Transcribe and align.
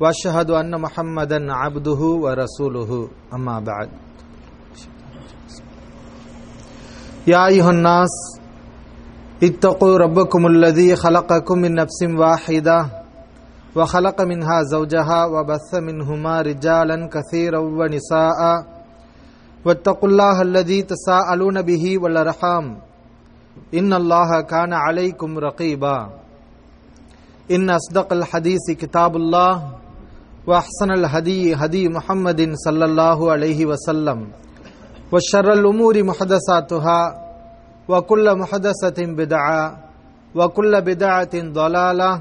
وأشهد 0.00 0.50
أن 0.50 0.80
محمدا 0.80 1.52
عبده 1.52 2.00
ورسوله. 2.00 3.08
أما 3.34 3.60
بعد. 3.60 3.88
يا 7.26 7.46
أيها 7.46 7.70
الناس 7.70 8.10
اتقوا 9.42 9.98
ربكم 9.98 10.46
الذي 10.46 10.96
خلقكم 10.96 11.58
من 11.58 11.74
نفس 11.74 12.02
واحدة 12.02 12.86
وخلق 13.76 14.20
منها 14.20 14.62
زوجها 14.62 15.24
وبث 15.24 15.74
منهما 15.74 16.40
رجالا 16.40 17.08
كثيرا 17.08 17.58
ونساء. 17.58 18.40
واتقوا 19.64 20.08
الله 20.08 20.42
الذي 20.42 20.82
تساءلون 20.82 21.62
به 21.62 21.98
والأرحام. 21.98 22.78
إن 23.74 23.92
الله 23.92 24.40
كان 24.40 24.72
عليكم 24.72 25.38
رقيبا. 25.38 26.10
إن 27.50 27.70
أصدق 27.70 28.12
الحديث 28.12 28.70
كتاب 28.70 29.16
الله. 29.16 29.83
واحسن 30.47 30.89
الهدي 30.91 31.53
هدي 31.55 31.83
محمد 31.89 32.41
صلى 32.55 32.85
الله 32.85 33.19
عليه 33.31 33.59
وسلم 33.65 34.19
وشر 35.11 35.47
الامور 35.53 35.95
محدثاتها 36.03 37.01
وكل 37.89 38.25
محدثه 38.35 38.99
بدعه 39.19 39.61
وكل 40.35 40.73
بدعه 40.81 41.33
ضلاله 41.53 42.13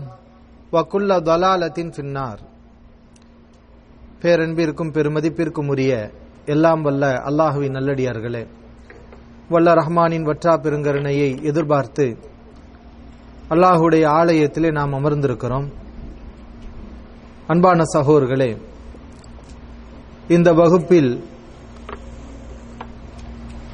وكل 0.73 1.11
ضلاله 1.23 1.77
في 1.95 2.01
النار 2.01 2.39
பேரன்பிற்கும் 4.23 4.95
பெருமதிப்பிற்கும் 4.95 5.69
உரிய 5.73 5.93
எல்லாம் 6.47 6.83
வல்ல 6.87 7.05
அல்லாஹுவின் 7.29 7.77
நல்லடியார்களே 7.77 8.43
வல்ல 9.51 9.75
ரஹ்மானின் 9.81 10.27
வற்றா 10.29 10.55
பெருங்கருணையை 10.65 11.29
எதிர்பார்த்து 11.51 12.07
அல்லாஹுடைய 13.51 14.05
ஆலயத்திலே 14.21 14.71
நாம் 14.79 14.97
அமர்ந்திருக்கிறோம் 14.99 15.69
அன்பான 17.48 17.82
சகோர்களே 17.94 18.58
இந்த 20.28 20.54
வகுப்பில் 20.54 21.24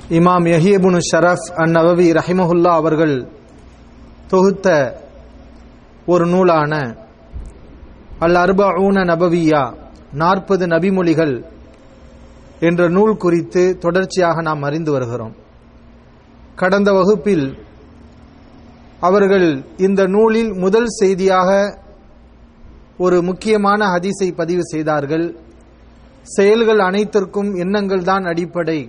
இமாம் 0.10 0.46
யஹியபுனு 0.46 1.00
ஷரஃப் 1.12 1.52
அன் 1.56 1.76
ரஹிமஹுல்லா 2.20 2.72
அவர்கள் 2.72 3.32
தொகுத்த 4.28 4.98
ஒரு 6.06 6.28
நூலான 6.28 6.98
அல் 8.20 8.36
அர்பூன 8.36 9.04
நபவியா 9.06 9.74
நாற்பது 10.14 10.68
நபிமொழிகள் 10.68 11.46
என்ற 12.60 12.90
நூல் 12.90 13.18
குறித்து 13.18 13.78
தொடர்ச்சியாக 13.78 14.42
நாம் 14.42 14.62
அறிந்து 14.62 14.92
வருகிறோம். 14.92 15.36
கடந்த 16.56 16.94
வகுப்பில் 16.94 17.58
அவர்கள் 19.00 19.64
இந்த 19.78 20.08
நூலில் 20.08 20.54
முதல் 20.54 20.88
செய்தியாக 20.88 21.80
ஒரு 23.04 23.18
முக்கியமான 23.28 23.82
ஹதீஸை 23.94 24.30
பதிவு 24.40 24.64
செய்தார்கள். 24.72 25.28
செயல்கள் 26.36 26.82
அனைத்திற்கும் 26.88 27.52
எண்ணங்கள் 27.64 28.08
தான் 28.10 28.26
அடிப்படை 28.32 28.80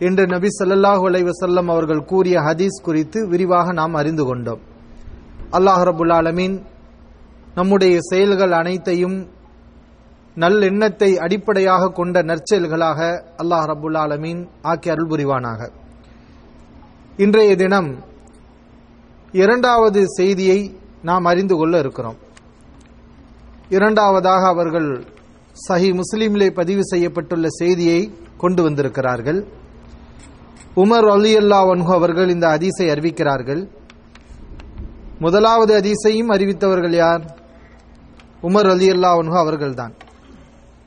என்று 0.00 0.24
நபி 0.34 0.48
சல்லாஹூ 0.58 1.02
அலைவசல்லம் 1.10 1.68
அவர்கள் 1.74 2.06
கூறிய 2.12 2.36
ஹதீஸ் 2.46 2.78
குறித்து 2.86 3.18
விரிவாக 3.32 3.66
நாம் 3.80 3.94
அறிந்து 4.00 4.24
கொண்டோம். 4.30 4.62
அல்லாஹ் 5.56 5.82
ரபுல் 5.90 6.14
ஆலமீன் 6.18 6.56
நம்முடைய 7.58 7.94
செயல்கள் 8.10 8.54
அனைத்தையும் 8.60 9.18
நல்லெண்ணத்தை 10.36 11.10
அடிப்படையாக 11.24 11.92
கொண்ட 11.98 12.16
நற்செயல்களாக 12.30 13.00
அல்லாஹ் 13.42 13.66
ரபுல் 13.72 13.98
ஆலமீன் 14.04 14.40
ஆக்கி 14.72 14.88
அருள் 14.94 15.10
புரிவானாக. 15.12 15.60
இன்றைய 17.24 17.52
தினம் 17.56 17.90
இரண்டாவது 19.42 20.00
செய்தியை 20.18 20.60
நாம் 21.08 21.24
அறிந்து 21.24 21.54
கொள்ள 21.56 21.74
இருக்கிறோம். 21.84 22.18
இரண்டாவதாக 23.68 24.46
அவர்கள் 24.46 25.04
சஹி 25.68 26.00
முஸ்லீமிலே 26.00 26.50
பதிவு 26.50 26.80
செய்யப்பட்டுள்ள 26.94 27.46
செய்தியை 27.46 28.12
கொண்டு 28.36 28.62
வந்திருக்கிறார்கள். 28.62 29.46
உமர் 30.76 31.10
அலி 31.10 31.36
அல்லா 31.36 31.60
வன்ஹு 31.68 31.92
அவர்கள் 31.92 32.28
இந்த 32.28 32.48
அதிசை 32.48 32.88
அறிவிக்கிறார்கள். 32.88 33.68
முதலாவது 35.18 35.80
அதிசையும் 35.80 36.32
அறிவித்தவர்கள் 36.32 36.94
யார்? 36.94 37.40
உமர் 38.42 38.70
அலி 38.70 38.90
அல்லா 38.90 39.10
வன்ஹு 39.18 39.38
அவர்கள்தான். 39.38 39.94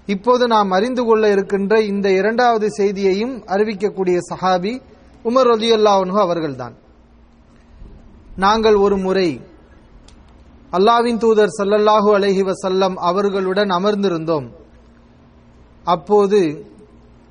இப்போது 0.05 0.47
நாம் 0.47 0.71
அறிந்து 0.71 1.03
கொள்ள 1.03 1.31
இருக்கின்ற 1.31 1.81
இந்த 1.81 2.11
இரண்டாவது 2.11 2.71
செய்தியையும் 2.71 3.45
அறிவிக்கக்கூடிய 3.45 4.17
சஹாபி 4.33 4.81
உமர் 5.23 5.51
அலி 5.51 5.71
அல்லாஹு 5.71 6.19
அவர்கள்தான். 6.19 6.75
நாங்கள் 8.35 8.75
ஒரு 8.75 8.97
முறை 8.97 9.41
அல்லாவின் 10.77 11.17
தூதர் 11.17 11.55
சல்லல்லாஹூ 11.57 12.09
அலஹி 12.17 12.51
வசல்லம் 12.51 12.93
அவர்களுடன் 12.93 13.69
அமர்ந்திருந்தோம். 13.69 14.47
அப்போது 15.83 16.71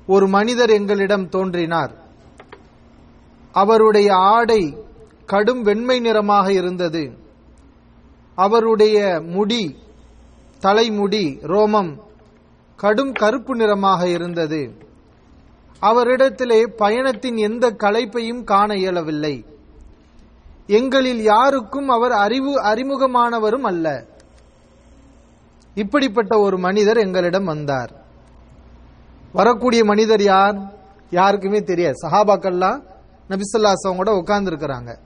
ஒரு 0.07 0.27
மனிதர் 0.27 0.69
எங்களிடம் 0.69 1.29
தோன்றினார். 1.29 1.93
அவருடைய 3.51 4.15
ஆடை 4.15 4.77
கடும் 5.25 5.61
வெண்மை 5.61 5.99
நிறமாக 5.99 6.51
இருந்தது. 6.51 7.17
அவருடைய 8.35 9.21
முடி 9.27 9.75
தலைமுடி 10.59 11.39
ரோமம் 11.41 11.97
கடும் 12.75 13.11
கருப்பு 13.11 13.55
நிறமாக 13.55 14.07
இருந்தது. 14.07 14.85
அவரிடத்திலே 15.81 16.67
பயணத்தின் 16.77 17.35
எந்த 17.35 17.71
களைப்பையும் 17.71 18.43
காண 18.43 18.75
இயலவில்லை. 18.75 19.45
எங்களில் 20.67 21.21
யாருக்கும் 21.21 21.89
அவர் 21.89 22.11
அறிவு 22.11 22.61
அறிமுகமானவரும் 22.61 23.65
அல்ல. 23.65 24.05
இப்படிப்பட்ட 25.75 26.39
ஒரு 26.39 26.57
மனிதர் 26.57 26.97
எங்களிடம் 26.97 27.45
வந்தார். 27.45 27.91
வரக்கூடிய 29.31 29.83
மனிதர் 29.83 30.21
யார்? 30.21 30.73
யாருக்குமே 31.09 31.63
தெரியாது. 31.63 31.93
சஹாபாக்கள்லாம் 32.07 32.83
நபிசல்லாசவங்க 33.29 33.95
கூட 33.95 34.11
உட்கார்ந்து 34.11 34.51
இருக்கிறாங்க 34.51 34.97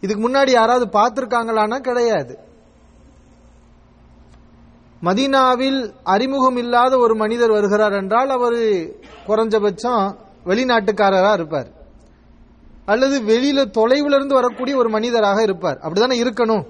இதுக்கு 0.00 0.30
முன்னாடி 0.30 0.50
யாராவது 0.50 0.98
பார்த்துருக்காங்களான்னா 0.98 1.78
கிடையாது. 1.78 2.38
மதீனாவில் 5.02 5.94
அறிமுகம் 6.02 6.56
இல்லாத 6.56 6.98
ஒரு 6.98 7.14
மனிதர் 7.14 7.50
வருகிறார் 7.50 7.92
என்றால் 7.92 8.30
அவர் 8.30 8.52
குறைஞ்சபட்சம் 9.26 10.16
வெளிநாட்டுக்காரராக 10.44 11.32
இருப்பார். 11.32 11.79
அல்லது 12.84 13.20
வெளியில 13.20 13.66
தொலைவுல 13.78 14.14
இருந்து 14.14 14.34
வரக்கூடிய 14.34 14.76
ஒரு 14.76 14.88
மனிதராக 14.88 15.42
இருப்பார். 15.42 15.78
அப்படிதானே 15.82 16.16
இருக்கணும்? 16.22 16.66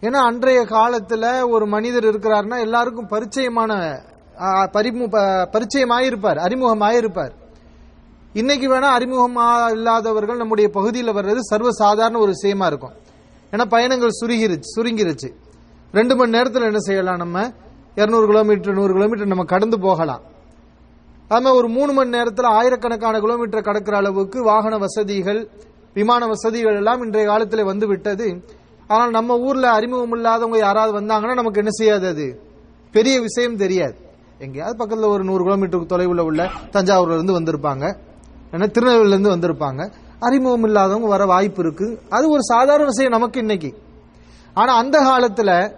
ஏன்னா 0.00 0.20
அன்றைய 0.26 0.60
காலத்துல 0.60 1.48
ஒரு 1.48 1.66
மனிதர் 1.66 2.04
இருக்கிறார்னா 2.04 2.60
எல்லாருக்கும் 2.60 3.08
பரிச்சயமான 3.08 3.98
பரிச்சயமாயிருப்பார் 5.52 6.38
அறிமுகமாயிருப்பார். 6.46 7.30
இன்னைக்கு 8.32 8.68
வேணா 8.68 8.88
அறிமுகமா 8.98 9.70
இல்லாதவர்கள் 9.70 10.36
நம்முடைய 10.36 10.70
பகுதியில் 10.70 11.14
வர்றது 11.14 11.38
சர்வ 11.38 11.72
சாதாரண 11.72 12.18
ஒரு 12.18 12.26
விஷயமா 12.26 12.66
இருக்கும். 12.66 12.92
ஏன்னா 13.50 13.64
பயணங்கள் 13.64 14.16
சுருங்கிருச்சு 14.20 14.62
சுருங்கிருச்சு. 14.76 15.34
ரெண்டு 15.92 16.16
மணி 16.16 16.30
நேரத்தில் 16.30 16.62
என்ன 16.62 16.78
செய்யலாம் 16.78 17.16
நம்ம? 17.16 17.52
இரநூறு 17.94 18.26
கிலோமீட்டர் 18.26 18.74
நூறு 18.74 18.92
கிலோமீட்டர் 18.92 19.26
நம்ம 19.26 19.44
கடந்து 19.44 19.80
போகலாம். 19.80 20.22
அதுமாதிரி 21.30 21.54
ஒரு 21.54 21.68
மூணு 21.68 21.92
மணி 21.92 22.10
நேரத்தில் 22.10 22.44
ஆயிரக்கணக்கான 22.44 23.20
கிலோமீட்டர் 23.20 23.60
கடக்கிற 23.60 23.94
அளவுக்கு 23.94 24.42
வாகன 24.42 24.78
வசதிகள் 24.78 25.48
விமான 25.94 26.26
வசதிகள் 26.26 26.76
எல்லாம் 26.76 27.02
இன்றைய 27.02 27.28
காலத்தில் 27.28 27.64
வந்து 27.64 27.86
விட்டது. 27.86 28.44
ஆனால் 28.86 29.10
நம்ம 29.10 29.38
ஊர்ல 29.38 29.70
அறிமுகம் 29.70 30.12
இல்லாதவங்க 30.12 30.58
யாராவது 30.58 31.00
வந்தாங்கன்னா 31.00 31.34
நமக்கு 31.34 31.58
என்ன 31.58 31.70
செய்யாது 31.70 32.08
அது? 32.08 32.40
பெரிய 32.92 33.20
விஷயம் 33.20 33.56
தெரியாது. 33.56 33.96
எங்கேயாவது 34.38 34.76
பக்கத்தில் 34.76 35.08
ஒரு 35.08 35.24
நூறு 35.24 35.44
கிலோமீட்டருக்கு 35.44 35.86
தொலைவில் 35.86 36.18
உள்ள 36.18 36.50
தஞ்சாவூர்ல 36.72 37.20
இருந்து 37.20 37.40
வந்திருப்பாங்க. 37.40 37.96
ஏன்னா 38.50 38.70
திருநெல்வேலியில 38.70 39.20
இருந்து 39.20 39.36
வந்திருப்பாங்க. 39.36 39.92
அறிமுகம் 40.20 40.64
இல்லாதவங்க 40.64 41.08
வர 41.08 41.24
வாய்ப்பு 41.24 41.62
இருக்கு. 41.62 42.00
அது 42.08 42.30
ஒரு 42.30 42.42
சாதாரண 42.42 42.84
விஷயம் 42.84 43.10
நமக்கு 43.10 43.40
இன்னைக்கு. 43.40 43.78
ஆனா 44.54 44.76
அந்த 44.76 45.00
காலத்துல 45.00 45.72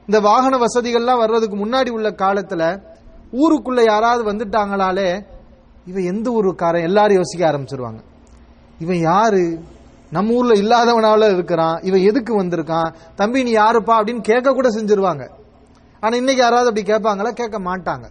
இந்த 0.00 0.20
வாகன 0.20 0.58
வசதிகள்லாம் 0.58 1.18
வர்றதுக்கு 1.18 1.56
முன்னாடி 1.56 1.90
உள்ள 1.90 2.10
காலத்துல 2.10 2.94
ஊருக்குள்ள 3.32 3.84
யாராவது 3.84 4.32
வந்துட்டாங்களாலே 4.32 5.24
இவன் 5.86 6.02
எந்த 6.02 6.30
ஊருக்காரன்? 6.30 6.82
எல்லாரும் 6.82 7.16
யோசிக்க 7.16 7.52
ஆரம்பிச்சிருவாங்க. 7.52 8.00
இவன் 8.78 8.98
யாரு? 8.98 9.58
நம்ம 10.10 10.32
ஊர்ல 10.32 10.54
இல்லாதவனால 10.54 11.32
இருக்கிறான். 11.32 11.80
இவன் 11.82 12.00
எதுக்கு 12.00 12.42
வந்திருக்கான்? 12.42 12.94
தம்பி 13.14 13.42
நீ 13.42 13.52
யாருப்பா? 13.52 13.98
அப்படின்னு 13.98 14.20
கேட்க 14.20 14.52
கூட 14.52 14.68
செஞ்சிருவாங்க. 14.68 15.30
ஆனா 16.00 16.16
இன்னைக்கு 16.16 16.42
யாராவது 16.42 16.68
அப்படி 16.68 16.92
கேட்பாங்களா? 16.92 17.30
கேட்க 17.30 17.60
மாட்டாங்க. 17.60 18.10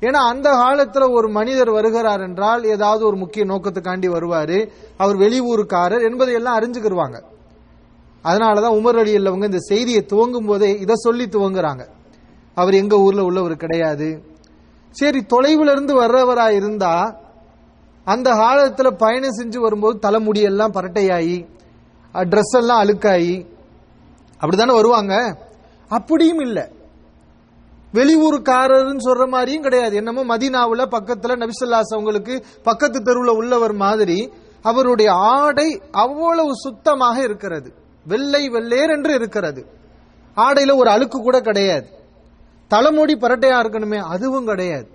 ஏன்னா 0.00 0.28
அந்த 0.28 0.50
காலத்துல 0.50 1.12
ஒரு 1.12 1.28
மனிதர் 1.28 1.70
வருகிறார் 1.70 2.20
என்றால் 2.20 2.64
ஏதாவது 2.64 3.06
ஒரு 3.06 3.16
முக்கிய 3.16 3.44
நோக்கத்துக்காண்டி 3.44 4.08
வருவாரு. 4.08 4.70
அவர் 4.96 5.16
வெளியூருக்காரர் 5.16 6.10
என்பதை 6.10 6.34
எல்லாம் 6.34 6.58
அறிஞ்சுக்கிருவாங்க. 6.58 7.22
அதனாலதான் 8.24 8.80
உமர் 8.80 8.98
அலி 8.98 9.16
அல்லவங்க 9.16 9.44
இந்த 9.44 9.58
செய்தியை 9.58 10.04
துவங்கும் 10.04 10.46
போதே 10.46 10.78
இதை 10.78 10.94
சொல்லி 10.94 11.24
துவங்குறாங்க. 11.24 11.88
அவர் 12.56 12.74
எங்க 12.74 12.96
ஊர்ல 12.96 13.22
உள்ளவர் 13.22 13.56
கிடையாது. 13.56 14.22
சரி 14.90 15.26
தொலைவுல 15.28 15.70
இருந்து 15.70 15.94
வர்றவரா 16.02 16.50
இருந்தா 16.50 17.20
அந்த 18.04 18.30
காலத்துல 18.32 18.90
பயணம் 18.90 19.36
செஞ்சு 19.38 19.58
வரும்போது 19.58 20.10
தலைமுடியெல்லாம் 20.10 20.74
பரட்டையாயி 20.76 21.46
ட்ரெஸ் 22.12 22.58
எல்லாம் 22.58 22.82
அழுக்காயி 22.82 23.46
அப்படித்தானே 24.32 24.74
வருவாங்க? 24.74 25.36
அப்படியும் 25.88 26.38
இல்லை. 26.38 26.62
வெளியூருக்காரர்னு 27.92 28.98
சொல்ற 29.04 29.28
மாதிரியும் 29.28 29.62
கிடையாது. 29.62 29.96
என்னமோ 29.96 30.36
மதினாவுல 30.36 30.86
பக்கத்துல 30.90 31.36
நபிசல்லாஸ் 31.36 31.92
அவங்களுக்கு 31.92 32.44
பக்கத்து 32.62 33.00
தெருவுல 33.00 33.28
உள்ளவர் 33.28 33.72
மாதிரி 33.72 34.32
அவருடைய 34.62 35.12
ஆடை 35.12 35.82
அவ்வளவு 35.90 36.50
சுத்தமாக 36.54 37.22
இருக்கிறது. 37.22 37.72
வெள்ளை 38.06 38.48
வெள்ளேர் 38.48 38.90
என்று 38.90 39.14
இருக்கிறது. 39.14 39.66
ஆடையில 40.36 40.76
ஒரு 40.76 40.90
அழுக்கு 40.90 41.18
கூட 41.18 41.40
கிடையாது. 41.40 41.95
தலைமுடி 42.68 43.14
பரட்டையா 43.14 43.58
இருக்கணுமே 43.58 43.96
அதுவும் 43.96 44.46
கிடையாது. 44.46 44.88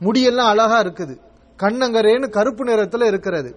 முடியெல்லாம் 0.00 0.50
அழகா 0.52 0.80
இருக்குது. 0.80 1.18
கண்ணங்கரேன்னு 1.58 2.30
கருப்பு 2.30 2.64
நிறத்துல 2.64 3.06
இருக்கிறது. 3.06 3.56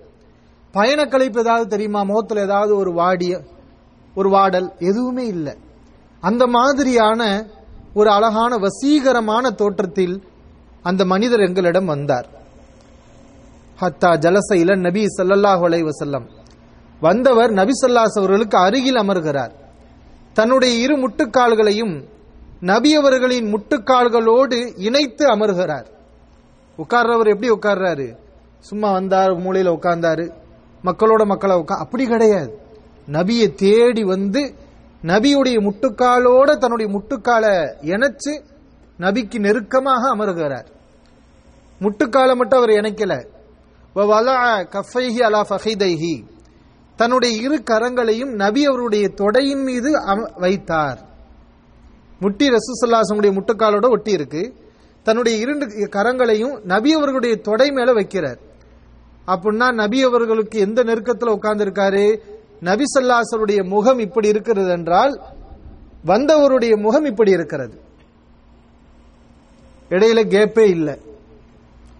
பயணக்கழிப்பு 0.73 1.39
ஏதாவது 1.39 1.67
தெரியுமா? 1.67 2.03
முகத்துல 2.03 2.41
ஏதாவது 2.41 2.75
ஒரு 2.75 2.91
வாடிய 2.91 3.43
ஒரு 4.15 4.29
வாடல் 4.29 4.71
எதுவுமே 4.79 5.27
இல்லை. 5.27 5.53
அந்த 6.19 6.47
மாதிரியான 6.47 7.45
ஒரு 7.93 8.09
அழகான 8.09 8.57
வசீகரமான 8.57 9.49
தோற்றத்தில் 9.49 10.23
அந்த 10.83 11.05
மனிதர் 11.05 11.39
எங்களிடம் 11.39 11.85
வந்தார். 11.85 12.27
ஹத்தா 13.81 14.17
ஜலச 14.17 14.55
இல 14.55 14.75
நபி 14.75 15.05
ஸல்லல்லாஹு 15.17 15.63
அலைஹி 15.69 16.27
வந்தவர் 16.99 17.51
நபி 17.51 17.71
சல்லாஸ் 17.81 18.17
அவர்களுக்கு 18.17 18.57
அருகில் 18.57 18.95
அமர்கிறார். 18.95 19.51
தன்னுடைய 20.33 20.75
இரு 20.75 20.97
முட்டுக்கால்களையும் 20.97 22.15
நபி 22.59 22.95
அவர்களின் 22.95 23.55
முட்டுக்கால்களோடு 23.55 24.73
இணைத்து 24.75 25.27
அமர்கிறார். 25.27 25.85
உட்கார்றவர் 26.77 27.41
எப்படி 27.41 27.49
உட்கார்றாரு? 27.49 28.15
சும்மா 28.59 28.91
வந்தார் 28.91 29.29
மூலையில 29.29 29.69
உட்கார்ந்தாரு. 29.69 30.31
மக்களோட 30.83 31.25
மக்களை 31.25 31.55
உட்கா 31.55 31.77
அப்படி 31.77 32.05
கிடையாது. 32.05 32.61
நபியை 33.11 33.53
தேடி 33.53 34.03
வந்து 34.03 34.53
நபியுடைய 35.03 35.69
முட்டுக்காலோட 35.69 36.57
தன்னுடைய 36.57 36.97
முட்டுக்காலை 36.97 37.75
இணைச்சு 37.81 38.43
நபிக்கு 38.99 39.39
நெருக்கமாக 39.39 40.09
அமருகிறார். 40.09 40.65
முட்டுக்காலை 41.79 42.35
மட்டும் 42.35 42.59
அவர் 42.59 42.69
இணைக்கல. 42.69 43.27
கஃபைஹி 43.95 45.21
அலா 45.21 45.45
ஃபஹிதைஹி. 45.49 46.23
தன்னுடைய 46.95 47.41
இரு 47.41 47.63
கரங்களையும் 47.69 48.33
நபி 48.33 48.65
அவருடைய 48.65 49.09
தொடையின் 49.09 49.63
மீது 49.63 49.99
அம- 49.99 50.39
வைத்தார். 50.39 51.05
முட்டி 52.19 52.49
ரசூசல்லாசனுடைய 52.49 53.31
முட்டுக்காலோட 53.31 53.89
ஒட்டி 53.89 54.11
இருக்கு. 54.11 54.55
தன்னுடைய 55.03 55.37
இரண்டு 55.37 55.65
கரங்களையும் 55.65 56.61
நபி 56.63 56.93
அவர்களுடைய 56.93 57.35
தொடை 57.35 57.71
மேல 57.71 57.93
வைக்கிறார். 57.93 58.37
அப்படின்னா 59.27 59.73
நபி 59.73 60.03
அவர்களுக்கு 60.03 60.59
எந்த 60.59 60.83
நெருக்கத்தில் 60.83 61.29
உட்கார்ந்திருக்காரு? 61.29 62.19
நபி 62.59 62.83
சல்லாசருடைய 62.99 63.67
முகம் 63.67 63.99
இப்படி 63.99 64.27
இருக்கிறது 64.27 64.69
என்றால் 64.69 65.21
வந்தவருடைய 66.05 66.77
முகம் 66.77 67.05
இப்படி 67.05 67.31
இருக்கிறது. 67.31 67.81
இடையில 69.89 70.27
கேப்பே 70.27 70.59
இல்லை. 70.59 71.01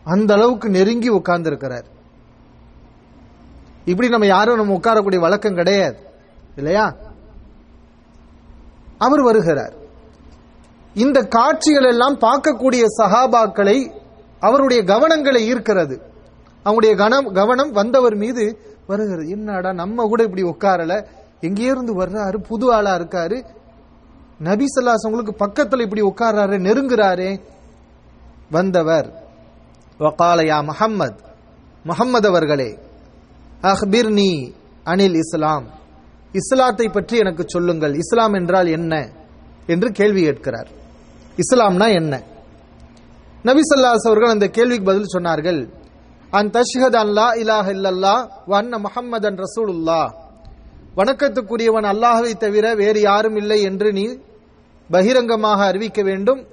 அந்த 0.04 0.34
அளவுக்கு 0.34 0.70
நெருங்கி 0.70 1.10
உட்கார்ந்திருக்கிறார். 1.10 1.86
இப்படி 3.86 4.10
நம்ம 4.10 4.25
யாரும் 4.25 4.56
நம்ம 4.56 4.74
உட்காரக்கூடிய 4.74 5.20
வழக்கம் 5.20 5.56
கிடையாது. 5.56 5.98
இல்லையா? 6.56 6.96
அவர் 8.98 9.22
வருகிறார். 9.22 9.86
இந்த 10.98 11.24
காட்சிகள் 11.24 11.84
எல்லாம் 11.84 12.18
பார்க்கக்கூடிய 12.20 12.84
சஹாபாக்களை 12.98 13.78
அவருடைய 14.40 14.84
கவனங்களை 14.84 15.54
ஈர்க்கிறது. 15.54 15.96
அவங்களுடைய 16.66 16.96
கனம் 16.96 17.34
கவனம் 17.34 17.72
வந்தவர் 17.72 18.16
மீது 18.16 18.60
வருகிறது. 18.88 19.30
என்னடா 19.30 19.72
நம்ம 19.72 20.06
கூட 20.06 20.24
இப்படி 20.24 20.44
உட்காரல? 20.44 21.06
எங்கேருந்து 21.42 21.94
வர்றாரு 22.02 22.38
புது 22.38 22.74
ஆளா 22.74 22.96
இருக்காரு. 22.96 23.46
நபி 24.40 24.66
ஸல்லல்லாஹு 24.66 25.10
உங்களுக்கு 25.10 25.36
பக்கத்துல 25.46 25.82
இப்படி 25.82 26.02
உட்கார்றாரு 26.02 26.56
நெருங்குறாரே. 26.68 27.40
வந்தவர் 28.52 29.08
வகால 29.98 30.42
முஹம்மத் 30.44 31.20
முஹம்மது 31.86 32.28
அவர்களே 32.28 32.80
அஹ்பிர்னி 33.62 34.54
அனில் 34.86 35.16
இஸ்லாம். 35.16 35.66
இஸ்லாத்தை 36.32 36.88
பற்றி 36.88 37.18
எனக்கு 37.18 37.44
சொல்லுங்கள். 37.48 37.94
இஸ்லாம் 37.94 38.34
என்றால் 38.34 38.68
என்ன? 38.68 39.10
என்று 39.68 39.92
கேள்வி 39.92 40.22
கேட்கிறார் 40.22 40.76
இஸ்லாம்னா 41.38 41.88
என்ன? 41.94 42.24
நபி 43.44 43.62
சல்லாஸ் 43.62 44.07
அவர்கள் 44.07 44.30
அந்த 44.30 44.48
கேள்விக்கு 44.48 44.86
பதில் 44.86 45.13
சொன்னார்கள். 45.13 45.69
அன் 46.31 46.50
தஷ்ஹத் 46.50 46.98
அல்லா 47.06 47.25
இலாஹ் 47.42 47.69
இல்லல்லா 47.75 48.30
வன்ன 48.48 48.51
வ 48.51 48.56
அன் 48.56 48.84
முஹம்மதன் 48.86 49.38
ரசூலுல்லாஹ். 49.45 50.10
வணக்கத்துக்குரியவன் 50.95 51.84
அல்லாஹ்வை 51.84 52.38
தவிர 52.38 52.75
வேறு 52.75 53.01
யாரும் 53.01 53.36
இல்லை 53.36 53.62
என்று 53.62 53.94
நீ 53.94 54.18
பகிரங்கமாக 54.92 55.66
அறிவிக்க 55.66 56.01
வேண்டும். 56.04 56.48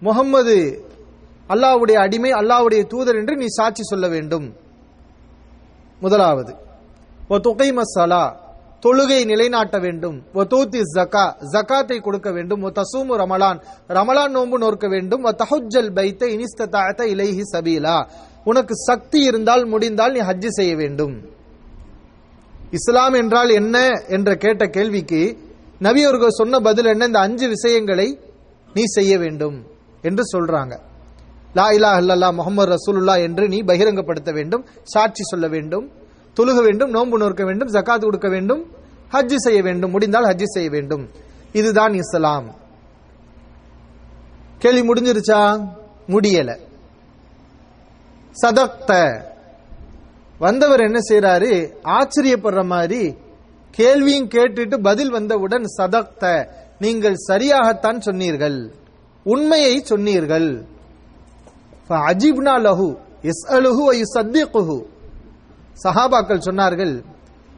முகம்மது 0.00 0.86
அல்லாஹ்வுடைய 1.48 1.94
அடிமை 1.94 2.30
அல்லாஹ்வுடைய 2.30 2.86
தூதர் 2.86 3.16
என்று 3.16 3.36
நீ 3.36 3.46
சாட்சி 3.46 3.82
சொல்ல 3.82 4.08
வேண்டும். 4.08 4.54
முதலாவது 6.00 6.54
ஒ 7.28 7.38
துகைமசலா 7.38 8.24
தொழுகை 8.84 9.18
நிலைநாட்ட 9.24 9.76
வேண்டும். 9.78 10.16
தூத்தி 10.52 10.80
ஜக்கா 10.96 11.24
ஜக்காத்தை 11.52 11.96
கொடுக்க 12.00 12.30
வேண்டும். 12.32 12.62
தசூமு 12.78 13.14
ரமலான் 13.22 13.60
ரமலான் 13.88 14.34
நோன்பு 14.36 14.58
நோக்க 14.58 14.88
வேண்டும். 14.94 15.22
ஒ 15.22 15.32
தஹுஜல் 15.42 15.90
பைத்த 15.98 16.22
இனிஸ்ததாத்த 16.34 17.00
இலைஹி 17.14 17.44
சபீலா. 17.54 17.96
உனக்கு 18.44 18.74
சக்தி 18.88 19.20
இருந்தால் 19.24 19.64
முடிந்தால் 19.66 20.12
நீ 20.12 20.20
ஹஜ்ஜி 20.20 20.50
செய்ய 20.58 20.72
வேண்டும். 20.76 21.14
இஸ்லாம் 22.70 23.12
என்றால் 23.12 23.50
என்ன 23.50 23.76
என்ற 24.08 24.30
கேட்ட 24.44 24.64
கேள்விக்கு 24.66 25.22
நபி 25.78 26.00
அவர்கள் 26.04 26.38
சொன்ன 26.40 26.60
பதில் 26.60 26.84
என்ன? 26.84 27.06
இந்த 27.06 27.18
அஞ்சு 27.18 27.46
விஷயங்களை 27.48 28.08
நீ 28.74 28.82
செய்ய 28.96 29.12
வேண்டும் 29.18 29.56
என்று 30.02 30.22
சொல்றாங்க. 30.32 30.74
லா 31.54 31.66
இலா 31.76 31.90
இல்லல்லாஹ் 32.00 32.38
முகமது 32.38 32.70
ரசூலுல்லாஹ் 32.74 33.20
என்று 33.20 33.44
நீ 33.48 33.58
பகிரங்கப்படுத்த 33.62 34.32
வேண்டும் 34.32 34.64
சாட்சி 34.94 35.22
சொல்ல 35.24 35.46
வேண்டும் 35.48 35.86
தொழுக 36.36 36.60
வேண்டும் 36.66 36.90
நோன்பு 36.90 37.16
நோக்க 37.18 37.42
வேண்டும் 37.44 37.70
ஜகாத் 37.72 38.06
கொடுக்க 38.06 38.28
வேண்டும். 38.28 38.62
ஹஜ் 39.14 39.36
செய்ய 39.36 39.62
வேண்டும். 39.62 39.90
முடிந்தால் 39.90 40.24
ஹஜ் 40.24 40.42
செய்ய 40.44 40.70
வேண்டும். 40.70 41.10
இதுதான் 41.52 41.94
இஸ்லாம். 41.94 42.54
கேள்வி 44.58 44.92
முடிஞ்சிருச்சா? 44.92 45.68
முடியல. 46.08 46.58
சதக்த. 48.46 49.22
வந்தவர் 50.38 50.80
என்ன 50.80 50.98
செய்யறாரு 51.08 51.72
ஆச்சரியப்படுற 51.84 52.64
மாதிரி 52.64 53.14
கேள்வியும் 53.70 54.28
கேட்டுட்டு 54.28 54.76
பதில் 54.76 55.10
வந்தவுடன் 55.10 55.64
சதக்த. 55.76 56.48
நீங்கள் 56.78 57.14
சரியாகத்தான் 57.28 58.00
சொன்னீர்கள். 58.00 58.74
உண்மையை 59.24 59.80
சொன்னீர்கள். 59.84 60.66
அஜிப்னா 61.88 62.54
லஹு 62.58 62.98
எஸ் 63.22 63.46
அலுஹு 63.48 64.00
யுசத்திகுஹு 64.00 64.84
சஹாபாக்கள் 65.82 66.40
சொன்னார்கள் 66.40 67.04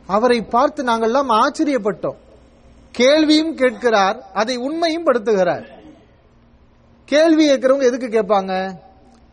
அவரை 0.07 0.43
பார்த்து 0.43 0.85
நாங்கள்லாம் 0.85 1.27
ஆச்சரியப்பட்டோம். 1.29 2.17
கேள்வியும் 2.93 3.55
கேட்கிறார் 3.55 4.31
அதை 4.35 4.57
உண்மையும் 4.57 5.07
படுத்துகிறார். 5.07 5.65
கேள்வி 7.05 7.51
கேட்கிறவங்க 7.51 7.83
எதுக்கு 7.83 8.07
கேட்பாங்க? 8.07 8.73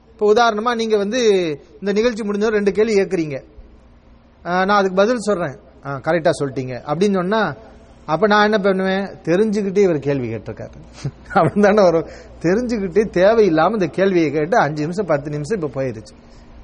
இப்போ 0.08 0.34
உதாரணமா 0.34 0.76
நீங்க 0.76 0.98
வந்து 0.98 1.30
இந்த 1.74 1.92
நிகழ்ச்சி 1.92 2.24
முடிஞ்ச 2.24 2.48
ரெண்டு 2.48 2.72
கேள்வி 2.72 3.02
கேட்குறீங்க. 3.02 3.44
நான் 4.44 4.70
அதுக்கு 4.70 4.94
பதில் 4.94 5.18
சொல்றேன். 5.18 5.58
கரெக்டா 5.84 6.30
சொல்லிட்டீங்க. 6.44 6.82
அப்படின்னு 6.88 7.14
சொன்னா 7.14 7.56
அப்ப 8.06 8.28
நான் 8.28 8.44
என்ன 8.44 8.58
பண்ணுவேன்? 8.58 9.06
தெரிஞ்சுக்கிட்டே 9.06 9.78
இவர் 9.78 10.00
கேள்வி 10.00 10.28
கேட்டிருக்காரு. 10.28 10.72
அப்படின்னு 11.34 11.62
தானே 11.62 11.82
வரும். 11.82 12.08
தெரிஞ்சுக்கிட்டே 12.42 13.08
தேவையில்லாம 13.14 13.72
இந்த 13.72 13.88
கேள்வியை 13.88 14.32
கேட்டு 14.32 14.58
அஞ்சு 14.58 14.82
நிமிஷம் 14.82 15.06
பத்து 15.06 15.30
நிமிஷம் 15.30 15.62
இப்ப 15.62 15.82
போயிருச்சு 15.82 16.14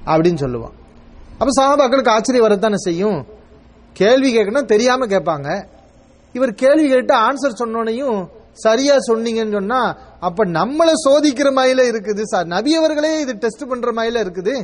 அப்படின்னு 0.04 0.36
சொல்லுவான். 0.40 0.72
அப்ப 1.38 1.62
சாபாக்களுக்கு 1.62 2.08
ஆச்சரியம் 2.08 2.48
வரத்தானே 2.48 2.76
செய்யும்? 2.76 3.26
கேள்வி 3.92 4.38
கேட்கணும் 4.38 4.70
தெரியாம 4.74 5.06
கேட்பாங்க. 5.06 5.48
இவர் 6.32 6.52
கேள்வி 6.54 6.88
கேட்டு 6.88 7.14
ஆன்சர் 7.14 7.60
சொன்னோனையும் 7.62 8.28
சரியா 8.52 8.96
சொன்னீங்கன்னு 9.08 9.52
சொன்னா 9.52 9.80
அப்ப 10.20 10.44
நம்மளை 10.44 10.94
சோதிக்கிற 11.06 11.48
மாதிரில 11.58 11.82
இருக்குது. 11.92 12.22
சார் 12.22 12.46
நபியவர்களே 12.46 13.12
இது 13.20 13.34
டெஸ்ட் 13.34 13.68
பண்ற 13.68 13.92
மாதிரில 13.92 14.22
இருக்குது. 14.24 14.54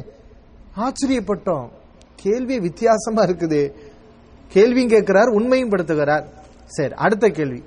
ஆச்சரியப்பட்டோம். 0.77 1.67
கேள்வி 2.17 2.59
வித்தியாசமா 2.59 3.23
இருக்குது. 3.23 3.75
கேள்வியும் 4.49 4.89
கேட்கிறார் 4.89 5.29
உண்மையும் 5.29 5.71
படுத்துகிறார். 5.71 6.25
சரி 6.67 6.95
அடுத்த 6.95 7.29
கேள்வி. 7.29 7.63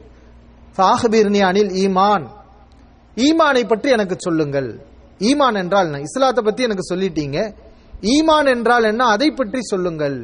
ஃபாஹபிர்னி 0.77 1.41
அனில் 1.49 1.71
ஈமான். 1.85 2.25
ஈமானை 3.17 3.67
பற்றி 3.67 3.89
எனக்கு 3.89 4.15
சொல்லுங்கள். 4.19 4.69
ஈமான் 5.19 5.57
என்றால் 5.57 5.85
என்ன? 5.85 5.99
இஸ்லாத்தை 5.99 6.43
பத்தி 6.43 6.63
எனக்கு 6.63 6.95
சொல்லிட்டீங்க. 6.95 7.39
ஈமான் 8.01 8.49
என்றால் 8.55 8.83
என்ன? 8.83 9.05
அதை 9.05 9.31
பற்றி 9.31 9.61
சொல்லுங்கள். 9.61 10.17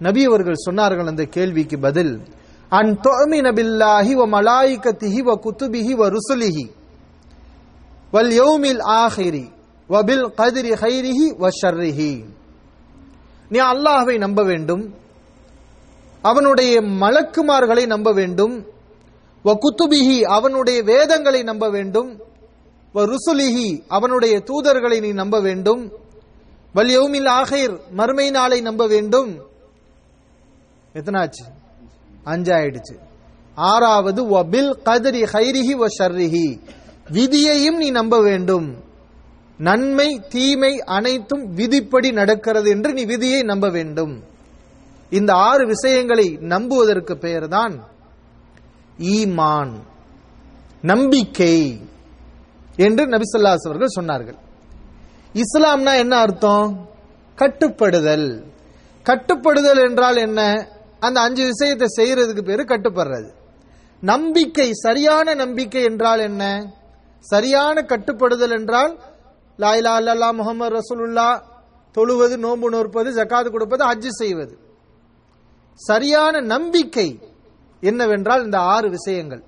நபி 0.00 0.22
அவர்கள் 0.24 0.64
சொன்னார்கள் 0.64 1.10
அந்த 1.12 1.24
கேள்விக்கு 1.26 1.76
பதில் 1.78 2.12
அன் 2.72 2.90
துஅமின 3.06 3.46
பில்லாஹி 3.58 4.12
வ 4.14 4.24
திஹி 4.96 5.20
வ 5.22 5.32
குத்துபிஹி 5.44 5.92
வ 5.94 6.04
ருசுலிஹி 6.16 6.64
வல் 8.12 8.32
யௌமில் 8.32 8.82
ஆஹிரி 8.96 9.44
வ 9.90 9.96
பில் 10.02 10.26
ஹைரிஹி 10.82 11.26
வ 11.40 11.46
ஷர்ரிஹி. 11.60 12.12
நீ 13.50 13.58
அல்லாஹ்வை 13.72 14.16
நம்ப 14.18 14.40
வேண்டும் 14.42 14.82
அவனுடைய 16.24 16.72
மலக்குமார்களை 17.02 17.84
நம்ப 17.86 18.08
வேண்டும் 18.12 18.54
வ 19.44 19.50
குத்துபிஹி 19.64 20.18
அவனுடைய 20.36 20.78
வேதங்களை 20.82 21.40
நம்ப 21.42 21.64
வேண்டும் 21.68 22.10
வ 22.94 23.04
ருசுலிஹி 23.12 23.68
அவனுடைய 23.88 24.34
தூதர்களை 24.40 24.98
நீ 25.00 25.10
நம்ப 25.12 25.36
வேண்டும் 25.40 25.82
வல் 26.74 26.92
யௌமில் 26.92 27.30
ஆஹிர் 27.32 27.74
மறுமை 27.90 28.30
நாளை 28.30 28.60
நம்ப 28.60 28.82
வேண்டும் 28.86 29.30
எத்தனாச்சு? 30.98 31.44
அஞ்சாயிடுச்சு. 32.24 32.98
ஆறாவது 33.54 34.24
வபில் 34.24 34.72
கதிரி 34.84 35.26
ஹைரிஹி 35.32 35.74
வ 35.74 35.86
ஷர்ரிஹி. 35.98 36.60
விதியையும் 37.12 37.76
நீ 37.76 37.90
நம்ப 37.90 38.22
வேண்டும். 38.22 38.86
நன்மை 39.58 40.22
தீமை 40.28 40.80
அனைத்தும் 40.80 41.54
விதிப்படி 41.54 42.12
நடக்கிறது 42.12 42.70
என்று 42.70 42.92
நீ 42.92 43.04
விதியை 43.04 43.42
நம்ப 43.42 43.68
வேண்டும். 43.68 44.24
இந்த 45.10 45.32
ஆறு 45.32 45.66
விஷயங்களை 45.66 46.36
நம்புவதற்கு 46.40 47.18
பெயர்தான் 47.18 47.84
ஈமான் 48.98 49.72
நம்பிக்கை 50.82 51.80
என்று 52.76 53.06
நபிசல்லாஸ் 53.06 53.64
அவர்கள் 53.64 53.88
சொன்னார்கள். 54.00 54.38
இஸ்லாம்னா 55.32 55.96
என்ன 55.96 56.16
அர்த்தம்? 56.16 56.88
கட்டுப்படுதல். 57.34 58.44
கட்டுப்படுதல் 59.02 59.88
என்றால் 59.88 60.16
என்ன? 60.16 60.68
அந்த 61.00 61.20
அஞ்சு 61.20 61.44
விஷயத்தை 61.44 61.86
செய்யறதுக்கு 61.96 62.42
பேரு 62.42 62.62
கட்டுப்படுறது. 62.62 63.30
நம்பிக்கை 64.00 64.72
சரியான 64.72 65.34
நம்பிக்கை 65.34 65.82
என்றால் 65.82 66.20
என்ன? 66.20 66.72
சரியான 67.20 67.82
கட்டுப்படுதல் 67.82 68.50
என்றால் 68.50 68.98
லாயிலா 69.58 69.92
அல்லா 70.00 70.32
முகமது 70.32 70.78
ரசூலுல்லா 70.78 71.42
தொழுவது 71.96 72.36
நோன்பு 72.36 72.70
நோற்பது 72.70 73.10
ஜக்காது 73.10 73.50
கொடுப்பது 73.50 73.84
ஹஜ்ஜு 73.84 74.08
செய்வது. 74.08 74.58
சரியான 75.74 76.40
நம்பிக்கை 76.40 77.20
என்னவென்றால் 77.80 78.44
இந்த 78.44 78.58
ஆறு 78.58 78.90
விஷயங்கள். 78.90 79.42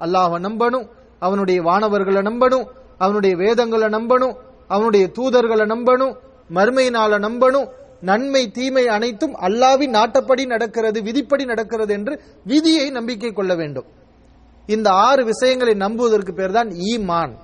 அல்லாஹை 0.00 0.38
நம்பணும் 0.48 0.86
அவனுடைய 1.18 1.62
வானவர்களை 1.62 2.22
நம்பணும் 2.30 2.66
அவனுடைய 2.98 3.36
வேதங்களை 3.36 3.88
நம்பணும் 3.88 4.34
அவனுடைய 4.68 5.10
தூதர்களை 5.18 5.64
நம்பணும் 5.66 6.14
மறுமையினால 6.54 7.18
நம்பணும் 7.18 7.68
நன்மை 8.08 8.42
தீமை 8.56 8.84
அனைத்தும் 8.96 9.34
அல்லாவின் 9.46 9.94
நாட்டப்படி 9.98 10.44
நடக்கிறது 10.52 10.98
விதிப்படி 11.08 11.44
நடக்கிறது 11.52 11.92
என்று 11.98 12.14
விதியை 12.52 12.86
நம்பிக்கை 12.98 13.30
கொள்ள 13.32 13.52
வேண்டும். 13.60 13.88
இந்த 14.74 14.88
ஆறு 15.06 15.22
விஷயங்களை 15.32 15.74
நம்புவதற்கு 15.84 16.32
பேர் 16.38 16.56
தான் 16.58 16.70
ஈமான். 16.90 17.34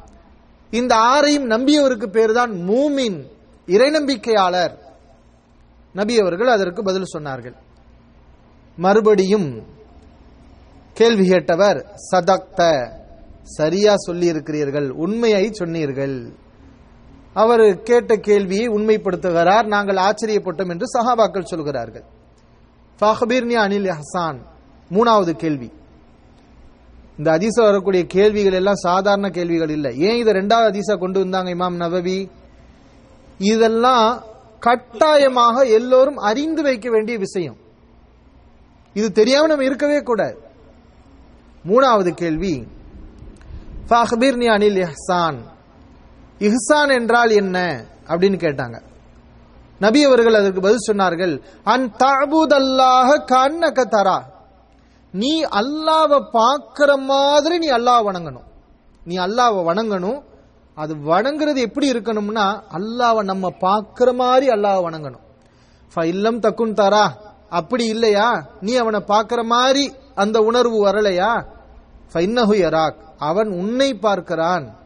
இந்த 0.79 0.93
ஆறையும் 1.15 1.47
நம்பியவருக்கு 1.55 2.09
பேர் 2.17 2.33
தான் 2.39 2.53
மூமின் 2.69 3.19
இறைநம்பிக்கையாளர். 3.75 4.75
நபி 5.99 6.15
அதற்கு 6.57 6.83
பதில் 6.89 7.13
சொன்னார்கள். 7.15 7.57
மறுபடியும் 8.79 9.49
கேள்வி 10.99 11.25
கேட்டவர் 11.31 11.79
சதக்த 12.11 12.61
சரியா 13.59 13.93
சொல்லி 14.07 14.27
இருக்கிறீர்கள் 14.33 14.89
உண்மையை 15.05 15.45
சொன்னீர்கள். 15.61 16.17
அவர் 17.43 17.65
கேட்ட 17.83 18.17
கேள்வியை 18.17 18.67
உண்மைப்படுத்துகிறார். 18.69 19.67
நாங்கள் 19.75 20.01
ஆச்சரியப்பட்டோம் 20.07 20.71
என்று 20.71 20.87
சஹாபாக்கள் 20.95 21.51
சொல்கிறார்கள். 21.53 22.07
ஃபஹபீர்னி 23.01 23.57
அனில் 23.65 23.91
ஹசான் 23.97 24.41
மூணாவது 24.91 25.31
கேள்வி. 25.31 25.71
இந்த 27.19 27.31
அதிசா 27.39 27.63
வரக்கூடிய 27.65 28.03
கேள்விகள் 28.07 28.53
எல்லாம் 28.53 28.83
சாதாரண 28.87 29.29
கேள்விகள் 29.29 29.69
இல்லை. 29.69 29.93
ஏன் 29.99 30.17
இதை 30.17 30.33
ரெண்டாவது 30.33 30.69
அதிசா 30.71 30.99
கொண்டு 30.99 31.19
வந்தாங்க 31.21 31.51
இமாம் 31.55 31.81
நவவி? 31.85 32.19
இதெல்லாம் 33.39 34.09
கட்டாயமாக 34.61 35.63
எல்லோரும் 35.79 36.17
அறிந்து 36.17 36.63
வைக்க 36.63 36.91
வேண்டிய 36.91 37.19
விஷயம். 37.19 37.57
இது 38.95 39.13
தெரியாம 39.13 39.47
நம்ம 39.47 39.65
இருக்கவே 39.65 39.99
கூடாது. 40.01 40.37
மூணாவது 41.69 42.11
கேள்வி 42.11 42.55
ஃபஹபீர்னி 43.89 44.49
அனில் 44.57 44.89
ஹசான் 44.91 45.39
இஹ்சான் 46.41 46.93
என்றால் 46.99 47.31
என்ன? 47.31 47.85
அப்படின்னு 48.07 48.39
கேட்டாங்க. 48.45 48.83
நபி 49.79 50.05
அவர்கள் 50.05 50.35
அதற்கு 50.35 50.61
பதில் 50.61 50.87
சொன்னார்கள் 50.87 51.43
அன் 51.65 51.93
தஅபுதல்லாஹ 51.99 53.09
கண்ணக்க 53.33 53.85
தரா. 53.85 54.19
நீ 55.13 55.43
அல்லாவை 55.43 56.19
பார்க்கிற 56.33 56.97
மாதிரி 56.97 57.59
நீ 57.59 57.69
அல்லாஹ் 57.69 58.07
வணங்கணும். 58.07 58.49
நீ 59.05 59.19
அல்லாவை 59.19 59.63
வணங்கணும். 59.71 60.23
அது 60.75 60.95
வணங்குறது 60.95 61.57
எப்படி 61.57 61.93
இருக்கணும்னா 61.93 62.63
அல்லாவை 62.73 63.23
நம்ம 63.23 63.51
பார்க்கிற 63.51 64.13
மாதிரி 64.13 64.49
அல்லாஹ் 64.49 64.85
வணங்கணும். 64.87 65.27
இல்லம் 66.05 66.41
தக்குன் 66.41 66.75
தாரா. 66.75 67.17
அப்படி 67.51 67.85
இல்லையா? 67.87 68.47
நீ 68.61 68.75
அவனை 68.75 69.01
பார்க்கிற 69.01 69.43
மாதிரி 69.43 69.93
அந்த 70.15 70.41
உணர்வு 70.41 70.87
வரலையா? 70.87 71.45
ஃபைன்னஹு 72.13 72.55
யராக். 72.67 72.97
அவன் 73.19 73.49
உன்னை 73.49 73.95
பார்க்கிறான். 73.95 74.79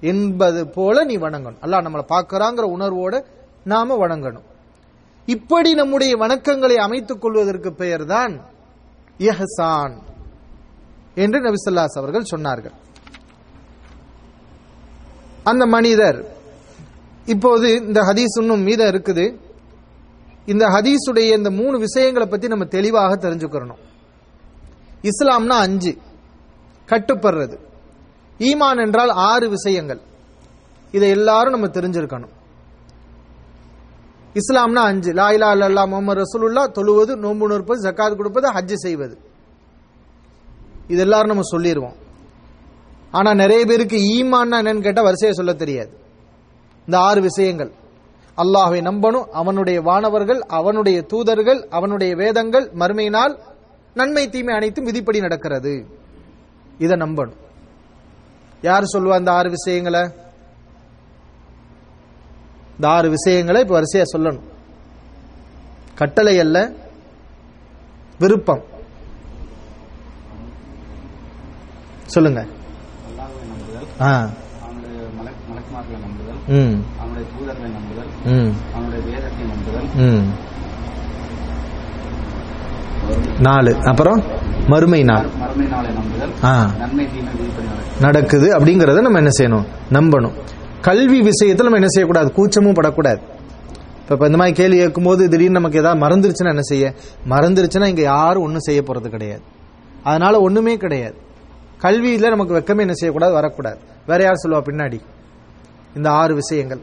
என்பது 0.00 0.68
போல 0.68 1.04
நீ 1.04 1.16
வணங்கணும். 1.16 1.60
அல்லாஹ் 1.62 1.86
நம்மளை 1.86 2.04
பார்க்கறாங்கிற 2.08 2.64
உணர்வோட 2.76 3.24
நாம 3.64 4.06
வணங்கணும். 4.06 4.46
இப்படி 5.26 5.74
நம்முடைய 5.74 6.16
வணக்கங்களை 6.16 6.74
அமைத்துக் 6.74 7.20
கொள்வதற்கு 7.20 7.72
பெயர்தான் 7.72 8.40
இஹ்சான் 9.18 9.96
என்று 11.14 11.38
நபிசல்லாஸ் 11.40 11.96
அவர்கள் 11.96 12.30
சொன்னார்கள். 12.30 12.72
அந்த 15.44 15.66
மனிதர் 15.66 16.24
இப்போது 17.26 17.74
இந்த 17.74 18.00
ஹதீஸ் 18.00 18.40
இன்னும் 18.40 18.60
மீதம் 18.60 18.86
இருக்குது. 18.86 19.38
இந்த 20.46 20.66
ஹதீஸுடைய 20.66 21.36
இந்த 21.36 21.50
மூணு 21.50 21.78
விஷயங்களை 21.78 22.28
பத்தி 22.28 22.48
நம்ம 22.48 22.64
தெளிவாக 22.64 23.28
தெரிஞ்சுக்கிறணும். 23.28 23.80
இஸ்லாம்னா 25.02 25.56
அஞ்சு 25.58 25.98
கட்டுப்படுறது. 26.86 27.58
ஈமான் 28.38 28.80
என்றால் 28.84 29.08
ஆறு 29.08 29.48
விஷயங்கள். 29.48 30.00
இதை 30.92 31.08
எல்லாரும் 31.08 31.50
நம்ம 31.50 31.66
தெரிஞ்சிருக்கணும். 31.66 32.34
இஸ்லாம்னா 34.34 34.82
அஞ்சு. 34.90 35.12
லாயிலா 35.12 35.48
அல்லா 35.54 35.88
முகமது 35.88 36.20
ரசூலுல்லா 36.20 36.64
தொழுவது 36.78 37.16
நோன்பு 37.16 37.48
நோற்பது 37.48 37.90
ஜக்காத் 37.90 38.16
கொடுப்பது 38.16 38.52
ஹஜ்ஜு 38.52 38.74
செய்வது. 38.74 39.18
இது 40.88 41.00
எல்லாரும் 41.00 41.26
நம்ம 41.26 41.42
சொல்லிடுவோம் 41.42 41.96
ஆனா 43.10 43.34
நிறைய 43.34 43.64
பேருக்கு 43.64 43.96
ஈமான்னா 43.96 44.58
என்னன்னு 44.60 44.82
கேட்டா 44.82 45.02
வரிசையை 45.02 45.36
சொல்ல 45.36 45.52
தெரியாது. 45.52 45.92
இந்த 46.86 46.98
ஆறு 46.98 47.20
விஷயங்கள். 47.20 47.72
அல்லாஹை 48.36 48.80
நம்பணும் 48.88 49.26
அவனுடைய 49.40 49.80
வானவர்கள் 49.80 50.40
அவனுடைய 50.40 51.02
தூதர்கள் 51.02 51.60
அவனுடைய 51.70 52.14
வேதங்கள் 52.14 52.66
மறுமையினால் 52.74 53.38
நன்மை 53.94 54.28
தீமை 54.28 54.54
அனைத்தும் 54.54 54.84
விதிப்படி 54.84 55.20
நடக்கிறது. 55.20 55.86
இதை 56.78 56.96
நம்பணும். 56.96 57.46
யார் 58.62 58.82
சொல்லுவா 58.82 59.18
இந்த 59.18 59.32
ஆறு 59.32 59.50
விஷயங்களை? 59.50 60.00
இந்த 62.70 62.88
ஆறு 62.88 63.10
விஷயங்களை 63.10 63.60
இப்ப 63.60 63.80
வரிசையா 63.80 64.02
சொல்லணும். 64.16 64.40
கட்டளை 65.94 66.38
அல்ல 66.38 66.72
விருப்பம். 68.18 68.64
சொல்லுங்க. 72.06 72.46
ஆ. 74.00 74.30
அவனுடைய 74.60 75.00
தூதர்களை 77.06 77.70
நம்புதல் 77.70 78.06
ம். 78.24 78.54
அவனுடைய 78.74 79.04
வேதத்தை 79.04 79.46
நம்புதல் 79.46 79.84
ம். 79.84 80.32
நாலு. 83.38 83.76
அப்புறம் 83.84 84.22
மறுமை 84.66 85.02
நாள். 85.02 85.28
ஆ. 86.44 86.70
நடக்குது 88.00 88.58
அப்படிங்கறத 88.58 89.00
நம்ம 89.00 89.18
என்ன 89.18 89.30
செய்யணும்? 89.38 89.64
நம்பணும். 89.90 90.32
கல்வி 90.80 91.20
விஷயத்துல 91.20 91.62
நம்ம 91.62 91.74
என்ன 91.74 91.86
செய்யக்கூடாது? 91.86 92.32
கூச்சமும் 92.32 92.72
படக்கூடாது. 92.72 93.20
இப்ப 94.10 94.26
இந்த 94.26 94.36
மாதிரி 94.36 94.56
கேள்வி 94.56 94.76
கேட்கும்போது 94.76 95.28
திடீர்னு 95.28 95.52
நமக்கு 95.52 95.78
ஏதாவது 95.78 96.06
மறந்துருச்சுன்னா 96.06 96.48
என்ன 96.48 96.60
செய்ய? 96.60 96.94
மறந்துருச்சுன்னா 97.28 97.86
இங்க 97.86 98.00
யாரும் 98.00 98.42
ஒன்றும் 98.42 98.60
செய்ய 98.60 98.82
போறது 98.82 99.08
கிடையாது. 99.08 99.42
அதனால 100.02 100.40
ஒண்ணுமே 100.40 100.76
கிடையாது. 100.76 101.14
கல்வியில 101.82 102.28
நமக்கு 102.28 102.58
வெக்கமே 102.58 102.80
என்ன 102.80 102.92
செய்யக்கூடாது? 102.92 103.32
வரக்கூடாது. 103.32 103.78
வேற 104.06 104.22
யார் 104.22 104.34
சொல்லுவா 104.48 104.66
பின்னாடி? 104.66 105.00
இந்த 105.96 106.10
ஆறு 106.10 106.34
விஷயங்கள். 106.34 106.80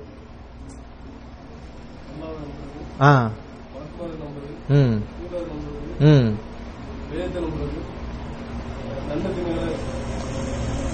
ஆ. 3.01 3.31
ம். 4.67 5.14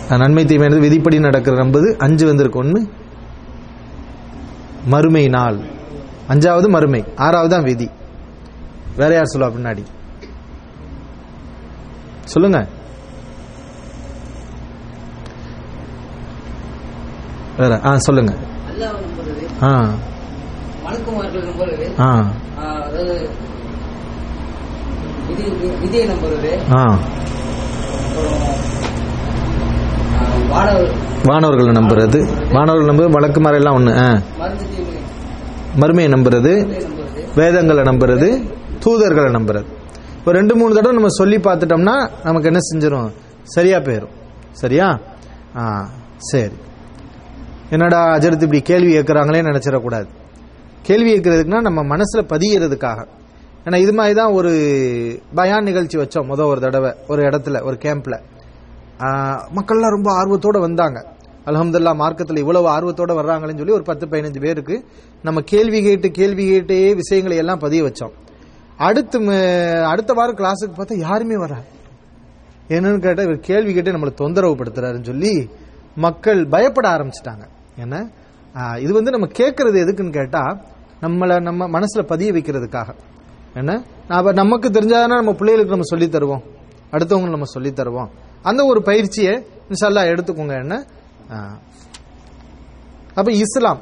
நன்மை 0.10 0.46
தீமை 0.46 0.64
என்பது 0.64 0.82
விதிப்படி 0.82 1.20
நடக்கிற 1.20 1.64
நம்பது 1.64 1.98
அஞ்சு 1.98 2.26
வந்திருக்கு. 2.26 2.60
ஒன்று 2.60 2.88
மறுமை 4.86 5.28
நாள். 5.28 5.58
அஞ்சாவது 6.30 6.70
மறுமை 6.70 7.04
ஆறாவது 7.16 7.50
தான் 7.50 7.64
விதி. 7.64 7.90
வேற 8.98 9.14
யார் 9.14 9.32
சொல்லுவா 9.36 9.56
பின்னாடி? 9.56 9.84
சொல்லுங்க. 12.24 12.68
வேற 17.58 17.82
ஆ 17.86 17.98
சொல்லுங்க. 17.98 18.34
ஆ. 19.62 19.94
ஆ. 22.00 22.32
விதியை 25.36 26.06
நம்புறது 26.08 26.52
வானவர்களை 31.30 31.72
நம்புறது 31.74 32.20
வானவர்கள் 32.54 32.90
நம்புறது 32.90 33.14
வழக்குமாறு 33.16 33.56
எல்லாம் 33.56 33.76
ஒண்ணு 33.76 33.94
மறுமையை 35.80 36.10
நம்புறது 36.14 36.54
நம்புறது 36.68 37.22
வேதங்களை 37.36 37.84
நம்புறது 37.84 38.30
தூதர்களை 38.86 39.30
நம்புறது 39.32 39.68
இப்போ 40.18 40.32
ரெண்டு 40.32 40.56
மூணு 40.56 40.76
தடவை 40.76 40.96
நம்ம 40.96 41.08
சொல்லி 41.08 41.38
பார்த்துட்டோம்னா 41.38 42.10
நமக்கு 42.24 42.48
என்ன 42.48 42.60
செஞ்சிடும் 42.72 43.12
சரியா 43.44 43.78
போயிடும் 43.80 44.16
சரியா? 44.52 44.88
ஆ 45.58 45.64
சரி. 46.32 46.56
என்னடா 47.72 48.16
அஜரத்து 48.16 48.42
இப்படி 48.42 48.62
கேள்வி 48.62 48.98
கேட்குறாங்களே 48.98 49.42
நினைச்சிடக்கூடாது. 49.42 50.08
கேள்வி 50.82 51.12
கேட்கறதுக்குன்னா 51.12 51.62
நம்ம 51.62 51.96
மனசுல 51.96 52.22
பதியறதுக்காக. 52.30 53.00
ஏன்னா 53.66 53.76
இது 53.76 53.94
மாதிரி 53.94 54.16
தான் 54.16 54.32
ஒரு 54.32 54.52
பயான் 55.36 55.64
நிகழ்ச்சி 55.64 55.98
வச்சோம் 55.98 56.28
முத 56.28 56.44
ஒரு 56.46 56.60
தடவை 56.60 56.92
ஒரு 57.08 57.22
இடத்துல 57.24 57.64
ஒரு 57.64 57.78
கேம்ப்ல 57.82 58.20
மக்கள்லாம் 59.56 59.96
ரொம்ப 59.98 60.10
ஆர்வத்தோட 60.12 60.60
வந்தாங்க. 60.60 61.00
அலமதுல்லா 61.46 61.96
மார்க்கத்தில் 61.96 62.38
இவ்வளவு 62.38 62.68
ஆர்வத்தோட 62.70 63.12
வர்றாங்களேன்னு 63.20 63.58
சொல்லி 63.58 63.72
ஒரு 63.72 63.84
பத்து 63.84 64.06
பதினஞ்சு 64.06 64.40
பேருக்கு 64.40 64.86
நம்ம 65.24 65.42
கேள்வி 65.42 65.82
கேட்டு 65.82 66.12
கேள்வி 66.12 66.44
கேட்டே 66.52 66.96
விஷயங்களை 66.96 67.38
எல்லாம் 67.38 67.60
பதிய 67.60 67.84
வச்சோம். 67.84 68.12
அடுத்து 68.78 69.20
ம- 69.20 69.84
அடுத்த 69.84 70.14
வாரம் 70.14 70.36
கிளாஸுக்கு 70.36 70.78
பார்த்தா 70.78 70.98
யாருமே 70.98 71.38
வராங்க 71.38 71.66
என்னன்னு 72.68 73.00
கேட்டால் 73.00 73.26
இவர் 73.26 73.40
கேள்வி 73.40 73.74
கேட்டு 73.74 73.92
நம்மளை 73.92 74.14
தொந்தரவு 74.14 74.56
படுத்துறாருன்னு 74.56 75.04
சொல்லி 75.04 75.50
மக்கள் 75.96 76.48
பயப்பட 76.48 76.90
ஆரம்பிச்சிட்டாங்க. 76.90 77.46
ஏன்னா 77.80 78.00
இது 78.80 78.94
வந்து 78.94 79.12
நம்ம 79.12 79.28
கேட்கறது 79.28 79.80
எதுக்குன்னு 79.84 80.12
கேட்டா 80.12 80.58
நம்மளை 81.02 81.42
நம்ம 81.42 81.80
மனசுல 81.80 82.02
பதிய 82.08 82.32
வைக்கிறதுக்காக. 82.32 82.90
என்ன? 83.54 83.84
அப்ப 84.08 84.32
நமக்கு 84.32 84.70
தெரிஞ்சாதானே 84.70 85.08
நம்ம 85.08 85.34
பிள்ளைகளுக்கு 85.34 85.78
நம்ம 85.78 85.84
சொல்லி 85.84 86.08
தருவோம். 86.08 86.44
அடுத்தவங்களுக்கு 86.92 87.30
நம்ம 87.30 87.46
சொல்லி 87.46 87.70
தருவோம். 87.70 88.10
அந்த 88.42 88.66
ஒரு 88.66 88.82
பயிற்சியை 88.82 89.46
இன்ஷால்லா 89.70 90.02
எடுத்துக்கோங்க. 90.08 90.60
என்ன? 90.60 90.86
அப்ப 93.14 93.32
இஸ்லாம். 93.32 93.80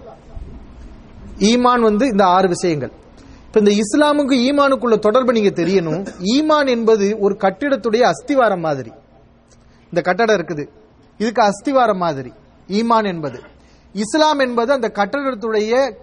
ஈமான் 1.38 1.80
வந்து 1.80 2.08
இந்த 2.08 2.26
ஆறு 2.26 2.48
விஷயங்கள். 2.48 2.92
இப்ப 3.46 3.60
இந்த 3.60 3.72
இஸ்லாமுக்கு 3.72 4.36
ஈமானுக்குள்ள 4.36 5.00
தொடர்பு 5.00 5.34
நீங்க 5.34 5.50
தெரியணும். 5.50 6.08
ஈமான் 6.20 6.68
என்பது 6.68 7.18
ஒரு 7.20 7.38
கட்டிடத்துடைய 7.40 8.00
அஸ்திவாரம் 8.00 8.60
மாதிரி. 8.60 8.92
இந்த 9.86 10.02
கட்டடம் 10.02 10.36
இருக்குது. 10.36 10.70
இதுக்கு 11.18 11.42
அஸ்திவாரம் 11.42 11.98
மாதிரி. 11.98 12.34
ஈமான் 12.68 13.06
என்பது. 13.06 13.42
இஸ்லாம் 13.94 14.40
என்பது 14.40 14.74
அந்த 14.74 14.92
கட்டடத்துடைய 14.94 15.96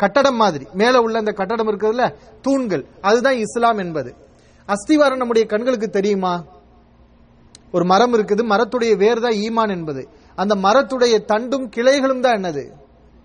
கட்டடம் 0.00 0.36
மாதிரி. 0.36 0.66
மேல 0.72 1.00
உள்ள 1.00 1.18
அந்த 1.18 1.32
கட்டடம் 1.32 1.68
இருக்குதுல்ல? 1.68 2.14
தூண்கள். 2.42 2.84
அதுதான் 3.00 3.36
இஸ்லாம் 3.36 3.78
என்பது. 3.78 4.14
அஸ்திவாரம் 4.68 5.16
நம்முடைய 5.16 5.46
கண்களுக்கு 5.46 5.88
தெரியுமா? 5.88 6.44
ஒரு 7.72 7.84
மரம் 7.84 8.14
இருக்குது. 8.14 8.42
மரத்துடைய 8.48 8.96
வேர் 8.96 9.20
தான் 9.20 9.32
ஈமான் 9.32 9.70
என்பது. 9.70 10.08
அந்த 10.36 10.54
மரத்துடைய 10.54 11.16
தண்டும் 11.32 11.70
கிளைகளும் 11.76 12.20
தான் 12.20 12.36
என்னது? 12.36 12.72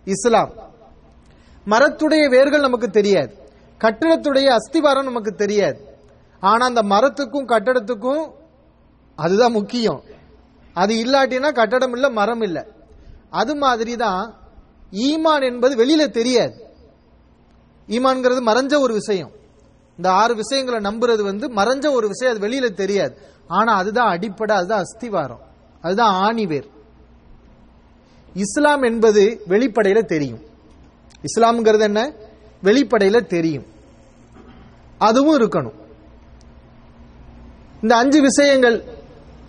இஸ்லாம். 0.05 0.51
மரத்துடைய 1.67 2.29
வேர்கள் 2.29 2.59
நமக்கு 2.59 2.89
தெரியாது. 2.89 3.33
கட்டிடத்துடைய 3.79 4.45
அஸ்திவாரம் 4.45 5.03
நமக்கு 5.03 5.31
தெரியாது. 5.31 5.97
ஆனா 6.39 6.65
அந்த 6.65 6.81
மரத்துக்கும் 6.81 7.47
கட்டடத்துக்கும் 7.47 8.31
அதுதான் 9.15 9.51
முக்கியம். 9.51 10.03
அது 10.73 10.95
இல்லாட்டினா 10.95 11.53
கட்டடம் 11.53 11.93
இல்ல 11.93 12.09
மரம் 12.09 12.41
இல்ல. 12.41 12.65
அது 13.29 13.55
மாதிரி 13.55 13.95
தான் 13.95 14.33
ஈமான் 14.91 15.43
என்பது 15.43 15.73
வெளியில 15.75 16.09
தெரியாது. 16.09 16.64
ஈமான்ங்கிறது 17.87 18.39
மறைஞ்ச 18.45 18.79
ஒரு 18.79 18.93
விஷயம். 18.93 19.31
இந்த 19.97 20.11
ஆறு 20.11 20.35
விஷயங்களை 20.35 20.91
நம்புறது 20.91 21.21
வந்து 21.21 21.47
மறைஞ்ச 21.47 21.91
ஒரு 21.91 22.07
விஷயம் 22.07 22.35
அது 22.35 22.47
வெளியில 22.47 22.73
தெரியாது. 22.73 23.17
ஆனா 23.47 23.73
அதுதான் 23.73 24.07
அடிப்படை 24.07 24.55
அதுதான் 24.55 24.81
அஸ்திவாரம். 24.81 25.39
அதுதான் 25.81 26.13
ஆணிவேர் 26.13 26.67
இஸ்லாம் 28.33 28.81
என்பது 28.81 29.41
வெளிப்படையில 29.49 30.05
தெரியும். 30.05 30.39
இஸ்லாம்ங்கிறது 31.21 31.79
என்ன? 31.79 32.13
வெளிப்படையில 32.63 33.25
தெரியும். 33.25 33.65
அதுவும் 34.97 35.37
இருக்கணும். 35.37 35.73
இந்த 37.81 37.95
அஞ்சு 37.95 38.21
விஷயங்கள் 38.21 38.83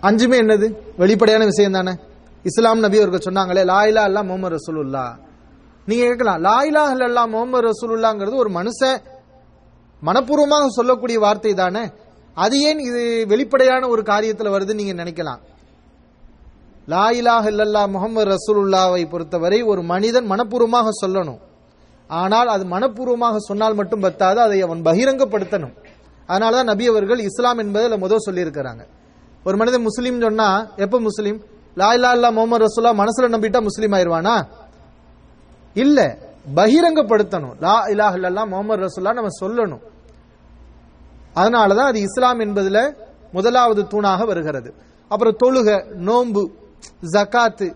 அஞ்சுமே 0.01 0.39
என்னது? 0.39 0.75
வெளிப்படையான 0.97 1.45
விஷயம் 1.45 1.71
தானே. 1.71 1.95
இஸ்லாம் 2.43 2.79
நபி 2.79 3.01
அவர்கள் 3.01 3.33
சொன்னாங்களே 3.33 3.67
லாயிலா 3.67 4.07
அல்லா 4.09 4.25
முகமது 4.25 4.55
ரசூலுல்லா 4.55 5.17
நீங்க 5.89 6.03
கேட்கலாம். 6.07 6.39
லாயிலா 6.47 6.81
அல்லா 6.93 7.23
முகமது 7.33 7.65
ரசூலுல்லாங்கிறது 7.69 8.41
ஒரு 8.43 8.51
மனுஷன் 8.59 8.97
மனப்பூர்வமாக 10.07 10.65
சொல்லக்கூடிய 10.77 11.17
வார்த்தை 11.25 11.53
தானே? 11.53 11.83
அது 12.43 12.55
ஏன் 12.69 12.79
இது 12.87 13.01
வெளிப்படையான 13.31 13.87
ஒரு 13.93 14.01
காரியத்தில் 14.09 14.53
வருதுன்னு 14.55 14.81
நீங்க 14.81 14.95
நினைக்கலாம். 15.03 15.39
லாயிலாக 16.93 17.45
இல்லல்லா 17.53 17.83
முகமது 17.95 18.27
ரசூலுல்லாவை 18.33 19.03
பொறுத்தவரை 19.13 19.59
ஒரு 19.71 19.81
மனிதன் 19.93 20.27
மனப்பூர்வமாக 20.31 20.91
சொல்லணும். 21.03 21.39
ஆனால் 22.09 22.49
அது 22.55 22.63
மனப்பூர்வமாக 22.73 23.37
சொன்னால் 23.47 23.77
மட்டும் 23.79 24.03
பத்தாது 24.05 24.39
அதை 24.45 24.59
அவன் 24.67 24.83
பகிரங்கப்படுத்தணும். 24.89 25.73
அதனாலதான் 26.29 26.69
நபி 26.71 26.85
அவர்கள் 26.91 27.25
இஸ்லாம் 27.29 27.59
என்பதில் 27.63 28.01
முதல் 28.05 28.25
சொல்லியிருக்கிறாங்க. 28.27 28.83
ஒரு 29.47 29.57
மனிதன் 29.57 29.85
முஸ்லீம் 29.89 30.21
சொன்னா 30.27 30.49
எப்ப 30.85 30.99
முஸ்லீம்? 31.09 31.39
லாயிலா 31.81 32.11
இல்லா 32.17 32.29
முகமது 32.37 32.63
ரசூல்லா 32.65 32.93
மனசுல 33.01 33.33
நம்பிட்டா 33.35 33.59
முஸ்லீம் 33.69 33.95
ஆயிருவானா 33.97 34.35
இல்ல 35.83 35.99
பகிரங்கப்படுத்தணும். 36.55 37.55
லா 37.59 37.75
இலாஹ 37.93 38.13
இல்லல்லா 38.17 38.43
முகமது 38.47 38.83
ரசூல்லா 38.83 39.17
நம்ம 39.19 39.33
சொல்லணும். 39.41 39.83
அதனாலதான் 41.35 41.89
அது 41.91 41.99
இஸ்லாம் 41.99 42.39
என்பதுல 42.39 42.79
முதலாவது 43.31 43.81
தூணாக 43.83 44.25
வருகிறது. 44.25 44.69
அப்புறம் 45.11 45.37
தொழுக 45.43 45.69
நோன்பு 46.09 46.41
ஜகாத்து 47.13 47.67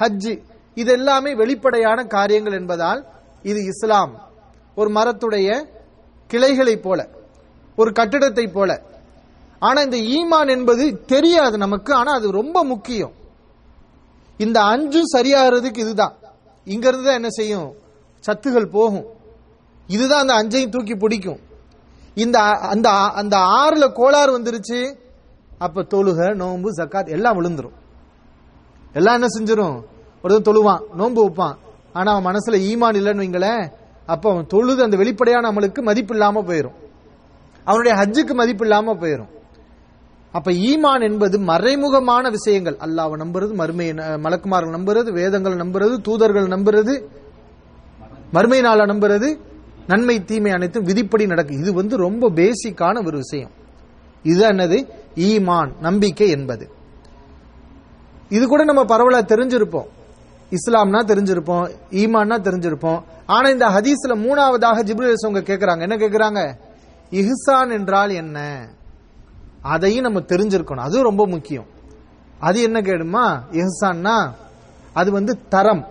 ஹஜ்ஜு 0.00 0.34
இது 0.74 0.92
எல்லாமே 0.92 1.34
வெளிப்படையான 1.34 2.04
காரியங்கள் 2.04 2.58
என்பதால் 2.60 3.00
இது 3.42 3.60
இஸ்லாம். 3.64 4.12
ஒரு 4.74 4.90
மரத்துடைய 4.90 5.48
கிளைகளைப் 6.30 6.82
போல 6.82 7.00
ஒரு 7.76 7.90
கட்டிடத்தை 7.92 8.46
போல. 8.48 8.70
ஆனா 9.58 9.80
இந்த 9.80 9.98
ஈமான் 10.16 10.50
என்பது 10.50 10.84
தெரியாது 11.04 11.56
நமக்கு 11.58 11.92
ஆனா 11.94 12.12
அது 12.12 12.30
ரொம்ப 12.40 12.64
முக்கியம். 12.64 13.14
இந்த 14.44 14.58
அஞ்சும் 14.62 15.12
சரியாகிறதுக்கு 15.16 15.78
இதுதான். 15.78 16.14
இங்கிருந்து 16.66 17.04
தான் 17.04 17.14
என்ன 17.14 17.30
செய்யும்? 17.30 17.74
சத்துகள் 18.26 18.70
போகும். 18.70 19.06
இதுதான் 19.86 20.28
அந்த 20.28 20.34
அஞ்சையும் 20.34 20.68
தூக்கி 20.68 20.94
பிடிக்கும். 20.96 21.40
இந்த 22.14 22.38
அந்த 22.74 22.88
அந்த 22.90 23.36
ஆறுல 23.36 23.92
கோளாறு 23.92 24.30
வந்துருச்சு 24.38 24.80
அப்ப 25.58 25.82
தொழுக 25.82 26.34
நோன்பு 26.34 26.70
ஜக்காத் 26.70 27.08
எல்லாம் 27.08 27.36
விழுந்துரும். 27.36 27.76
எல்லாம் 28.92 29.14
என்ன 29.14 29.26
செஞ்சிடும் 29.38 29.82
ஒருத்தன் 30.22 30.54
தொழுவான் 30.54 30.82
நோன்பு 30.94 31.28
வைப்பான். 31.28 31.56
ஆனா 31.92 32.14
அவன் 32.14 32.32
மனசுல 32.32 32.54
ஈமான் 32.54 32.96
இல்லைன்னு 33.00 33.22
வைங்களேன் 33.24 33.72
அப்ப 34.06 34.30
அவன் 34.30 34.46
தொழுது 34.46 34.82
அந்த 34.82 34.96
வெளிப்படையான 34.96 35.52
அமலுக்கு 35.52 35.82
மதிப்பு 35.82 36.14
இல்லாம 36.14 36.42
போயிரும். 36.42 36.76
அவனுடைய 37.64 37.96
ஹஜ்ஜுக்கு 38.02 38.34
மதிப்பு 38.34 38.64
இல்லாம 38.64 38.94
போயிரும். 38.94 39.30
அப்ப 40.36 40.50
ஈமான் 40.70 41.04
என்பது 41.08 41.36
மறைமுகமான 41.50 42.30
விஷயங்கள். 42.36 42.76
அல்லாவை 42.84 43.16
நம்புறது 43.22 43.52
மறுமை 43.60 43.86
மலக்குமார்கள் 44.24 44.76
நம்புறது 44.76 45.10
வேதங்கள் 45.18 45.60
நம்புறது 45.62 45.94
தூதர்கள் 46.06 46.48
நம்புறது 46.54 46.94
மறுமை 48.32 48.60
நாளை 48.60 48.84
நம்புறது 48.86 49.28
நன்மை 49.86 50.16
தீமை 50.24 50.50
அனைத்தும் 50.50 50.84
விதிப்படி 50.84 51.24
நடக்கும் 51.26 51.60
இது 51.62 51.72
வந்து 51.72 51.94
ரொம்ப 51.96 52.30
பேசிக்கான 52.30 53.04
ஒரு 53.06 53.16
விஷயம். 53.24 53.52
இது 54.22 54.42
என்னது? 54.52 54.78
ஈமான் 55.26 55.70
நம்பிக்கை 55.80 56.28
என்பது. 56.28 56.64
இது 58.28 58.44
கூட 58.46 58.62
நம்ம 58.64 58.82
பரவலா 58.84 59.20
தெரிஞ்சிருப்போம். 59.32 59.88
இஸ்லாம்னா 60.56 61.00
தெரிஞ்சிருப்போம் 61.10 61.64
ஈமான்னா 62.02 62.36
தெரிஞ்சிருப்போம். 62.46 63.00
ஆனா 63.26 63.46
இந்த 63.48 63.66
ஹதீஸ்ல 63.66 64.14
மூணாவதாக 64.26 64.82
ஜிப்ரேசவங்க 64.88 65.40
அவங்க 65.66 65.86
என்ன 65.88 65.96
கேக்குறாங்க? 65.96 66.40
இஹ்சான் 67.10 67.72
என்றால் 67.78 68.12
என்ன? 68.22 68.38
அதையும் 69.66 70.04
நம்ம 70.04 70.20
தெரிஞ்சிருக்கணும். 70.20 70.86
அது 70.88 71.02
ரொம்ப 71.02 71.26
முக்கியம். 71.26 71.66
அது 72.38 72.62
என்ன 72.62 72.80
கேடுமா? 72.80 73.26
எஹ்சான்னா 73.50 74.30
அது 74.92 75.12
வந்து 75.12 75.48
தரம். 75.48 75.86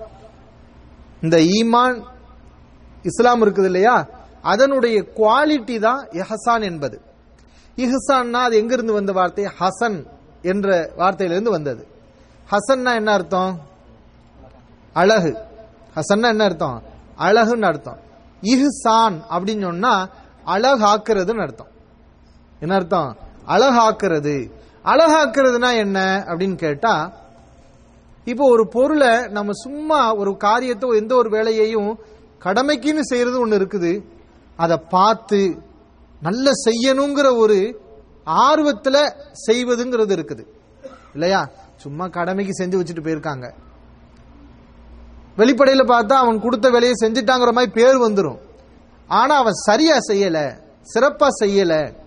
இந்த 1.22 1.38
ஈமான் 1.38 2.04
இஸ்லாம் 3.04 3.42
இருக்குது 3.42 3.64
இல்லையா? 3.64 4.08
அதனுடைய 4.42 5.02
குவாலிட்டி 5.16 5.80
தான் 5.80 6.08
எஹசான் 6.08 6.62
என்பது. 6.62 7.02
இஹசான்னா 7.76 8.32
அது 8.32 8.58
எங்கிருந்து 8.58 8.94
வந்த 8.94 9.12
வார்த்தை? 9.12 9.46
ஹசன் 9.60 10.08
என்ற 10.42 10.94
வார்த்தையிலிருந்து 10.98 11.50
வந்தது. 11.50 11.88
ஹசன்னா 12.52 12.96
என்ன 12.96 13.12
அர்த்தம்? 13.12 13.60
அழகு. 14.94 15.38
ஹசன்னா 15.96 16.28
என்ன 16.28 16.44
அர்த்தம்? 16.44 16.84
அழகுன்னு 17.18 17.66
அர்த்தம். 17.66 18.00
இஹ்சான் 18.42 19.16
அப்படின்னு 19.30 19.62
சொன்னா 19.62 20.08
அழகாக்குறதுன்னு 20.46 21.42
அர்த்தம். 21.42 21.68
என்ன 22.60 22.76
அர்த்தம்? 22.76 23.16
அழகாக்குறது. 23.48 24.52
அழகாக்குறதுனா 24.86 25.78
என்ன 25.78 26.26
அப்படின்னு 26.28 26.56
கேட்டா 26.56 27.12
இப்போ 28.26 28.50
ஒரு 28.50 28.68
பொருளை 28.68 29.28
நம்ம 29.28 29.52
சும்மா 29.52 30.16
ஒரு 30.16 30.38
காரியத்தை 30.38 30.90
எந்த 30.90 31.16
ஒரு 31.16 31.30
வேலையையும் 31.30 32.00
கடமைக்குன்னு 32.44 33.00
செய்யறது 33.02 33.48
ஒண்ணு 33.48 33.60
இருக்குது. 33.60 34.06
அதை 34.56 34.78
பார்த்து 34.78 35.64
நல்ல 36.22 36.52
செய்யணுங்கிற 36.68 37.38
ஒரு 37.38 37.58
ஆர்வத்துல 38.28 38.98
செய்வதுங்கிறது 39.48 40.14
இருக்குது. 40.18 40.44
இல்லையா? 41.14 41.50
சும்மா 41.76 42.08
கடமைக்கு 42.08 42.64
செஞ்சு 42.64 42.80
வச்சுட்டு 42.80 43.06
போயிருக்காங்க. 43.06 43.54
வெளிப்படையில 45.38 45.84
பார்த்தா 45.84 46.14
அவன் 46.14 46.40
கொடுத்த 46.40 46.70
வேலையை 46.70 46.96
செஞ்சுட்டாங்கிற 47.04 47.52
மாதிரி 47.52 47.72
பேர் 47.72 47.98
வந்துடும் 47.98 48.40
ஆனா 49.08 49.36
அவன் 49.36 49.54
சரியா 49.54 49.98
செய்யல 50.12 50.60
சிறப்பா 50.94 51.28
செய்யலை 51.44 52.05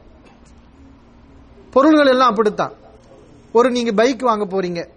பொருள்கள் 1.71 2.07
எல்லாம் 2.07 2.29
அப்படித்தான். 2.29 2.73
ஒரு 3.53 3.71
நீங்க 3.71 3.93
பைக் 3.93 4.23
வாங்க 4.23 4.45
போறீங்க. 4.45 4.89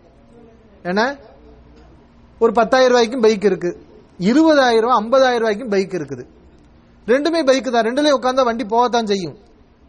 ஏன்னா 0.84 1.18
ஒரு 2.40 2.52
பத்தாயிரம் 2.52 2.92
ரூபாய்க்கும் 2.92 3.22
பைக் 3.22 3.44
இருக்கு. 3.44 3.82
இருபதாயிரம் 4.20 4.80
ரூபாய் 4.80 5.06
ஐம்பதாயிரம் 5.06 5.38
ரூபாய்க்கும் 5.38 5.70
பைக் 5.70 5.92
இருக்குது. 5.92 6.26
ரெண்டுமே 7.08 7.46
பைக் 7.46 7.72
தான். 7.72 7.86
ரெண்டுலயும் 7.86 8.20
உட்காந்தா 8.22 8.44
வண்டி 8.44 8.66
போகத்தான் 8.66 9.06
செய்யும். 9.06 9.38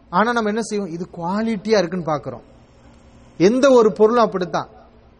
ஆனா 0.09 0.31
நம்ம 0.31 0.49
என்ன 0.49 0.61
செய்வோம்? 0.61 0.87
இது 0.87 1.07
குவாலிட்டியா 1.17 1.77
இருக்குன்னு 1.77 2.13
பாக்குறோம் 2.13 2.41
எந்த 3.37 3.69
ஒரு 3.69 3.91
பொருளும் 3.91 4.23
அப்படித்தான். 4.23 4.67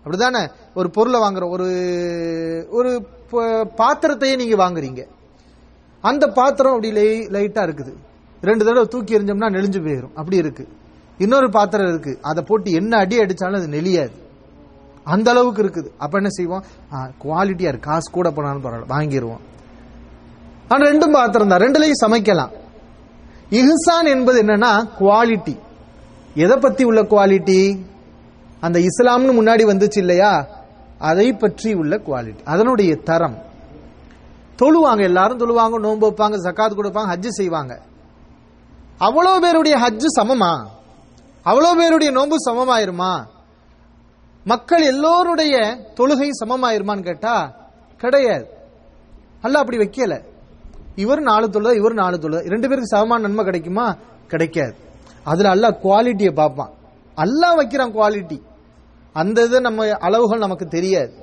அப்படிதானே 0.05 0.51
ஒரு 0.75 0.89
பொருளை 0.89 1.19
வாங்குறோம். 1.19 1.49
ஒரு 1.49 2.67
ஒரு 2.71 3.07
ப- 3.29 3.65
பாத்திரத்தையே 3.77 4.35
நீங்க 4.35 4.55
வாங்குறீங்க. 4.55 5.07
அந்த 6.01 6.27
பாத்திரம் 6.27 6.75
அப்படி 6.75 6.91
லை- 6.91 7.31
லைட்டா 7.31 7.63
இருக்குது. 7.63 7.93
ரெண்டு 8.41 8.65
தடவை 8.65 8.87
தூக்கி 8.87 9.17
எறிஞ்சோம்னா 9.17 9.49
நெளிஞ்சு 9.49 9.81
போயிடும் 9.81 10.09
அப்படி 10.09 10.37
இருக்கு. 10.37 10.67
இன்னொரு 11.17 11.49
பாத்திரம் 11.49 11.87
இருக்கு. 11.87 12.19
அதை 12.21 12.43
போட்டு 12.43 12.71
என்ன 12.71 12.97
அடி 12.97 13.19
அடிச்சாலும் 13.19 13.55
அது 13.55 13.67
நெளியாது. 13.67 14.21
அந்த 15.03 15.31
அளவுக்கு 15.31 15.63
இருக்குது. 15.63 15.89
அப்ப 15.97 16.17
என்ன 16.17 16.29
செய்வோம்? 16.29 16.63
குவாலிட்டியா 17.23 17.67
இருக்கு 17.67 17.89
காசு 17.89 18.11
கூட 18.11 18.31
போனாலும் 18.31 18.63
பரவாயில்ல. 18.63 18.91
வாங்கிடுவோம் 18.91 19.41
ஆனா 20.67 20.89
ரெண்டும் 20.89 21.11
பாத்திரம் 21.11 21.47
தான். 21.47 21.59
ரெண்டுலையும் 21.59 22.01
சமைக்கலாம். 22.05 22.49
இஹ்சான் 23.49 24.05
என்பது 24.05 24.43
என்னன்னா 24.43 24.89
குவாலிட்டி 24.99 25.59
எதை 26.35 26.57
பத்தி 26.57 26.83
உள்ள 26.83 27.03
குவாலிட்டி 27.03 27.85
அந்த 28.59 28.79
இஸ்லாம்னு 28.79 29.35
முன்னாடி 29.39 29.63
வந்துச்சு 29.71 29.97
இல்லையா? 29.97 30.47
அதை 30.97 31.33
பற்றி 31.33 31.73
உள்ள 31.73 31.97
குவாலிட்டி 31.97 32.43
அதனுடைய 32.43 32.95
தரம். 32.95 33.37
தொழுவாங்க. 34.57 35.01
எல்லாரும் 35.01 35.39
தொழுவாங்க. 35.39 35.79
நோன்பு 35.79 36.09
வைப்பாங்க. 36.09 36.35
ஜக்காத் 36.45 36.77
கொடுப்பாங்க. 36.77 37.11
ஹஜ்ஜு 37.13 37.27
செய்வாங்க. 37.27 37.81
அவ்வளவு 38.97 39.39
பேருடைய 39.39 39.77
ஹஜ்ஜு 39.77 40.05
சமமா? 40.19 40.72
அவ்வளவு 41.43 41.77
பேருடைய 41.77 42.11
நோன்பு 42.11 42.35
சமமாயிருமா? 42.49 43.25
மக்கள் 44.43 44.81
எல்லோருடைய 44.81 45.57
தொழுகை 45.93 46.29
சமமாயிருமான்னு 46.45 47.03
கேட்டா 47.03 47.55
கிடையாது. 47.97 48.47
அல்ல 49.41 49.59
அப்படி 49.59 49.77
வைக்கல. 49.77 50.23
இவர் 50.95 51.19
நாலு 51.19 51.49
தொழுத 51.49 51.75
இவர் 51.75 51.93
நாலு 51.93 52.19
தொழுத 52.19 52.41
ரெண்டு 52.47 52.67
பேருக்கு 52.67 52.87
சமமான 52.87 53.21
நன்மை 53.21 53.45
கிடைக்குமா? 53.45 53.95
கிடைக்காது. 54.27 54.75
அதுல 55.23 55.49
அல்ல 55.49 55.79
குவாலிட்டியை 55.83 56.33
பார்ப்பான். 56.33 56.71
அல்லா 57.15 57.55
வைக்கிறான் 57.55 57.95
குவாலிட்டி 57.95 58.41
அந்த 59.13 59.43
இது 59.43 59.61
நம்ம 59.61 59.89
அளவுகள் 59.97 60.39
நமக்கு 60.39 60.65
தெரியாது. 60.65 61.13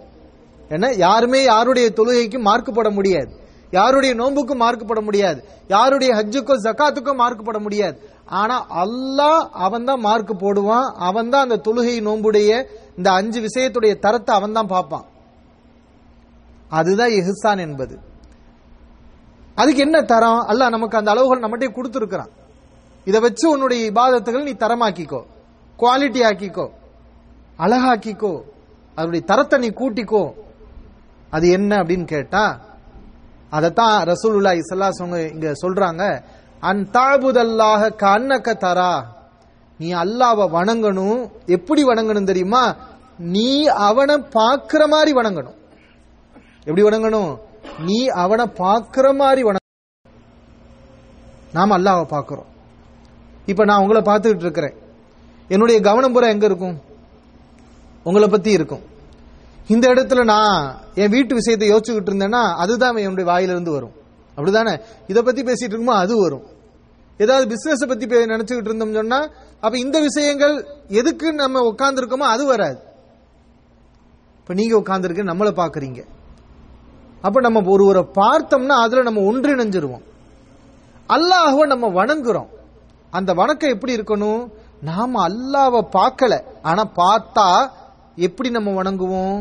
ஏன்னா 0.69 0.99
யாருமே 0.99 1.43
யாருடைய 1.43 1.93
தொழுகைக்கு 1.97 2.41
மார்க் 2.41 2.75
போட 2.75 2.91
முடியாது. 2.91 3.40
யாருடைய 3.71 4.15
நோன்புக்கும் 4.15 4.61
மார்க்கப்பட 4.61 4.85
போட 4.85 5.01
முடியாது. 5.01 5.45
யாருடைய 5.69 6.15
ஹஜ்ஜுக்கோ 6.15 6.55
ஜக்காத்துக்கோ 6.65 7.13
மார்க்கப்பட 7.15 7.59
முடியாது. 7.59 8.11
ஆனா 8.27 8.67
அல்லாஹ் 8.85 9.49
அவன் 9.51 9.85
தான் 9.85 10.01
மார்க் 10.01 10.43
போடுவான். 10.45 10.93
அவன் 10.95 11.29
தான் 11.29 11.51
அந்த 11.51 11.73
தொழுகை 11.73 12.01
நோன்புடைய 12.01 12.69
இந்த 12.97 13.13
அஞ்சு 13.13 13.41
விஷயத்துடைய 13.41 13.99
தரத்தை 13.99 14.37
அவன் 14.37 14.53
தான் 14.53 14.67
பார்ப்பான். 14.67 15.05
அதுதான் 16.69 17.09
இஹ்சான் 17.09 17.59
என்பது. 17.59 17.99
அதுக்கு 19.55 19.81
என்ன 19.81 20.03
தரம்? 20.03 20.47
அல்லாஹ் 20.49 20.69
நமக்கு 20.69 20.97
அந்த 20.97 21.11
அளவுகள் 21.11 21.41
நம்மகிட்டே 21.41 21.73
கொடுத்துருக்கிறான். 21.73 22.31
இதை 23.05 23.21
வச்சு 23.21 23.51
உன்னுடைய 23.51 23.91
இபாதத்துகள் 23.91 24.43
நீ 24.43 24.51
தரமாக்கிக்கோ. 24.51 25.23
குவாலிட்டி 25.79 26.21
ஆக்கிக்கோ. 26.25 26.71
அழகாக்கிக்கோ. 27.59 28.43
அதனுடைய 28.95 29.27
தரத்தை 29.27 29.59
நீ 29.59 29.69
கூட்டிக்கோ. 29.69 30.33
அது 31.31 31.51
என்ன 31.51 31.77
அப்படின்னு 31.77 32.05
கேட்டா 32.05 32.61
அதைத்தான் 33.51 34.05
ரசூலுல்லா 34.05 34.61
இசல்லாசவங்க 34.61 35.33
இங்க 35.33 35.53
சொல்றாங்க 35.63 36.23
அன் 36.61 36.89
தாபுதல்லாக 36.93 37.91
கண்ணக்க 37.97 38.55
தரா. 38.57 39.05
நீ 39.79 39.95
அல்லாவை 39.95 40.47
வணங்கணும். 40.53 41.31
எப்படி 41.47 41.85
வணங்கணும் 41.85 42.25
தெரியுமா? 42.25 42.77
நீ 43.19 43.67
அவனை 43.67 44.19
பார்க்கிற 44.19 44.87
மாதிரி 44.87 45.13
வணங்கணும். 45.13 45.59
எப்படி 46.65 46.83
வணங்கணும்? 46.83 47.39
நீ 47.79 48.07
அவனை 48.07 48.47
பார்க்கிற 48.47 49.13
மாதிரி 49.13 49.43
வணங்க 49.43 49.59
நாம 51.53 51.79
அல்லாவை 51.79 52.05
பார்க்கிறோம். 52.05 52.47
இப்ப 53.47 53.65
நான் 53.65 53.81
உங்களை 53.81 54.03
பார்த்துக்கிட்டு 54.03 54.41
இருக்கிறேன். 54.41 54.75
என்னுடைய 55.49 55.81
கவனம் 55.81 56.13
பூரா 56.13 56.27
எங்க 56.27 56.47
இருக்கும்? 56.47 56.81
உங்களை 58.03 58.29
பத்தி 58.29 58.51
இருக்கும். 58.51 58.83
இந்த 59.67 59.89
இடத்துல 59.89 60.25
நான் 60.25 60.77
என் 61.01 61.11
வீட்டு 61.11 61.35
விஷயத்தை 61.35 61.67
யோசிச்சுக்கிட்டு 61.73 62.11
இருந்தேன்னா 62.13 62.43
அதுதான் 62.55 62.97
என்னுடைய 62.97 63.31
வாயிலிருந்து 63.31 63.71
வரும். 63.71 63.95
அப்படிதானே? 64.37 64.75
இதை 65.07 65.23
பத்தி 65.23 65.43
பேசிட்டு 65.43 65.73
இருக்குமோ 65.73 65.97
அது 66.05 66.15
வரும். 66.21 66.47
ஏதாவது 67.19 67.47
பிசினஸ் 67.49 67.87
பத்தி 67.87 68.07
நினைச்சுக்கிட்டு 68.07 68.69
இருந்தோம் 68.71 68.93
சொன்னா 68.93 69.19
அப்ப 69.61 69.79
இந்த 69.79 70.01
விஷயங்கள் 70.01 70.55
எதுக்கு 70.89 71.33
நம்ம 71.33 71.61
உட்கார்ந்து 71.61 72.01
இருக்கோமோ 72.01 72.29
அது 72.35 72.45
வராது. 72.47 72.79
இப்ப 74.41 74.55
நீங்க 74.55 74.77
உட்கார்ந்துருக்க 74.79 75.31
நம்மளை 75.33 75.53
பாக்குறீங்க 75.57 76.01
அப்ப 77.23 77.41
நம்ம 77.41 77.61
ஒருவரை 77.67 78.03
பார்த்தோம்னா 78.15 78.77
அதுல 78.85 79.03
நம்ம 79.03 79.21
ஒன்றிணைஞ்சிருவோம். 79.21 80.05
அல்லாஹுவ 81.09 81.67
நம்ம 81.67 81.87
வணங்குறோம். 81.89 82.51
அந்த 83.11 83.33
வணக்கம் 83.33 83.71
எப்படி 83.71 83.97
இருக்கணும்? 83.97 84.51
நாம 84.83 85.29
அல்லாஹ்வை 85.29 85.83
பார்க்கல. 85.93 86.35
ஆனா 86.63 86.83
பார்த்தா 86.97 87.49
எப்படி 88.17 88.51
நம்ம 88.51 88.83
வணங்குவோம்? 88.83 89.41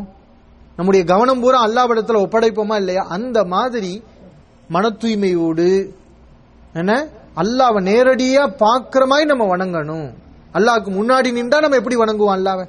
நம்முடைய 0.79 1.05
கவனம் 1.05 1.41
பூரா 1.43 1.59
அல்லாவிடத்துல 1.67 2.19
ஒப்படைப்போமா 2.25 2.75
இல்லையா? 2.75 3.01
அந்த 3.15 3.39
மாதிரி 3.53 4.03
மன 4.73 4.89
தூய்மையோடு 5.01 5.65
என்ன? 6.73 6.93
அல்லாவை 7.41 7.79
நேரடியா 7.89 8.43
பாக்குற 8.61 9.03
மாதிரி 9.11 9.25
நம்ம 9.31 9.45
வணங்கணும். 9.53 10.07
அல்லாவுக்கு 10.53 10.89
முன்னாடி 10.99 11.29
நின்றா 11.37 11.57
நம்ம 11.63 11.79
எப்படி 11.81 11.97
வணங்குவோம் 12.03 12.35
அல்லாவை 12.37 12.65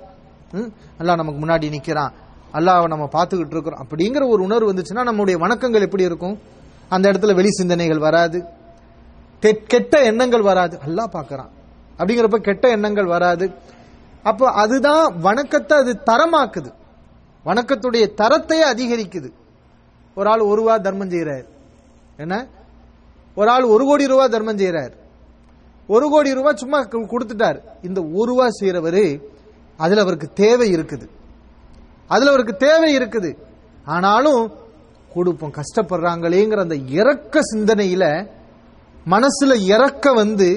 அல்லாஹ் 1.01 1.21
நமக்கு 1.21 1.43
முன்னாடி 1.43 1.67
நிக்கிறான். 1.75 2.13
அல்லாவை 2.53 2.89
நம்ம 2.93 3.09
பார்த்துக்கிட்டு 3.13 3.55
இருக்கிறோம். 3.57 3.83
அப்படிங்கிற 3.85 4.23
ஒரு 4.29 4.41
உணர்வு 4.43 4.71
வந்துச்சுன்னா 4.73 5.07
நம்முடைய 5.11 5.37
வணக்கங்கள் 5.45 5.87
எப்படி 5.89 6.03
இருக்கும்? 6.03 6.37
அந்த 6.89 7.07
இடத்துல 7.13 7.35
வெளி 7.35 7.53
சிந்தனைகள் 7.61 8.03
வராது. 8.07 8.41
கெட்ட 9.73 10.03
எண்ணங்கள் 10.11 10.49
வராது. 10.51 10.77
அல்லாஹ் 10.87 11.15
பார்க்கறான். 11.17 11.53
அப்படிங்கிறப்ப 11.99 12.43
கெட்ட 12.49 12.69
எண்ணங்கள் 12.69 13.13
வராது. 13.15 13.47
அப்போ 14.23 14.47
அதுதான் 14.65 15.05
வணக்கத்தை 15.29 15.79
அது 15.79 15.93
தரமாக்குது. 16.11 16.71
வணக்கத்துடைய 17.49 18.05
தரத்தையே 18.21 18.65
அதிகரிக்குது. 18.73 19.29
ஒரு 20.19 20.29
ஆள் 20.31 20.43
ஒரு 20.51 20.59
ரூபா 20.61 20.75
தர்மம் 20.87 21.13
செய்கிறார் 21.13 21.47
என்ன? 22.23 22.35
ஒரு 23.39 23.49
ஆள் 23.55 23.67
ஒரு 23.75 23.85
கோடி 23.89 24.05
ரூபா 24.13 24.25
தர்மம் 24.35 24.61
செய்கிறார் 24.63 24.93
ஒரு 25.95 26.07
கோடி 26.13 26.31
ரூபாய் 26.39 26.61
சும்மா 26.63 26.79
கொடுத்துட்டார். 27.13 27.59
இந்த 27.89 28.01
ஒரு 28.19 28.29
ரூபா 28.31 28.47
செய்கிறவர் 28.59 29.05
அதில் 29.85 30.03
அவருக்கு 30.03 30.29
தேவை 30.43 30.69
இருக்குது. 30.77 31.07
அதில் 32.15 32.31
அவருக்கு 32.33 32.55
தேவை 32.67 32.91
இருக்குது. 32.99 33.31
ஆனாலும் 33.95 34.43
கொடுப்போம் 35.15 35.57
கஷ்டப்படுறாங்களேங்கிற 35.61 36.61
அந்த 36.67 36.79
இறக்க 37.01 37.41
சிந்தனையில 37.53 38.05
மனசுல 39.15 39.53
இறக்க 39.75 40.13
வந்து 40.21 40.49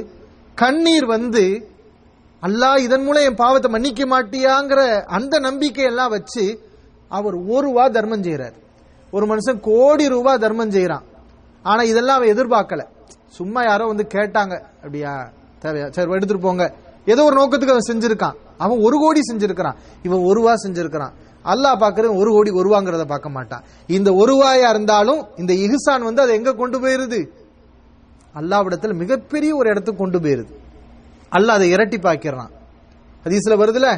கண்ணீர் 0.64 1.08
வந்து 1.16 1.46
அல்லாஹ் 2.44 2.84
இதன் 2.88 3.04
மூலம் 3.08 3.26
என் 3.30 3.42
பாவத்தை 3.42 3.70
மன்னிக்க 3.74 4.04
மாட்டியாங்கிற 4.14 4.82
அந்த 5.18 5.34
நம்பிக்கையெல்லாம் 5.48 6.14
வச்சு 6.18 6.46
அவர் 7.18 7.36
ஒரு 7.54 7.64
ரூபா 7.68 7.84
தர்மம் 7.98 8.26
செய்யறாரு 8.28 8.58
ஒரு 9.16 9.26
மனுஷன் 9.32 9.60
கோடி 9.70 10.06
ரூபாய் 10.16 10.42
தர்மம் 10.44 10.74
செய்யறான் 10.76 11.06
ஆனா 11.70 11.82
இதெல்லாம் 11.92 12.18
அவன் 12.20 12.34
எதிர்பார்க்கல. 12.36 12.84
சும்மா 13.38 13.62
யாரோ 13.64 13.84
வந்து 13.92 14.06
கேட்டாங்க 14.16 14.54
அப்படியா 14.84 15.12
தேவையா? 15.64 15.86
சரி 15.96 16.16
எடுத்துட்டு 16.18 16.46
போங்க. 16.48 16.66
ஏதோ 17.14 17.22
ஒரு 17.30 17.36
நோக்கத்துக்கு 17.40 17.76
அவன் 17.76 17.90
செஞ்சிருக்கான். 17.92 18.36
அவன் 18.64 18.80
ஒரு 18.88 18.98
கோடி 19.04 19.22
செஞ்சிருக்கிறான். 19.30 19.78
இவன் 20.08 20.24
ஒரு 20.28 20.36
ரூபா 20.40 20.54
செஞ்சிருக்கிறான். 20.64 21.14
அல்லாஹ் 21.52 21.82
பாக்குறது 21.84 22.12
ஒரு 22.22 22.30
கோடி 22.36 22.52
ஒரு 22.60 22.66
ரூபாங்கிறத 22.68 23.06
பார்க்க 23.14 23.38
மாட்டான். 23.38 23.64
இந்த 23.98 24.10
ஒரு 24.22 24.32
ரூபாயா 24.34 24.68
இருந்தாலும் 24.74 25.22
இந்த 25.42 25.54
இஹ்சான் 25.66 26.08
வந்து 26.08 26.24
அதை 26.24 26.34
எங்க 26.40 26.52
கொண்டு 26.62 26.78
போயிருது? 26.84 27.20
அல்லாவிடத்துல 28.40 28.94
மிகப்பெரிய 29.04 29.52
ஒரு 29.60 29.68
இடத்துக்கு 29.74 30.04
கொண்டு 30.04 30.20
போயிருது. 30.26 30.54
அல்லாஹ் 31.38 31.58
அதை 31.60 31.68
இரட்டி 31.76 31.98
பாக்கிறான் 32.08 32.52
ஹதீஸ்ல 33.26 33.56
வருதுல 33.62 33.90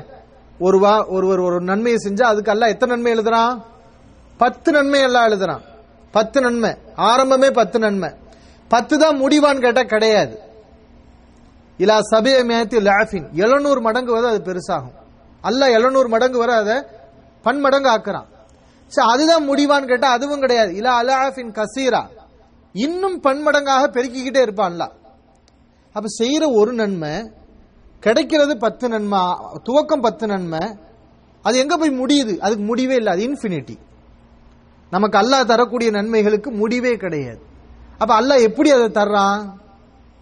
ஒருவா 0.59 1.07
ஒருவர் 1.07 1.39
ஒரு 1.39 1.61
நன்மையை 1.61 1.99
செஞ்சா 2.03 2.21
அதுக்கு 2.21 2.51
அல்ல 2.51 2.67
எத்தனை 2.67 2.95
நன்மை 2.95 3.13
எழுதுறான்? 3.13 3.61
பத்து 4.37 4.71
நன்மை 4.71 5.01
எல்லாம் 5.01 5.27
எழுதுறான். 5.27 5.61
பத்து 6.11 6.41
நன்மை. 6.41 6.69
ஆரம்பமே 6.95 7.51
பத்து 7.51 7.79
நன்மை. 7.79 8.09
பத்து 8.67 8.97
தான் 8.97 9.21
முடிவான்னு 9.21 9.61
கேட்டா 9.61 9.81
கிடையாது. 9.81 10.39
இலா 11.77 11.99
சபைய 11.99 12.43
மேத்தி 12.43 12.79
லாஃபின். 12.79 13.31
எழுநூறு 13.31 13.81
மடங்கு 13.81 14.11
வரை 14.11 14.29
அது 14.29 14.53
பெருசாகும். 14.53 14.95
அல்ல 15.41 15.69
எழுநூறு 15.69 16.09
மடங்கு 16.09 16.37
வரை 16.37 16.55
அதை 16.55 16.83
பன்மடங்கு 17.41 17.89
ஆக்குறான். 17.89 18.25
சரி 18.87 19.07
அதுதான் 19.11 19.49
முடிவான்னு 19.49 19.87
கேட்டா 19.87 20.11
அதுவும் 20.11 20.39
கிடையாது. 20.39 20.73
இலா 20.73 20.93
அலாஃபின் 21.03 21.61
கசீரா. 21.61 22.05
இன்னும் 22.73 23.21
பன்மடங்காக 23.21 23.87
பெருக்கிக்கிட்டே 23.87 24.41
இருப்பான் 24.41 24.79
அப்ப 25.93 26.07
செய்யற 26.23 26.53
ஒரு 26.53 26.73
நன்மை 26.73 27.31
கிடைக்கிறது 28.05 28.53
பத்து 28.65 28.85
நன்மை 28.89 29.21
துவக்கம் 29.67 30.03
பத்து 30.07 30.25
நன்மை 30.27 30.63
அது 31.45 31.55
எங்க 31.63 31.75
போய் 31.77 31.99
முடியுது? 32.01 32.33
அதுக்கு 32.37 32.63
முடிவே 32.63 32.95
இல்லை 32.95 33.11
அது 33.13 33.23
இன்ஃபினிட்டி 33.29 33.75
நமக்கு 34.91 35.17
அல்லாஹ் 35.21 35.49
தரக்கூடிய 35.51 35.89
நன்மைகளுக்கு 35.91 36.49
முடிவே 36.61 36.93
கிடையாது. 37.03 37.41
அப்ப 38.01 38.11
அல்லாஹ் 38.21 38.45
எப்படி 38.47 38.69
அதை 38.71 38.87
தர்றான்? 38.99 39.41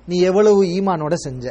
நீ 0.07 0.17
எவ்வளவு 0.29 0.61
ஈமானோட 0.77 1.13
செஞ்ச? 1.25 1.45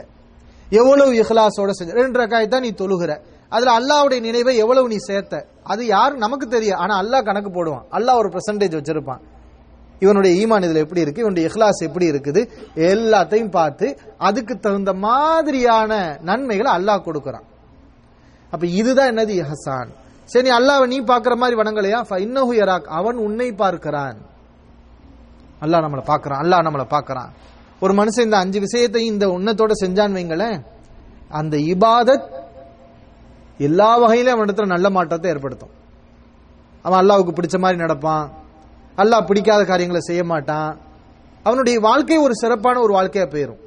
எவ்வளவு 0.70 1.12
இஹ்லாஸோட 1.22 1.70
செஞ்ச? 1.70 1.90
ரெண்டு 1.92 2.18
ரக்காய் 2.20 2.52
தான் 2.54 2.64
நீ 2.66 2.70
தொழுகிற. 2.82 3.12
அதுல 3.48 3.72
அல்லாஹ்வுடைய 3.78 4.20
நினைவை 4.20 4.52
எவ்வளவு 4.56 4.86
நீ 4.88 4.98
சேர்த்த? 5.08 5.34
அது 5.62 5.82
யாரும் 5.86 6.18
நமக்கு 6.18 6.46
தெரியும். 6.48 6.78
ஆனா 6.78 6.94
அல்லாஹ் 7.02 7.24
கணக்கு 7.24 7.50
போடுவான். 7.50 7.84
அல்லாஹ் 7.90 8.20
ஒரு 8.22 8.30
பெர்சன்டேஜ் 8.34 8.76
வச்சிருப்பான். 8.78 9.22
இவனுடைய 10.02 10.32
ஈமான் 10.42 10.64
இதில் 10.64 10.82
எப்படி 10.84 11.00
இருக்கு? 11.00 11.20
இவனுடைய 11.20 11.48
இஹ்லாஸ் 11.48 11.86
எப்படி 11.86 12.06
இருக்குது? 12.10 12.40
எல்லாத்தையும் 12.74 13.50
பார்த்து 13.50 13.86
அதுக்கு 14.18 14.54
தகுந்த 14.58 14.92
மாதிரியான 14.92 16.18
நன்மைகளை 16.22 16.70
அல்லாஹ் 16.76 17.06
கொடுக்கறான். 17.08 17.46
அப்ப 18.50 18.66
இதுதான் 18.66 19.10
என்னது 19.10 19.34
இஹசான்? 19.42 19.90
சரி 20.24 20.50
அல்லாவை 20.50 20.86
நீ 20.86 20.98
பார்க்குற 21.00 21.34
மாதிரி 21.36 21.60
வணங்கலையா? 21.60 22.00
இன்னஹு 22.26 22.52
யராக். 22.62 22.88
அவன் 22.98 23.16
உன்னை 23.16 23.52
பார்க்கிறான். 23.52 24.18
அல்லாஹ் 25.60 25.84
நம்மளை 25.86 26.04
பார்க்கறான். 26.12 26.42
அல்லாஹ் 26.44 26.66
நம்மளை 26.68 26.86
பார்க்கறான். 26.90 27.30
ஒரு 27.80 27.92
மனுஷன் 27.94 28.26
இந்த 28.28 28.36
அஞ்சு 28.36 28.60
விஷயத்தையும் 28.60 29.12
இந்த 29.12 29.26
உன்னத்தோட 29.26 29.72
செஞ்சான்னு 29.84 30.18
வைங்களேன். 30.18 30.58
அந்த 31.28 31.56
இபாதத் 31.56 32.26
எல்லா 33.58 33.90
வகையிலும் 33.96 34.36
அவனிடத்துல 34.36 34.66
நல்ல 34.66 34.90
மாற்றத்தை 34.90 35.30
ஏற்படுத்தும். 35.30 35.74
அவன் 36.82 37.00
அல்லாவுக்கு 37.02 37.32
பிடிச்ச 37.38 37.58
மாதிரி 37.58 37.82
நடப்பான். 37.82 38.26
அல்லாஹ் 38.96 39.26
பிடிக்காத 39.26 39.64
காரியங்களை 39.64 40.00
செய்ய 40.00 40.24
மாட்டான். 40.24 40.78
அவனுடைய 41.42 41.80
வாழ்க்கை 41.80 42.16
ஒரு 42.16 42.36
சிறப்பான 42.36 42.80
ஒரு 42.80 42.94
வாழ்க்கையா 42.94 43.26
போயிரும். 43.34 43.60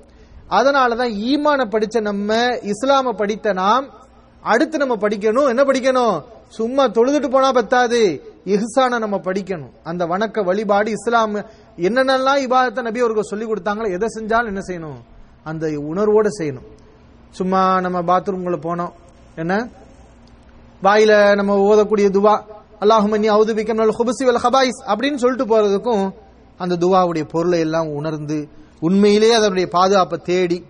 அதனாலதான் 0.50 1.12
ஈமான 1.12 1.64
படிச்ச 1.64 2.02
நம்ம 2.02 2.36
இஸ்லாம 2.46 3.12
படித்த 3.12 3.54
நாம் 3.54 3.94
அடுத்து 4.42 4.78
நம்ம 4.78 4.96
படிக்கணும். 4.96 5.48
என்ன 5.48 5.64
படிக்கணும்? 5.64 6.24
சும்மா 6.48 6.88
தொழுதுட்டு 6.88 7.30
போனா 7.30 7.52
பத்தாது. 7.52 8.24
இஹ்சான 8.46 9.00
நம்ம 9.00 9.18
படிக்கணும். 9.18 9.72
அந்த 9.84 10.06
வணக்க 10.06 10.44
வழிபாடு 10.44 10.92
இஸ்லாம் 10.92 11.36
என்னென்னலாம் 11.78 12.42
இபாதத்தை 12.46 12.82
நபி 12.82 13.00
அவர்கள் 13.00 13.22
சொல்லி 13.22 13.46
கொடுத்தாங்களோ 13.46 13.94
எதை 13.94 14.08
செஞ்சாலும் 14.20 14.46
என்ன 14.46 14.60
செய்யணும்? 14.68 15.00
அந்த 15.44 15.68
உணர்வோட 15.68 16.28
செய்யணும். 16.40 16.68
சும்மா 17.30 17.80
நம்ம 17.80 18.02
பாத்ரூம்குள்ள 18.02 18.60
போனோம். 18.68 18.92
என்ன? 19.36 19.68
வாயில 20.84 21.36
நம்ம 21.36 21.58
ஓதக்கூடிய 21.58 22.10
துவா. 22.10 22.55
அல்லாஹுமன்னி 22.86 23.30
அவுதுபிக்கம் 23.30 23.74
நல் 23.74 23.96
ஹுபசி 23.98 24.26
வல் 24.26 24.40
ஹபாயிஸ் 24.44 24.90
அப்படின்னு 24.90 25.16
சொல்லிட்டு 25.16 25.46
போறதுக்கும் 25.46 26.12
அந்த 26.58 26.76
துவாவுடைய 26.76 27.24
பொருளை 27.24 27.60
எல்லாம் 27.60 27.88
உணர்ந்து 27.88 28.50
உண்மையிலேயே 28.80 29.34
அதனுடைய 29.34 29.68
பாதுகாப்பை 29.68 30.20
தேடி 30.24 30.66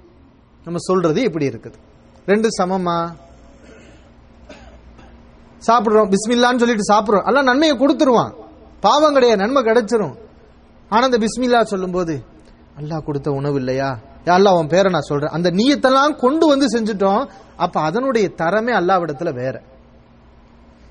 நம்ம 0.63 0.80
சொல்றது 0.80 1.21
எப்படி 1.21 1.47
இருக்குது. 1.47 1.73
ரெண்டு 2.25 2.47
சமமா? 2.63 3.13
சாப்பிடுறோம். 5.67 6.12
பிஸ்மில்லான்னு 6.12 6.58
சொல்லிட்டு 6.58 6.93
சாப்பிடுறோம். 6.93 7.28
எல்லாம் 7.28 7.43
நன்மையை 7.43 7.78
கொடுத்துருவான். 7.78 8.34
பாவம் 8.80 9.13
கிடையாது. 9.13 9.41
நன்மை 9.41 9.63
கிடைச்சிரும். 9.63 10.15
ஆனா 10.89 11.04
அந்த 11.04 11.17
பிஸ்மில்லா 11.17 11.62
சொல்லும்போது 11.62 12.23
அல்லாஹ் 12.80 13.04
கொடுத்த 13.04 13.32
உணவு 13.32 13.56
இல்லையா? 13.56 13.97
அல்லா 14.25 14.28
அல்லாஹ் 14.28 14.58
உன் 14.58 14.67
பேரை 14.67 14.91
நான் 14.91 15.01
சொல்றேன். 15.01 15.30
அந்த 15.30 15.49
நீயத்தெல்லாம் 15.51 16.15
கொண்டு 16.15 16.47
வந்து 16.47 16.65
செஞ்சுட்டோம். 16.65 17.30
அப்ப 17.56 17.82
அதனுடைய 17.82 18.32
தரமே 18.38 18.73
அல்லாவிடத்துல 18.73 19.34
வேற. 19.34 19.62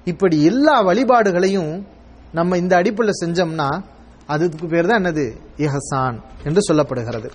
இப்படி 0.04 0.44
எல்லா 0.44 0.82
வழிபாடுகளையும் 0.82 1.86
நம்ம 2.32 2.56
இந்த 2.56 2.76
அடிப்புல 2.76 3.10
செஞ்சோம்னா 3.24 3.82
அதுக்கு 4.26 4.66
பேர் 4.66 4.86
தான் 4.86 5.04
என்னது? 5.04 5.36
இஹசான் 5.56 6.16
என்று 6.44 6.60
சொல்லப்படுகிறது. 6.68 7.30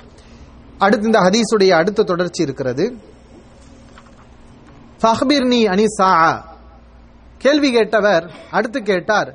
அடுத்து 0.78 1.06
இந்த 1.06 1.20
ஹதீஸுடைய 1.20 1.70
அடுத்த 1.70 2.04
தொடர்ச்சி 2.04 2.42
இருக்கிறது. 2.44 2.98
ஃபஹ்பிர்னி 5.02 5.62
அனி 5.74 5.86
சா 5.86 6.10
கேள்வி 7.38 7.76
கேட்டவர் 7.76 8.30
அடுத்து 8.52 8.82
கேட்டார் 8.82 9.30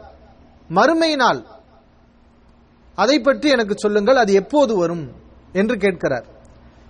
மறுமை 0.68 1.16
நாள் 1.16 1.42
அதை 2.94 3.20
பற்றி 3.20 3.48
எனக்கு 3.48 3.74
சொல்லுங்கள் 3.78 4.16
அது 4.16 4.32
எப்போது 4.32 4.76
வரும்? 4.76 5.12
என்று 5.52 5.76
கேட்கிறார். 5.76 6.26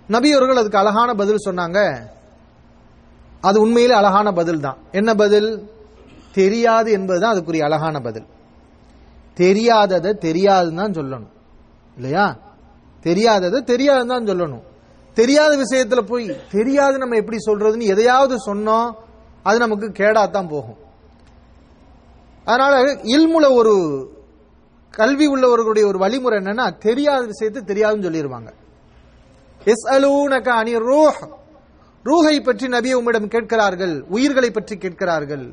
நபி 0.07 0.33
அவர்கள் 0.33 0.57
அதுக்கு 0.57 0.78
அழகான 0.78 1.14
பதில் 1.14 1.44
சொன்னாங்க. 1.44 1.78
அது 3.40 3.61
உண்மையிலே 3.61 3.94
அழகான 3.94 4.33
பதில் 4.33 4.61
தான் 4.61 4.78
என்ன 4.92 5.14
பதில்? 5.14 5.72
தெரியாது 6.35 6.92
என்பதுதான் 6.92 7.35
அதுக்குரிய 7.35 7.62
அழகான 7.62 8.01
பதில். 8.01 8.27
தெரியாததை 9.37 10.11
தெரியாதுன்னு 10.27 10.75
தான் 10.75 10.92
சொல்லணும். 10.92 11.33
இல்லையா? 11.97 12.37
தெரியாததை 13.05 13.59
தெரியாதுன்னு 13.73 14.14
தான் 14.14 14.25
சொல்லணும். 14.25 14.62
தெரியாத 15.14 15.57
விஷயத்துல 15.57 16.01
போய் 16.01 16.37
தெரியாது 16.51 16.99
நம்ம 16.99 17.16
எப்படி 17.16 17.38
சொல்றதுன்னு 17.47 17.92
எதையாவது 17.94 18.37
சொன்னோம் 18.47 18.88
அது 19.42 19.59
நமக்கு 19.59 19.87
கேடாத்தான் 19.87 20.49
போகும். 20.49 20.79
அதனால 22.44 22.75
இல்முல 23.16 23.47
ஒரு 23.53 23.75
கல்வி 24.90 25.27
உள்ளவர்களுடைய 25.29 25.87
ஒரு 25.87 25.99
வழிமுறை 25.99 26.38
என்னன்னா 26.38 26.79
தெரியாத 26.79 27.27
விஷயத்தை 27.27 27.62
தெரியாதுன்னு 27.62 28.07
சொல்லிடுவாங்க 28.07 28.51
எஸ் 29.64 29.87
அலூனக 29.92 30.49
அணி 30.49 30.77
ரூஹ். 30.77 31.20
ரூஹை 32.05 32.44
பற்றி 32.44 32.68
நபி 32.68 32.92
உம்மிடம் 32.94 33.29
கேட்கிறார்கள் 33.29 34.05
உயிர்களை 34.09 34.51
பற்றி 34.51 34.77
கேட்கிறார்கள். 34.77 35.44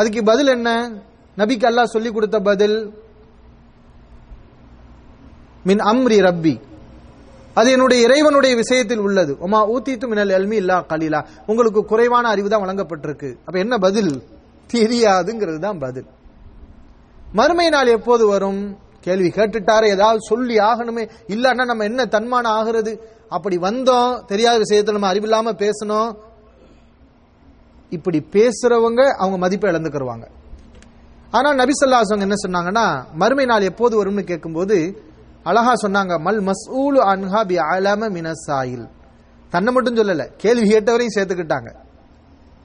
அதுக்கு 0.00 0.22
பதில் 0.30 0.50
என்ன? 0.56 0.70
நபிக்கு 1.38 1.66
அல்லாஹ் 1.68 1.94
சொல்லி 1.94 2.10
கொடுத்த 2.12 2.38
பதில் 2.48 2.76
மின் 5.68 5.82
அம்ரி 5.92 6.18
ரப்பி. 6.26 6.54
அது 7.54 7.68
என்னுடைய 7.70 8.00
இறைவனுடைய 8.06 8.52
விஷயத்தில் 8.60 9.02
உள்ளது. 9.06 9.32
உமா 9.46 9.60
ஊத்தித்து 9.70 10.06
மினல் 10.12 10.34
எல்மி 10.36 10.56
இல்லா 10.62 10.76
கலீலா. 10.90 11.20
உங்களுக்கு 11.46 11.80
குறைவான 11.84 12.28
அறிவு 12.28 12.48
தான் 12.48 12.62
வழங்கப்பட்டிருக்கு. 12.64 13.30
அப்ப 13.46 13.56
என்ன 13.58 13.78
பதில்? 13.78 14.12
தெரியாதுங்கிறது 14.74 15.58
தான் 15.58 15.78
பதில். 15.78 16.08
மறுமை 17.38 17.68
நாள் 17.68 17.94
எப்போது 17.96 18.26
வரும்? 18.26 18.62
கேள்வி 19.00 19.28
கேட்டுட்டாரு 19.28 19.86
ஏதாவது 19.96 20.20
சொல்லி 20.28 20.56
ஆகணுமே. 20.70 21.04
இல்லன்னா 21.34 21.64
நம்ம 21.70 21.84
என்ன 21.84 22.04
தன்மானம் 22.14 22.52
ஆகிறது? 22.52 22.92
அப்படி 23.28 23.56
வந்தோம் 23.56 24.24
தெரியாத 24.24 24.56
விஷயத்துல 24.64 24.96
நம்ம 24.98 25.12
அறிவில்லாம 25.14 25.54
பேசணும் 25.64 26.10
இப்படி 27.90 28.18
பேசுறவங்க 28.32 29.02
அவங்க 29.22 29.36
மதிப்பை 29.36 29.70
இழந்துக்கிருவாங்க. 29.70 30.26
ஆனா 31.30 31.48
நபிசல்லாசவங்க 31.52 32.26
என்ன 32.28 32.38
சொன்னாங்கன்னா 32.46 33.04
மறுமை 33.14 33.44
நாள் 33.44 33.62
எப்போது 33.62 34.04
வரும்னு 34.04 34.24
கேட்கும்போது 34.24 34.76
அழகா 35.42 35.72
சொன்னாங்க 35.72 36.14
மல் 36.26 36.40
மஸ்ஊலு 36.48 37.00
அன்ஹா 37.12 37.40
பி 37.44 37.56
அலம 37.56 38.08
மினசாயில் 38.16 38.86
தன்னை 39.50 39.72
மட்டும் 39.72 39.96
சொல்லல 39.96 40.24
கேள்வி 40.36 40.66
கேட்டவரையும் 40.72 41.14
சேர்த்துக்கிட்டாங்க. 41.14 41.70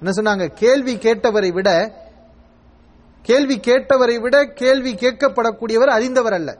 என்ன 0.01 0.11
சொன்னாங்க? 0.11 0.45
கேள்வி 0.47 0.95
கேட்டவரை 0.95 1.51
விட 1.53 1.69
கேள்வி 3.21 3.57
கேட்டவரை 3.57 4.15
விட 4.21 4.45
கேள்வி 4.45 4.91
கேட்கப்படக்கூடியவர் 4.93 5.91
அறிந்தவர் 5.97 6.33
அல்ல. 6.33 6.51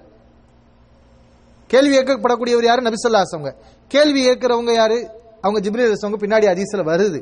கேள்வி 1.67 1.97
கேட்கப்படக்கூடியவர் 1.97 2.63
யாரு? 2.63 2.81
நபிசல்லாசவங்க 2.81 3.51
கேள்வி 3.87 4.21
கேட்கிறவங்க 4.27 4.73
யாரு? 4.73 4.99
அவங்க 5.41 5.69
ஜிப்ரி 5.69 5.83
பின்னாடி 6.23 6.47
அதிசல 6.53 6.83
வருது. 6.91 7.19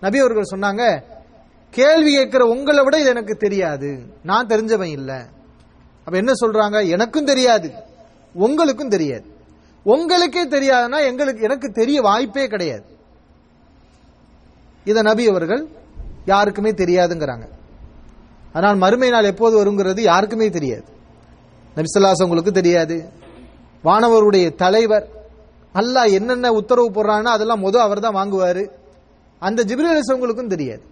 நபி 0.00 0.18
அவர்கள் 0.18 0.50
சொன்னாங்க 0.50 1.02
கேள்வி 1.70 2.14
கேட்கிற 2.14 2.44
உங்களை 2.44 2.84
விட 2.84 3.00
இது 3.00 3.08
எனக்கு 3.08 3.36
தெரியாது. 3.36 4.06
நான் 4.22 4.46
தெரிஞ்சவன் 4.46 4.90
இல்லை. 4.90 5.18
அப்ப 6.04 6.16
என்ன 6.16 6.32
சொல்றாங்க? 6.40 6.88
எனக்கும் 6.88 7.24
தெரியாது. 7.24 7.72
உங்களுக்கும் 8.32 8.88
தெரியாது. 8.88 9.24
உங்களுக்கே 9.82 10.46
தெரியாதுன்னா 10.46 11.06
எங்களுக்கு 11.06 11.42
எனக்கு 11.42 11.70
தெரிய 11.70 12.00
வாய்ப்பே 12.00 12.46
கிடையாது. 12.46 12.84
இத 14.84 15.02
நபி 15.02 15.28
அவர்கள் 15.28 15.68
யாருக்குமே 16.24 16.70
தெரியாதுங்கிறாங்க. 16.70 17.48
ஆனால் 18.52 18.76
மறுமை 18.76 19.10
நாள் 19.10 19.24
எப்போது 19.24 19.64
வருங்கிறது 19.64 20.00
யாருக்குமே 20.00 20.50
தெரியாது. 20.50 20.84
நபிசல்லாஸ் 21.76 22.22
உங்களுக்கு 22.22 22.52
தெரியாது. 22.52 23.08
வானவருடைய 23.84 24.54
தலைவர் 24.54 25.08
அல்லாஹ் 25.74 26.12
என்னென்ன 26.12 26.52
உத்தரவு 26.52 26.90
போடுறாங்கன்னா 26.90 27.34
அதெல்லாம் 27.36 27.64
மொதல் 27.64 27.86
அவர் 27.86 28.00
தான் 28.00 28.14
வாங்குவாரு. 28.14 28.70
அந்த 29.38 29.64
ஜிப்ரி 29.64 30.12
உங்களுக்கும் 30.12 30.48
தெரியாது. 30.48 30.82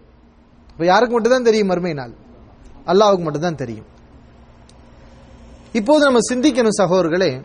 இப்போ 0.69 0.85
யாருக்கு 0.85 1.15
மட்டும் 1.15 1.33
தான் 1.33 1.43
தெரியும் 1.43 1.67
மறுமை 1.67 1.93
நாள்? 1.93 2.13
அல்லாவுக்கு 2.87 3.23
மட்டும் 3.23 3.43
தான் 3.43 3.57
தெரியும். 3.57 3.87
இப்போது 5.73 6.05
நம்ம 6.05 6.19
சிந்திக்கணும் 6.31 6.79
சகோதரர்களே 6.81 7.43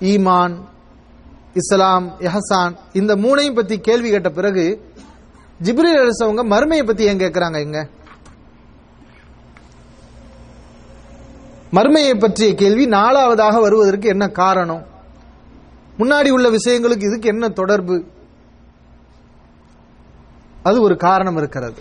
ஈமான் 0.00 0.54
இஸ்லாம் 1.54 2.16
எஹசான் 2.20 2.74
இந்த 2.92 3.16
மூணையும் 3.16 3.54
பத்தி 3.54 3.80
கேள்வி 3.80 4.10
கேட்ட 4.10 4.28
பிறகு 4.28 4.90
ஜிப்ரி 5.62 5.90
அலிசவங்க 6.02 6.42
மறுமையை 6.54 6.86
பத்தி 6.86 7.04
ஏன் 7.04 7.18
கேட்கறாங்க 7.18 7.58
இங்க? 7.60 7.88
மறுமையை 11.72 12.18
பற்றிய 12.18 12.54
கேள்வி 12.54 12.86
நாலாவதாக 12.86 13.60
வருவதற்கு 13.60 14.08
என்ன 14.08 14.28
காரணம்? 14.28 14.86
முன்னாடி 15.98 16.30
உள்ள 16.30 16.48
விஷயங்களுக்கு 16.50 17.02
இதுக்கு 17.02 17.28
என்ன 17.28 17.48
தொடர்பு? 17.48 18.04
அது 20.68 20.78
ஒரு 20.86 20.96
காரணம் 21.06 21.38
இருக்கிறது. 21.40 21.80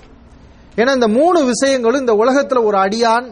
ஏன்னா 0.79 0.91
இந்த 0.97 1.07
மூணு 1.19 1.39
விஷயங்களும் 1.51 2.03
இந்த 2.03 2.13
உலகத்தில் 2.23 2.65
ஒரு 2.69 2.77
அடியான் 2.85 3.27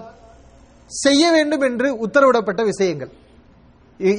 செய்ய 0.91 1.23
வேண்டும் 1.36 1.63
என்று 1.69 1.88
உத்தரவிடப்பட்ட 2.05 2.62
விஷயங்கள். 2.71 3.12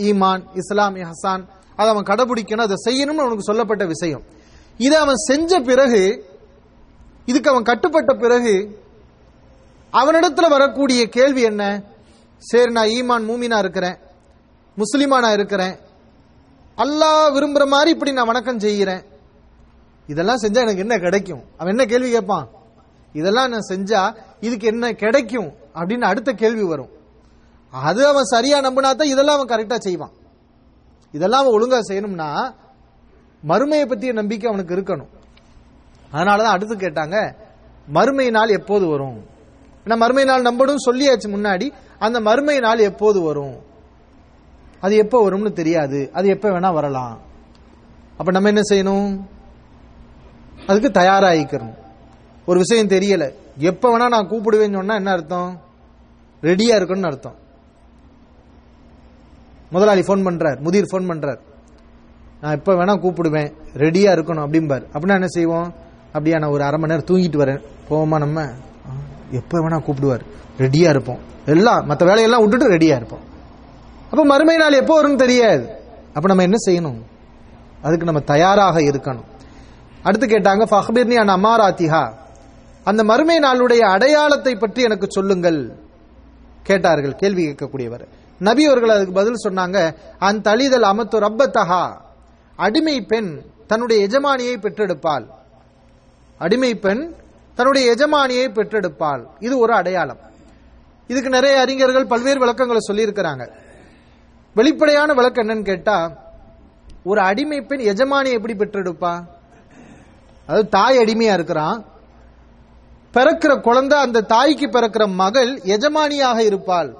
ஈமான் 0.08 0.42
இஸ்லாம் 0.60 0.96
ஹசான் 1.10 1.42
அதை 1.78 1.88
அவன் 1.92 2.08
கடைபிடிக்கணும் 2.10 2.66
அதை 2.66 2.76
செய்யணும்னு 2.86 3.24
அவனுக்கு 3.24 3.48
சொல்லப்பட்ட 3.50 3.84
விஷயம். 3.94 4.24
இதை 4.86 4.96
அவன் 5.04 5.20
செஞ்ச 5.28 5.60
பிறகு 5.70 6.02
இதுக்கு 7.30 7.50
அவன் 7.50 7.68
கட்டுப்பட்ட 7.70 8.12
பிறகு 8.24 8.54
அவனிடத்துல 9.92 10.48
வரக்கூடிய 10.56 11.02
கேள்வி 11.16 11.42
என்ன? 11.50 11.62
சரி 12.50 12.72
நான் 12.76 12.92
ஈமான் 12.96 13.28
மூமினா 13.28 13.58
இருக்கிறேன் 13.64 13.96
முஸ்லிமா 14.76 15.16
நான் 15.24 15.36
இருக்கிறேன் 15.38 15.74
அல்லாஹ் 16.78 17.28
விரும்புற 17.36 17.64
மாதிரி 17.74 17.90
இப்படி 17.94 18.12
நான் 18.18 18.30
வணக்கம் 18.32 18.60
செய்கிறேன் 18.66 19.02
இதெல்லாம் 20.12 20.42
செஞ்சா 20.42 20.60
எனக்கு 20.66 20.84
என்ன 20.86 20.98
கிடைக்கும்? 20.98 21.42
அவன் 21.56 21.72
என்ன 21.74 21.84
கேள்வி 21.84 22.10
கேட்பான்? 22.10 22.46
இதெல்லாம் 23.12 23.50
நான் 23.50 23.68
செஞ்சா 23.72 24.00
இதுக்கு 24.40 24.66
என்ன 24.66 24.92
கிடைக்கும்? 24.92 25.50
அப்படின்னு 25.74 26.06
அடுத்த 26.10 26.32
கேள்வி 26.32 26.62
வரும். 26.62 26.90
அது 27.72 28.06
அவன் 28.06 28.24
சரியா 28.24 28.58
நம்பினா 28.60 28.90
தான் 29.00 29.12
இதெல்லாம் 29.14 29.36
அவன் 29.38 29.52
கரெக்டா 29.52 29.76
செய்வான். 29.76 30.14
இதெல்லாம் 31.12 31.42
அவன் 31.42 31.56
ஒழுங்கா 31.56 31.78
செய்யணும்னா 31.88 32.30
மறுமையை 33.42 33.84
பத்திய 33.86 34.12
நம்பிக்கை 34.12 34.46
அவனுக்கு 34.50 34.76
இருக்கணும். 34.76 35.10
அதனாலதான் 36.12 36.54
அடுத்து 36.56 36.74
கேட்டாங்க 36.76 37.16
மறுமை 37.88 38.30
நாள் 38.30 38.48
எப்போது 38.48 38.86
வரும்? 38.86 39.18
ஏன்னா 39.84 39.96
மறுமை 39.96 40.24
நாள் 40.24 40.42
நம்பணும் 40.42 40.84
சொல்லியாச்சு 40.86 41.28
முன்னாடி 41.36 41.66
அந்த 41.98 42.20
மறுமை 42.20 42.58
நாள் 42.58 42.78
எப்போது 42.78 43.20
வரும்? 43.22 43.56
அது 44.80 44.96
எப்போ 44.96 45.30
வரும்னு 45.30 45.52
தெரியாது. 45.52 46.10
அது 46.12 46.28
எப்போ 46.28 46.48
வேணா 46.48 46.72
வரலாம். 46.72 47.14
அப்ப 48.16 48.30
நம்ம 48.30 48.48
என்ன 48.48 48.62
செய்யணும்? 48.70 49.08
அதுக்கு 50.68 51.00
தயாராகிக்கணும் 51.00 51.74
ஒரு 52.46 52.58
விஷயம் 52.58 52.88
தெரியல. 52.88 53.32
எப்ப 53.56 53.94
வேணா 53.94 54.08
நான் 54.08 54.28
கூப்பிடுவேன்னு 54.28 54.72
சொன்னா 54.72 54.94
என்ன 54.94 55.10
அர்த்தம்? 55.10 55.60
ரெடியா 56.42 56.76
இருக்கணும்னு 56.78 57.06
அர்த்தம். 57.06 57.34
முதலாளி 59.70 60.00
ஃபோன் 60.00 60.26
பண்றார். 60.26 60.60
முதிர் 60.60 60.86
ஃபோன் 60.92 61.10
பண்றார். 61.10 61.38
நான் 62.40 62.54
எப்ப 62.54 62.74
வேணா 62.74 62.88
கூப்பிடுவேன். 62.88 63.52
ரெடியா 63.74 64.12
இருக்கணும் 64.12 64.44
அப்படிம்பார். 64.46 64.84
அப்படின்னா 64.92 65.12
என்ன 65.12 65.26
செய்வோம்? 65.26 65.74
அப்படியா 66.06 66.38
நான் 66.38 66.50
ஒரு 66.50 66.64
அரை 66.64 66.80
மணி 66.80 66.94
நேரம் 66.94 67.06
தூங்கிட்டு 67.06 67.44
வரேன். 67.44 67.62
போவோமா 67.90 68.18
நம்ம? 68.18 68.42
எப்போ 69.30 69.32
எப்ப 69.32 69.58
வேணா 69.58 69.82
கூப்பிடுவார். 69.82 70.20
ரெடியா 70.58 70.88
இருப்போம். 70.88 71.18
எல்லாம் 71.44 71.86
மற்ற 71.86 72.06
வேலையெல்லாம் 72.06 72.40
விட்டுட்டு 72.40 72.70
ரெடியா 72.70 72.96
இருப்போம். 72.96 73.20
அப்ப 74.04 74.24
மறுமை 74.24 74.56
நாள் 74.56 74.72
எப்போ 74.72 75.02
வரும்னு 75.02 75.14
தெரியாது. 75.14 75.76
அப்ப 76.14 76.34
நம்ம 76.34 76.42
என்ன 76.42 76.56
செய்யணும்? 76.66 77.02
அதுக்கு 77.82 78.04
நம்ம 78.04 78.20
தயாராக 78.20 78.80
இருக்கணும். 78.80 79.24
அடுத்து 80.08 80.26
கேட்டாங்க 80.26 80.64
ஃபஹ்பிர்னி 80.72 81.16
அன் 81.22 81.34
அமாராத்திஹா. 81.36 82.02
அந்த 82.84 83.04
மறுமை 83.04 83.36
நாளுடைய 83.38 83.80
அடையாளத்தை 83.94 84.56
பற்றி 84.56 84.82
எனக்கு 84.82 85.06
சொல்லுங்கள். 85.10 85.60
கேட்டார்கள் 86.62 87.14
கேள்வி 87.14 87.42
கேட்கக்கூடியவர். 87.46 88.04
நபி 88.38 88.64
அவர்கள் 88.66 88.94
அதுக்கு 88.94 89.12
பதில் 89.12 89.42
சொன்னாங்க 89.44 89.78
அன் 90.18 90.40
தலிதல் 90.40 90.86
அமத்து 90.90 91.16
ரப்பத்தஹா. 91.26 91.82
அடிமை 92.56 93.00
பெண் 93.00 93.30
தன்னுடைய 93.66 94.06
எஜமானியை 94.06 94.54
பெற்றெடுப்பாள். 94.64 95.24
அடிமை 96.38 96.74
பெண் 96.74 97.02
தன்னுடைய 97.54 97.94
எஜமானியை 97.94 98.46
பெற்றெடுப்பாள். 98.48 99.22
இது 99.38 99.58
ஒரு 99.58 99.72
அடையாளம். 99.72 100.20
இதுக்கு 101.06 101.30
நிறைய 101.30 101.60
அறிஞர்கள் 101.60 102.06
பல்வேறு 102.06 102.38
விளக்கங்களை 102.38 102.80
சொல்லியிருக்கிறாங்க. 102.88 103.44
வெளிப்படையான 104.54 105.12
விளக்கம் 105.14 105.48
என்னன்னு 105.48 105.70
கேட்டா 105.72 105.98
ஒரு 107.04 107.20
அடிமை 107.20 107.60
பெண் 107.60 107.84
எஜமானியை 107.92 108.38
எப்படி 108.38 108.54
பெற்றெடுப்பா? 108.54 109.12
அதாவது 110.48 110.68
தாய் 110.68 110.98
அடிமையா 110.98 111.32
இருக்கிறான். 111.32 111.84
பிறக்கிற 113.14 113.60
குழந்தை 113.60 113.98
அந்த 113.98 114.20
தாய்க்கு 114.20 114.66
பிறக்கிற 114.66 115.08
மகள் 115.08 115.60
எஜமானியாக 115.60 116.38
இருப்பாள். 116.38 116.96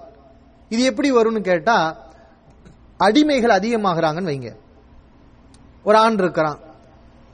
இது 0.68 0.82
எப்படி 0.82 1.12
வரும்னு 1.12 1.40
கேட்டா 1.40 1.96
அடிமைகள் 2.98 3.54
அதிகமாகறாங்கன்னு 3.58 4.30
வைங்க. 4.32 4.56
ஒரு 5.84 5.98
ஆண் 5.98 6.18
இருக்கிறான். 6.18 6.58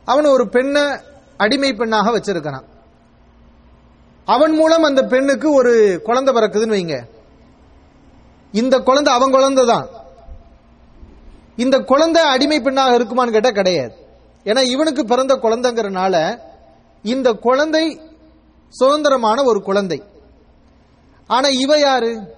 அவன் 0.04 0.24
ஒரு 0.24 0.48
பெண்ணை 0.48 0.82
அடிமை 1.36 1.74
பெண்ணாக 1.74 2.18
வச்சிருக்கிறான். 2.18 2.64
அவன் 4.24 4.54
மூலம் 4.54 4.82
அந்த 4.82 5.02
பெண்ணுக்கு 5.02 5.52
ஒரு 5.54 6.00
குழந்தை 6.04 6.34
பிறக்குதுன்னு 6.34 6.76
வைங்க. 6.76 6.96
இந்த 8.52 8.78
குழந்தை 8.78 9.14
அவன் 9.14 9.30
குழந்தை 9.30 9.66
தான் 9.66 9.86
இந்த 11.56 11.78
குழந்தை 11.78 12.22
அடிமை 12.22 12.60
பெண்ணாக 12.60 12.98
இருக்குமான்னு 12.98 13.36
கேட்டா 13.36 13.50
கிடையாது. 13.50 13.94
ஏன்னா 14.44 14.58
இவனுக்கு 14.58 15.04
பிறந்த 15.04 15.36
குழந்தைங்கிறனால 15.36 16.38
இந்த 17.02 17.32
குழந்தை 17.32 18.00
சுதந்திரமான 18.68 19.42
ஒரு 19.42 19.62
குழந்தை. 19.62 20.02
ஆனா 21.26 21.48
இவ 21.48 21.78
யாரு? 21.78 22.34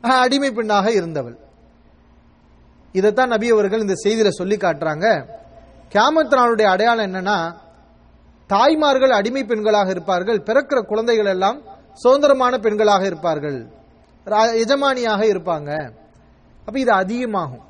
அடிமை 0.00 0.50
பெண்ணாக 0.50 0.92
இருந்தவள். 0.92 1.38
இதைத்தான் 2.92 3.28
நபி 3.28 3.50
அவர்கள் 3.50 3.80
இந்த 3.80 3.92
செய்தியில 4.04 4.28
சொல்லி 4.28 4.56
காட்டுறாங்க. 4.56 5.26
கியாமத்தினாளுடைய 5.92 6.62
அடையாளம் 6.62 7.14
என்னன்னா 7.14 7.54
தாய்மார்கள் 8.46 9.10
அடிமை 9.10 9.44
பெண்களாக 9.44 9.88
இருப்பார்கள் 9.88 10.38
பிறக்கிற 10.38 10.80
குழந்தைகள் 10.80 11.24
எல்லாம் 11.24 11.62
சுதந்திரமான 11.92 12.56
பெண்களாக 12.56 13.04
இருப்பார்கள் 13.04 13.66
ரா- 14.24 14.56
எஜமானியாக 14.56 15.26
இருப்பாங்க. 15.26 15.92
அப்ப 16.64 16.80
இது 16.80 16.92
அதிகமாகும். 16.92 17.68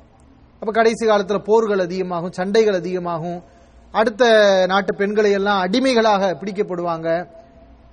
அப்ப 0.61 0.73
கடைசி 0.73 1.05
காலத்துல 1.05 1.37
போர்கள் 1.43 1.79
அதிகமாகும் 1.79 2.31
சண்டைகள் 2.31 2.75
அதிகமாகும். 2.75 3.43
அடுத்த 3.91 4.23
நாட்டு 4.67 4.95
பெண்களை 4.95 5.31
எல்லாம் 5.31 5.59
அடிமைகளாக 5.59 6.37
பிடிக்கப்படுவாங்க. 6.41 7.07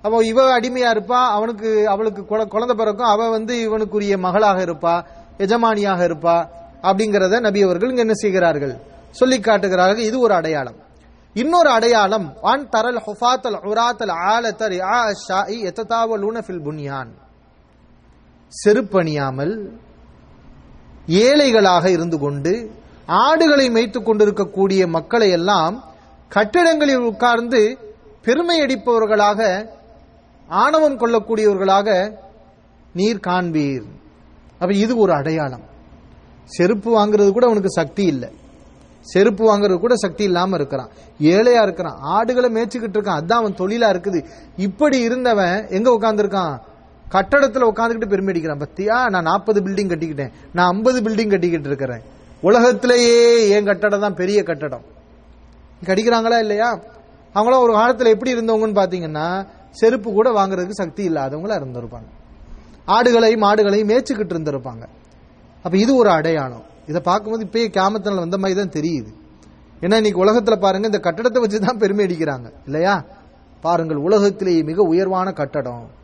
அப்போ 0.01 0.17
இவ 0.25 0.59
அடிமையா 0.59 0.89
இருப்பா 0.95 1.21
அவனுக்கு 1.37 1.89
அவளுக்கு 1.89 2.25
குழந்தை 2.25 2.75
பிறக்கும் 2.75 3.07
அவ 3.07 3.29
வந்து 3.29 3.61
இவனுக்குரிய 3.61 4.17
மகளாக 4.17 4.61
இருப்பா 4.65 4.93
எஜமானியாக 5.37 6.05
இருப்பா 6.09 6.37
அப்படிங்கறத 6.83 7.39
நபி 7.39 7.61
அவர்கள் 7.61 7.89
இங்க 7.89 8.01
என்ன 8.01 8.13
செய்கிறார்கள்? 8.13 8.75
சொல்லி 9.11 9.39
காட்டுகிறார்கள். 9.39 10.03
இது 10.03 10.19
ஒரு 10.19 10.33
அடையாளம். 10.33 10.77
இன்னொரு 11.33 11.69
அடையாளம் 11.69 12.33
வான் 12.41 12.69
தரல் 12.69 13.01
ஹுஃபாத்தல் 13.07 13.59
உராத்தல் 13.71 14.15
ஆலத்தர் 14.31 14.79
ஆ 14.93 15.03
ஷாஇ 15.27 15.59
எத்ததாவலூன 15.71 16.37
ஃபில் 16.47 16.65
புனியான். 16.67 17.11
செருப்பணியாமல் 18.53 19.55
ஏழைகளாக 21.09 21.89
இருந்து 21.89 22.19
கொண்டு 22.19 22.71
ஆடுகளை 23.05 23.69
மேய்த்துக் 23.69 24.05
கொண்டிருக்கக்கூடிய 24.05 24.87
மக்களை 24.87 25.29
எல்லாம் 25.29 25.83
கட்டிடங்களில் 26.29 26.97
உட்கார்ந்து 26.97 27.77
பெருமை 28.23 28.61
அடிப்பவர்களாக 28.61 29.69
ஆணவம் 30.47 30.99
கொள்ளக்கூடியவர்களாக 30.99 32.13
நீர் 32.93 33.19
காண்பீர். 33.27 33.83
அப்ப 34.59 34.73
இது 34.73 34.97
ஒரு 34.97 35.13
அடையாளம். 35.13 35.61
செருப்பு 36.45 36.97
வாங்குறது 36.97 37.31
கூட 37.31 37.45
அவனுக்கு 37.45 37.71
சக்தி 37.71 38.05
இல்லை. 38.05 38.29
செருப்பு 39.01 39.57
வாங்குறது 39.57 39.79
கூட 39.79 39.95
சக்தி 39.95 40.23
இல்லாம 40.23 40.55
இருக்கிறான். 40.55 40.89
ஏழையா 41.19 41.61
இருக்கிறான். 41.61 41.97
ஆடுகளை 42.01 42.49
மேய்ச்சிக்கிட்டு 42.53 42.97
இருக்கான். 42.97 43.23
அதான் 43.23 43.31
அவன் 43.31 43.53
தொழிலா 43.53 43.95
இருக்குது. 43.95 44.25
இப்படி 44.57 44.99
இருந்தவன் 44.99 45.67
எங்க 45.69 45.97
உட்கார்ந்திருக்கான்? 45.99 46.59
கட்டடத்துல 47.11 47.69
உட்காந்துக்கிட்டு 47.71 48.09
பெருமை 48.09 48.33
அடிக்கிறான். 48.33 48.61
பத்தியா 48.63 49.09
நான் 49.09 49.23
நாற்பது 49.23 49.61
பில்டிங் 49.61 49.91
கட்டிக்கிட்டேன். 49.91 50.31
நான் 50.53 50.71
ஐம்பது 50.71 51.01
பில்டிங் 51.01 51.29
கட்டிக்கிட்டு 51.29 51.67
இருக்கிறேன். 51.67 52.01
உலகத்திலேயே 52.41 53.49
என் 53.49 53.65
கட்டடம் 53.65 53.99
தான் 53.99 54.13
பெரிய 54.13 54.43
கட்டடம். 54.43 54.81
கடிக்கிறாங்களா 55.85 56.39
இல்லையா? 56.39 56.79
அவங்களாம் 57.35 57.59
ஒரு 57.59 57.73
காலத்தில் 57.73 58.07
எப்படி 58.07 58.33
இருந்தவங்கன்னு 58.33 58.79
பாத்தீங்கன்னா 58.81 59.45
செருப்பு 59.71 60.11
கூட 60.11 60.29
வாங்குறதுக்கு 60.29 60.69
சக்தி 60.69 61.09
இல்லாதவங்களா 61.09 61.57
இருந்திருப்பாங்க. 61.61 62.07
ஆடுகளை 62.85 63.35
மாடுகளையும் 63.35 63.89
மேய்ச்சிக்கிட்டு 63.89 64.35
இருந்திருப்பாங்க. 64.35 64.83
அப்ப 65.63 65.77
இது 65.77 65.95
ஒரு 65.95 66.09
அடையாளம். 66.09 66.63
இதை 66.87 67.01
பார்க்கும்போது 67.01 67.45
இப்பயே 67.45 67.71
கியாமத்தில் 67.71 68.15
வந்த 68.15 68.37
மாதிரி 68.37 68.59
தான் 68.59 68.81
தெரியுது. 68.81 69.11
ஏன்னா 69.81 69.95
இன்னைக்கு 69.95 70.25
உலகத்துல 70.25 70.55
பாருங்க 70.55 70.87
இந்த 70.87 70.99
கட்டடத்தை 71.03 71.39
வச்சு 71.39 71.59
தான் 71.59 71.77
பெருமை 71.77 72.05
அடிக்கிறாங்க. 72.05 72.51
இல்லையா? 72.65 73.03
பாருங்கள் 73.61 73.97
உலகத்திலேயே 73.97 74.61
மிக 74.61 74.81
உயர்வான 74.81 75.31
கட்டடம். 75.31 75.97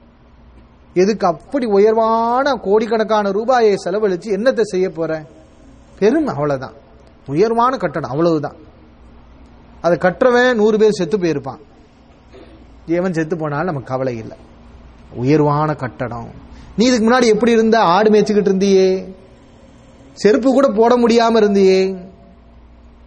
எதுக்கு 0.96 1.28
அப்படி 1.28 1.66
உயர்வான 1.66 2.54
கோடிக்கணக்கான 2.54 3.32
ரூபாயை 3.32 3.76
செலவழிச்சு 3.86 4.28
என்னத்தை 4.28 4.62
செய்ய 4.62 4.90
போற? 4.90 5.24
பெரும் 6.00 6.28
அவ்வளவுதான். 6.28 6.74
உயர்வான 7.28 7.78
கட்டடம் 7.78 8.10
அவ்வளவுதான். 8.10 8.56
அதை 9.82 9.98
கட்டுறவன் 9.98 10.54
நூறு 10.54 10.78
பேர் 10.78 10.92
செத்து 10.92 11.18
போயிருப்பான். 11.18 11.60
ஏவன் 12.88 13.12
செத்து 13.12 13.38
போனாலும் 13.38 13.66
நமக்கு 13.66 13.88
கவலை 13.88 14.18
இல்லை. 14.18 14.38
உயர்வான 15.14 15.76
கட்டடம் 15.76 16.30
நீ 16.78 16.86
இதுக்கு 16.86 17.10
முன்னாடி 17.10 17.26
எப்படி 17.26 17.52
இருந்த? 17.52 17.80
ஆடு 17.80 18.10
மேய்ச்சிக்கிட்டு 18.10 18.52
இருந்தியே. 18.52 19.14
செருப்பு 20.14 20.52
கூட 20.52 20.68
போட 20.68 20.98
முடியாம 20.98 21.34
இருந்தியே. 21.34 22.08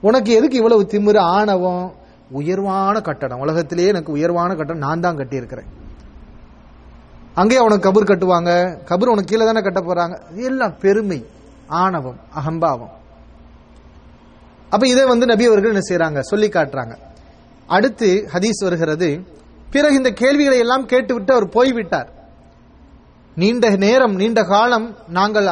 உனக்கு 0.01 0.33
எதுக்கு 0.33 0.57
இவ்வளவு 0.57 0.83
திமிரு 0.83 1.19
ஆணவம்? 1.19 1.93
உயர்வான 2.31 3.01
கட்டடம் 3.01 3.39
உலகத்திலேயே 3.39 3.89
எனக்கு 3.89 4.13
உயர்வான 4.13 4.49
கட்டடம் 4.49 4.89
நான் 4.89 5.01
தான் 5.01 5.17
கட்டியிருக்கிறேன். 5.17 5.78
அங்கே 7.41 7.59
உனக்கு 7.65 7.87
கபூர் 7.87 8.11
கட்டுவாங்க. 8.11 8.51
கபூர் 8.91 9.13
உனக்கு 9.15 9.31
கீழே 9.33 9.45
தானே 9.49 9.61
கட்ட 9.67 9.81
போறாங்க. 9.89 10.15
இது 10.37 10.49
எல்லாம் 10.53 10.75
பெருமை 10.85 11.19
ஆணவம் 11.83 12.21
அகம்பாவம். 12.39 12.95
அப்ப 14.73 14.85
இதை 14.93 15.03
வந்து 15.13 15.27
நபி 15.33 15.45
அவர்கள் 15.51 15.73
என்ன 15.73 15.83
செய்யறாங்க 15.89 16.21
சொல்லி 16.31 16.49
காட்டுறாங்க. 16.57 16.95
அடுத்து 17.77 18.09
ஹதீஸ் 18.35 18.61
வருகிறது 18.67 19.09
பிறகு 19.75 19.95
இந்த 20.01 20.11
கேள்விகளை 20.23 20.59
எல்லாம் 20.65 20.85
கேட்டுவிட்டு 20.93 21.33
அவர் 21.37 21.47
போய்விட்டார். 21.57 22.11
நீண்ட 23.37 23.67
நேரம் 23.85 24.15
நீண்ட 24.21 24.41
காலம் 24.53 24.87
நாங்கள் 25.17 25.49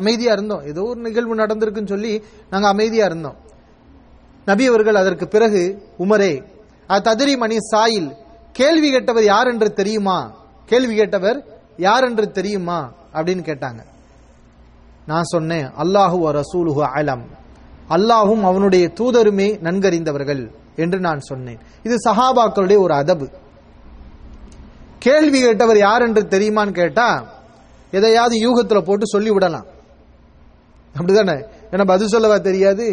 அமைதியா 0.00 0.32
இருந்தோம். 0.36 0.64
ஏதோ 0.70 0.82
ஒரு 0.90 1.00
நிகழ்வு 1.06 1.40
நடந்திருக்குன்னு 1.42 1.92
சொல்லி 1.94 2.12
நாங்கள் 2.52 2.72
அமைதியா 2.74 3.06
இருந்தோம். 3.10 3.38
நபி 4.50 4.64
அவர்கள் 4.72 5.00
அதற்கு 5.02 5.26
பிறகு 5.34 5.62
உமரே 6.04 6.32
ததிரி 7.08 7.34
மணி 7.44 7.56
சாயில் 7.72 8.10
கேள்வி 8.58 8.88
கேட்டவர் 8.92 9.26
யார் 9.32 9.50
என்று 9.52 9.70
தெரியுமா? 9.80 10.18
கேள்வி 10.68 11.00
கேட்டவர் 11.00 11.38
யார் 11.76 12.04
என்று 12.04 12.30
தெரியுமா? 12.30 12.92
அப்படின்னு 13.14 13.42
கேட்டாங்க. 13.50 13.82
நான் 15.06 15.22
சொன்னேன் 15.22 15.66
அல்லாஹு 15.66 16.16
ரசூலுஹு 16.30 16.82
அலம். 16.94 17.26
அல்லாஹும் 17.88 18.40
அவனுடைய 18.40 18.90
தூதருமே 19.00 19.48
நன்கறிந்தவர்கள் 19.62 20.42
என்று 20.76 20.98
நான் 21.00 21.20
சொன்னேன். 21.20 21.58
இது 21.82 21.96
சஹாபாக்களுடைய 22.04 22.78
ஒரு 22.78 22.94
அதபு. 22.94 23.28
கேள்வி 24.98 25.44
கேட்டவர் 25.44 25.78
யார் 25.78 26.02
என்று 26.02 26.22
தெரியுமான்னு 26.22 26.70
கேட்டா 26.70 27.08
எதையாவது 27.90 28.36
யூகத்துல 28.36 28.80
போட்டு 28.80 29.06
சொல்லி 29.06 29.30
விடலாம் 29.30 29.66
அப்படிதானே? 30.98 31.36
ஏன்னா 31.70 31.86
பதில் 31.86 32.08
சொல்லவா 32.08 32.38
தெரியாது? 32.38 32.86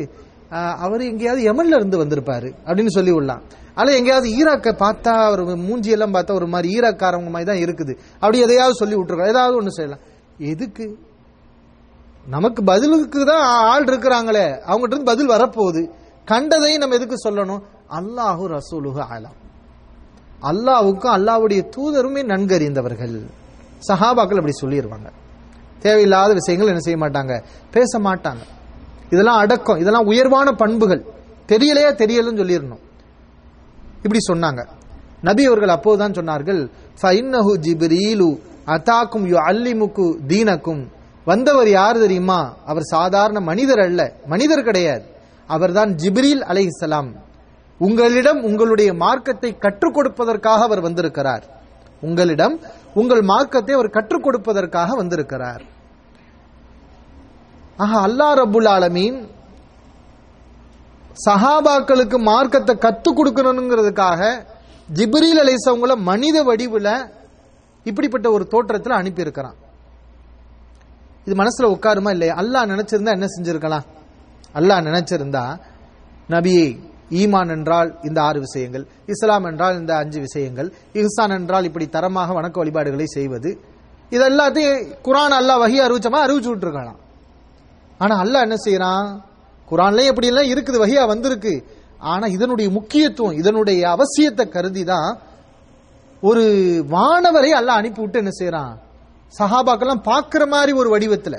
அவர் 0.51 1.01
எங்கேயாவது 1.01 1.41
எமன்ல 1.51 1.79
இருந்து 1.79 2.01
வந்திருப்பாரு 2.03 2.49
அப்படின்னு 2.67 2.93
சொல்லி 2.97 3.11
விடலாம் 3.11 3.43
அல்ல 3.75 3.95
எங்கேயாவது 3.95 4.29
ஈராக்க 4.29 4.67
பார்த்தா 4.83 5.31
ஒரு 5.31 5.43
மூஞ்சி 5.55 5.89
எல்லாம் 5.91 6.13
பார்த்தா 6.13 6.33
ஒரு 6.33 6.47
மாதிரி 6.47 6.67
ஈராக்காரவங்க 6.75 7.29
மாதிரி 7.29 7.47
தான் 7.51 7.63
இருக்குது. 7.65 7.93
அப்படி 8.19 8.39
எதையாவது 8.39 8.75
சொல்லி 8.75 8.95
விட்டுருக்கோம் 8.95 9.27
ஏதாவது 9.27 9.55
ஒன்று 9.55 9.71
செய்யலாம். 9.71 10.03
எதுக்கு? 10.39 10.97
நமக்கு 12.27 12.63
பதிலுக்கு 12.63 13.25
தான் 13.25 13.43
ஆள் 13.71 13.83
இருக்கிறாங்களே. 13.83 14.45
அவங்ககிட்ட 14.69 14.95
இருந்து 14.95 15.11
பதில் 15.11 15.33
வரப்போகுது. 15.35 15.81
கண்டதையும் 16.25 16.77
நம்ம 16.77 16.95
எதுக்கு 16.95 17.17
சொல்லணும்? 17.27 17.61
அல்லாஹு 17.99 18.43
ரசூலுக 18.57 18.97
ஆலாம் 19.13 19.37
அல்லாவுக்கும் 20.51 21.15
அல்லாஹ்வுடைய 21.17 21.61
தூதருமே 21.75 22.21
நன்கறிந்தவர்கள். 22.23 23.15
சஹாபாக்கள் 23.87 24.39
அப்படி 24.39 24.55
சொல்லிடுவாங்க 24.63 25.09
தேவையில்லாத 25.79 26.33
விஷயங்கள் 26.33 26.67
என்ன 26.67 26.79
செய்ய 26.79 26.99
மாட்டாங்க? 27.03 27.43
பேச 27.71 27.99
மாட்டாங்க. 27.99 28.43
இதெல்லாம் 29.09 29.37
அடக்கம் 29.37 29.77
இதெல்லாம் 29.77 30.05
உயர்வான 30.05 30.51
பண்புகள். 30.51 31.05
தெரியலையா 31.47 31.91
தெரியலன்னு 32.01 32.41
சொல்லிடணும். 32.41 32.83
இப்படி 34.03 34.19
சொன்னாங்க. 34.27 34.67
நபி 35.21 35.45
அவர்கள் 35.45 35.67
அப்போதுதான் 35.67 36.11
சொன்னார்கள் 36.11 36.69
ஃபைன்னஹு 37.01 37.57
ஜிப்ரீலு 37.61 38.39
அதாக்கும் 38.65 39.27
யு 39.27 39.37
அல்லிமுக்கு 39.37 40.17
தீனக்கும். 40.27 40.87
வந்தவர் 41.25 41.69
யார் 41.69 41.97
தெரியுமா? 41.97 42.57
அவர் 42.65 42.81
சாதாரண 42.81 43.39
மனிதர் 43.39 43.79
அல்ல. 43.79 44.13
மனிதர் 44.25 44.63
கிடையாது. 44.63 45.05
அவர்தான் 45.47 45.95
ஜிப்ரீல் 45.95 46.41
அலைஹிஸ்ஸலாம் 46.41 47.13
உங்களிடம் 47.77 48.43
உங்களுடைய 48.43 48.93
மார்க்கத்தை 48.93 49.57
கற்றுக் 49.57 49.97
கொடுப்பதற்காக 49.97 50.61
அவர் 50.61 50.81
வந்திருக்கிறார். 50.81 51.43
உங்களிடம் 52.01 52.59
உங்கள் 52.93 53.21
மார்க்கத்தை 53.21 53.75
அவர் 53.75 53.89
கற்றுக் 53.89 54.27
கொடுப்பதற்காக 54.27 54.95
வந்திருக்கிறார். 54.95 55.61
ஆஹா 57.83 57.99
அல்லாஹ் 58.07 58.33
ரபுல் 58.41 58.69
ஆலமீன் 58.75 59.17
சஹாபாக்களுக்கு 61.25 62.17
மார்க்கத்தை 62.29 62.73
கத்து 62.85 63.09
கொடுக்கணுங்கிறதுக்காக 63.17 64.21
ஜிப்ரீல் 64.97 65.41
அலைசவங்கள 65.43 65.93
மனித 66.09 66.37
வடிவுல 66.49 66.89
இப்படிப்பட்ட 67.85 68.27
ஒரு 68.35 68.43
தோற்றத்தில் 68.53 68.99
அனுப்பியிருக்கிறான். 68.99 69.57
இது 71.25 71.35
மனசுல 71.41 71.69
உட்காருமா 71.75 72.11
இல்லையா? 72.15 72.33
அல்லாஹ் 72.41 72.71
நினைச்சிருந்தா 72.73 73.15
என்ன 73.17 73.27
செஞ்சிருக்கலாம்? 73.35 73.85
அல்லாஹ் 74.59 74.85
நினைச்சிருந்தா 74.89 75.45
நபியே 76.33 76.67
ஈமான் 77.21 77.53
என்றால் 77.55 77.89
இந்த 78.07 78.19
ஆறு 78.27 78.39
விஷயங்கள் 78.45 78.83
இஸ்லாம் 79.13 79.47
என்றால் 79.49 79.75
இந்த 79.81 79.93
அஞ்சு 80.03 80.19
விஷயங்கள் 80.27 80.69
இஹ்சான் 80.99 81.35
என்றால் 81.39 81.67
இப்படி 81.69 81.85
தரமாக 81.95 82.29
வணக்க 82.37 82.55
வழிபாடுகளை 82.61 83.07
செய்வது 83.17 83.49
இதெல்லாத்தையும் 84.11 84.79
குரான் 85.07 85.35
அல்லாஹ் 85.39 85.61
வகி 85.63 85.77
அறிவிச்சமா 85.85 86.19
அறிவிச்சு 86.25 86.51
விட்டுருக்கலாம். 86.51 86.99
ஆனா 88.03 88.15
அல்லாஹ் 88.23 88.45
என்ன 88.47 88.57
செய்யறான்? 88.65 89.07
குரான்லயும் 89.69 90.11
எப்படி 90.11 90.27
எல்லாம் 90.31 90.49
இருக்குது 90.53 90.81
வகையா 90.83 91.03
வந்திருக்கு. 91.13 91.53
ஆனா 92.11 92.25
இதனுடைய 92.37 92.67
முக்கியத்துவம் 92.77 93.37
இதனுடைய 93.41 93.81
அவசியத்தை 93.95 94.45
கருதி 94.55 94.83
தான் 94.93 95.09
ஒரு 96.23 96.43
வானவரை 96.95 97.51
அல்லாஹ் 97.59 97.79
அனுப்பி 97.81 98.01
விட்டு 98.01 98.21
என்ன 98.23 98.33
செய்யறான்? 98.39 98.73
சஹாபாக்கெல்லாம் 99.39 100.03
பார்க்குற 100.09 100.43
மாதிரி 100.53 100.71
ஒரு 100.81 100.89
வடிவத்துல. 100.95 101.35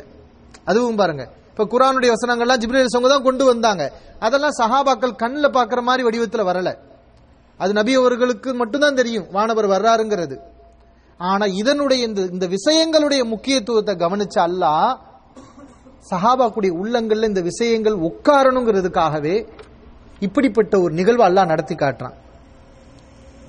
அதுவும் 0.71 0.99
பாருங்க. 1.01 1.25
இப்ப 1.53 1.65
குரானுடைய 1.73 2.11
வசனங்கள்லாம் 2.15 2.61
ஜிப்ரேல் 2.63 2.95
சங்க 2.95 3.09
தான் 3.09 3.27
கொண்டு 3.29 3.45
வந்தாங்க. 3.45 3.85
அதெல்லாம் 4.27 4.59
சஹாபாக்கள் 4.61 5.21
கண்ணில் 5.23 5.55
பார்க்குற 5.57 5.81
மாதிரி 5.89 6.03
வடிவத்துல 6.09 6.45
வரல. 6.51 6.71
அது 7.61 7.73
நபி 7.79 7.93
அவர்களுக்கு 8.01 8.51
மட்டும்தான் 8.63 8.99
தெரியும் 9.01 9.27
வானவர் 9.37 9.69
வர்றாருங்கிறது. 9.75 10.37
ஆனா 11.21 11.45
இதனுடைய 11.61 12.01
இந்த 12.09 12.21
இந்த 12.35 12.47
விஷயங்களுடைய 12.57 13.21
முக்கியத்துவத்தை 13.35 13.95
கவனிச்ச 14.05 14.37
அல்லாஹ் 14.49 14.91
சஹாபாக்குடைய 16.11 16.75
உள்ளங்கள்ல 16.83 17.25
இந்த 17.25 17.41
விஷயங்கள் 17.41 17.93
உட்காரணுங்கிறதுக்காகவே 17.93 19.49
இப்படிப்பட்ட 20.21 20.81
ஒரு 20.81 20.95
நிகழ்வு 20.95 21.29
அல்லாஹ் 21.29 21.47
நடத்தி 21.47 21.75
காட்டுறான். 21.75 22.15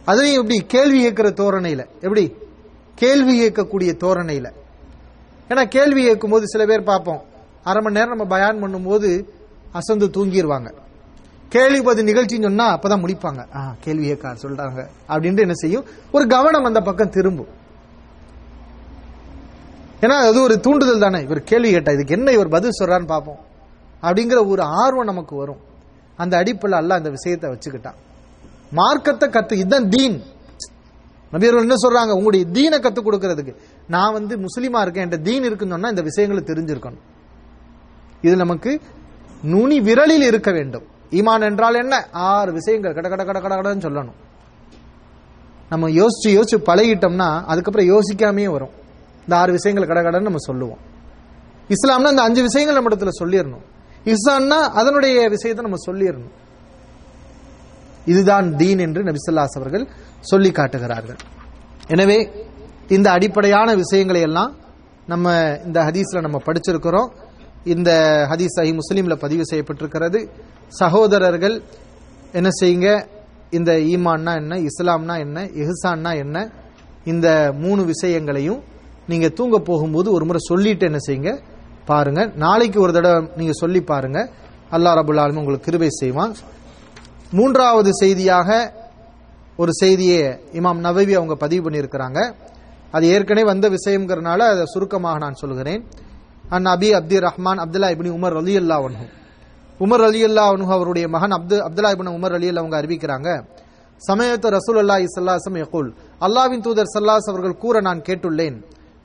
அதையும் 0.06 0.42
எப்படி? 0.42 0.64
கேள்வி 0.68 1.00
கேட்கிற 1.02 1.30
தோரணையில. 1.30 1.86
எப்படி? 2.02 2.36
கேள்வி 2.96 3.42
கேட்கக்கூடிய 3.42 3.96
தோரணையில. 4.04 4.52
ஏன்னா 5.50 5.68
கேள்வி 5.68 6.04
கேட்கும் 6.04 6.30
போது 6.30 6.48
சில 6.48 6.66
பேர் 6.66 6.84
பார்ப்போம். 6.84 7.22
அரை 7.64 7.82
மணி 7.82 7.94
நேரம் 7.94 8.10
நம்ம 8.10 8.26
பயான் 8.26 8.64
பண்ணும்போது 8.64 9.26
அசந்து 9.72 10.08
தூங்கிடுவாங்க 10.08 10.74
கேள்வி 11.50 11.82
பதில் 11.82 12.06
நிகழ்ச்சின்னு 12.06 12.42
சொன்னா 12.42 12.80
அப்பதான் 12.80 13.04
முடிப்பாங்க. 13.04 13.56
ஆ 13.56 13.76
கேள்வி 13.80 14.06
கேட்க 14.06 14.36
சொல்றாங்க. 14.42 14.86
அப்படின்ட்டு 15.10 15.40
என்ன 15.40 15.54
செய்யும்? 15.54 15.86
ஒரு 16.12 16.28
கவனம் 16.28 16.64
அந்த 16.64 16.80
பக்கம் 16.80 17.10
திரும்பும். 17.10 17.57
ஏன்னா 20.02 20.18
அது 20.30 20.42
ஒரு 20.42 20.60
தூண்டுதல் 20.60 21.00
தானே. 21.00 21.20
இவர் 21.22 21.44
கேள்வி 21.44 21.72
கேட்டா 21.72 21.92
இதுக்கு 21.92 22.14
என்ன 22.14 22.32
இவர் 22.32 22.48
பதில் 22.48 22.78
சொல்றான்னு 22.80 23.06
பார்ப்போம். 23.06 23.40
அப்படிங்கிற 24.02 24.48
ஒரு 24.48 24.62
ஆர்வம் 24.62 25.06
நமக்கு 25.06 25.36
வரும். 25.36 25.62
அந்த 26.16 26.44
அடிப்பில் 26.44 26.72
அல்ல 26.72 26.96
அந்த 26.96 27.10
விஷயத்தை 27.10 27.52
வச்சுக்கிட்டான் 27.52 27.98
மார்க்கத்தை 28.72 29.30
கத்து 29.30 29.54
இதுதான் 29.54 29.90
தீன். 29.90 30.24
நபியர்கள் 31.34 31.66
என்ன 31.68 31.76
சொல்றாங்க? 31.88 32.12
உங்களுடைய 32.12 32.46
தீனை 32.46 32.80
கத்து 32.80 33.00
கொடுக்கறதுக்கு. 33.06 33.56
நான் 33.88 34.14
வந்து 34.14 34.38
முஸ்லீமா 34.38 34.82
இருக்கேன் 34.82 35.04
என்ற 35.04 35.18
தீன் 35.18 35.44
இருக்குன்னு 35.44 35.90
இந்த 35.90 36.02
விஷயங்களை 36.02 36.44
தெரிஞ்சிருக்கணும். 36.44 37.04
இது 38.22 38.36
நமக்கு 38.36 38.82
நுனி 39.44 39.80
விரலில் 39.80 40.26
இருக்க 40.32 40.52
வேண்டும். 40.52 40.86
ஈமான் 41.12 41.42
என்றால் 41.42 41.76
என்ன? 41.76 42.08
ஆறு 42.12 42.52
விஷயங்கள். 42.52 42.94
கட 42.94 43.10
கட 43.10 43.24
கட 43.24 43.40
கட 43.40 43.56
கடன்னு 43.56 43.86
சொல்லணும். 43.88 44.18
நம்ம 45.70 45.90
யோசிச்சு 45.90 46.28
யோசிச்சு 46.28 46.58
பழகிட்டோம்னா 46.66 47.44
அதுக்கப்புறம் 47.44 47.90
யோசிக்காமே 47.90 48.46
வரும். 48.52 48.77
இந்த 49.28 49.38
ஆறு 49.40 49.52
விஷயங்கள் 49.52 49.90
கடகடன்னு 49.90 50.28
நம்ம 50.30 50.42
சொல்லுவோம். 50.50 50.82
இஸ்லாம்னா 51.76 52.10
இந்த 52.10 52.22
அஞ்சு 52.22 52.42
விஷயங்கள் 52.42 52.78
நம்ம 52.78 52.90
இடத்துல 52.90 53.12
சொல்லிடணும் 53.22 53.66
இஸ்லாம்னா 54.14 54.60
அதனுடைய 54.80 55.30
விஷயத்தை 55.30 55.64
நம்ம 55.66 55.80
சொல்லிடணும் 55.88 56.36
இதுதான் 58.06 58.56
தீன் 58.56 58.80
என்று 58.80 59.02
நபிசல்லாஸ் 59.04 59.58
அவர்கள் 59.60 59.86
சொல்லி 60.20 60.52
காட்டுகிறார்கள். 60.52 61.18
எனவே 61.88 62.18
இந்த 62.88 63.12
அடிப்படையான 63.12 63.76
விஷயங்களை 63.76 64.22
எல்லாம் 64.22 64.56
நம்ம 65.06 65.34
இந்த 65.66 65.80
ஹதீஸ்ல 65.84 66.22
நம்ம 66.22 66.42
படிச்சிருக்கிறோம். 66.46 67.10
இந்த 67.64 67.92
ஹதீஸ் 68.32 68.56
சஹி 68.60 68.72
முஸ்லீம்ல 68.80 69.16
பதிவு 69.16 69.44
செய்யப்பட்டிருக்கிறது. 69.52 70.20
சகோதரர்கள் 70.68 71.64
என்ன 72.32 72.50
செய்யுங்க? 72.62 72.90
இந்த 73.50 73.72
ஈமான்னா 73.74 74.34
என்ன? 74.36 74.56
இஸ்லாம்னா 74.70 75.18
என்ன? 75.20 75.46
இஹ்சான்னா 75.62 76.18
என்ன? 76.18 76.38
இந்த 77.06 77.28
மூணு 77.58 77.86
விஷயங்களையும் 77.86 78.64
நீங்க 79.08 79.28
தூங்க 79.30 79.58
போகும்போது 79.60 80.12
ஒரு 80.12 80.26
முறை 80.26 80.40
சொல்லிட்டு 80.44 80.86
என்ன 80.86 80.98
செய்யுங்க? 80.98 81.32
பாருங்க. 81.86 82.22
நாளைக்கு 82.36 82.82
ஒரு 82.82 82.94
தடவை 82.94 83.30
நீங்க 83.36 83.54
சொல்லி 83.54 83.82
பாருங்க. 83.82 84.20
அல்லாஹ் 84.72 84.98
ரபுல் 85.00 85.22
ஆலமீன் 85.24 85.42
உங்களுக்கு 85.42 85.68
கிருபை 85.68 85.90
செய்வான். 85.90 86.36
மூன்றாவது 87.32 87.92
செய்தியாக 87.94 88.50
ஒரு 89.58 89.74
செய்தியை 89.74 90.22
இமாம் 90.54 90.80
நவவி 90.88 91.14
அவங்க 91.14 91.36
பதிவு 91.36 91.62
பண்ணியிருக்கிறாங்க. 91.66 92.20
அது 92.92 93.06
ஏற்கனவே 93.08 93.48
வந்த 93.48 93.70
விஷயம்ங்கிறனால 93.70 94.40
அதை 94.54 94.64
சுருக்கமாக 94.66 95.18
நான் 95.18 95.34
சொல்கிறேன். 95.34 95.82
அன் 96.50 96.66
அபி 96.66 96.90
அப்தி 97.00 97.18
ரஹ்மான் 97.28 97.62
அப்துல்லா 97.64 97.90
இப்னி 97.94 98.12
உமர் 98.18 98.36
அலி 98.42 98.54
அல்லா 98.58 98.76
ஒன்ஹு 98.88 99.06
உமர் 99.80 100.04
அலி 100.10 100.22
அல்லா 100.26 100.44
ஒன்ஹு 100.54 100.72
அவருடைய 100.78 101.08
மகன் 101.08 101.32
அப்து 101.32 101.56
அப்துல்லா 101.68 101.92
இப்னு 101.96 102.18
உமர் 102.20 102.36
அலி 102.38 102.50
அல்லா 102.50 102.64
அவங்க 102.64 102.82
அறிவிக்கிறாங்க. 102.82 103.30
சமயத்து 104.02 104.48
ரசூல் 104.58 104.80
அல்லா 104.84 104.98
இசல்லாசம் 105.08 105.58
யகுல் 105.64 105.90
அல்லாவின் 106.22 106.62
தூதர் 106.62 106.92
சல்லாஸ் 106.96 107.30
அவர்கள் 107.32 107.58
கூற 107.58 107.82
நான் 107.82 108.02
கேட்டுள்ளேன். 108.02 108.58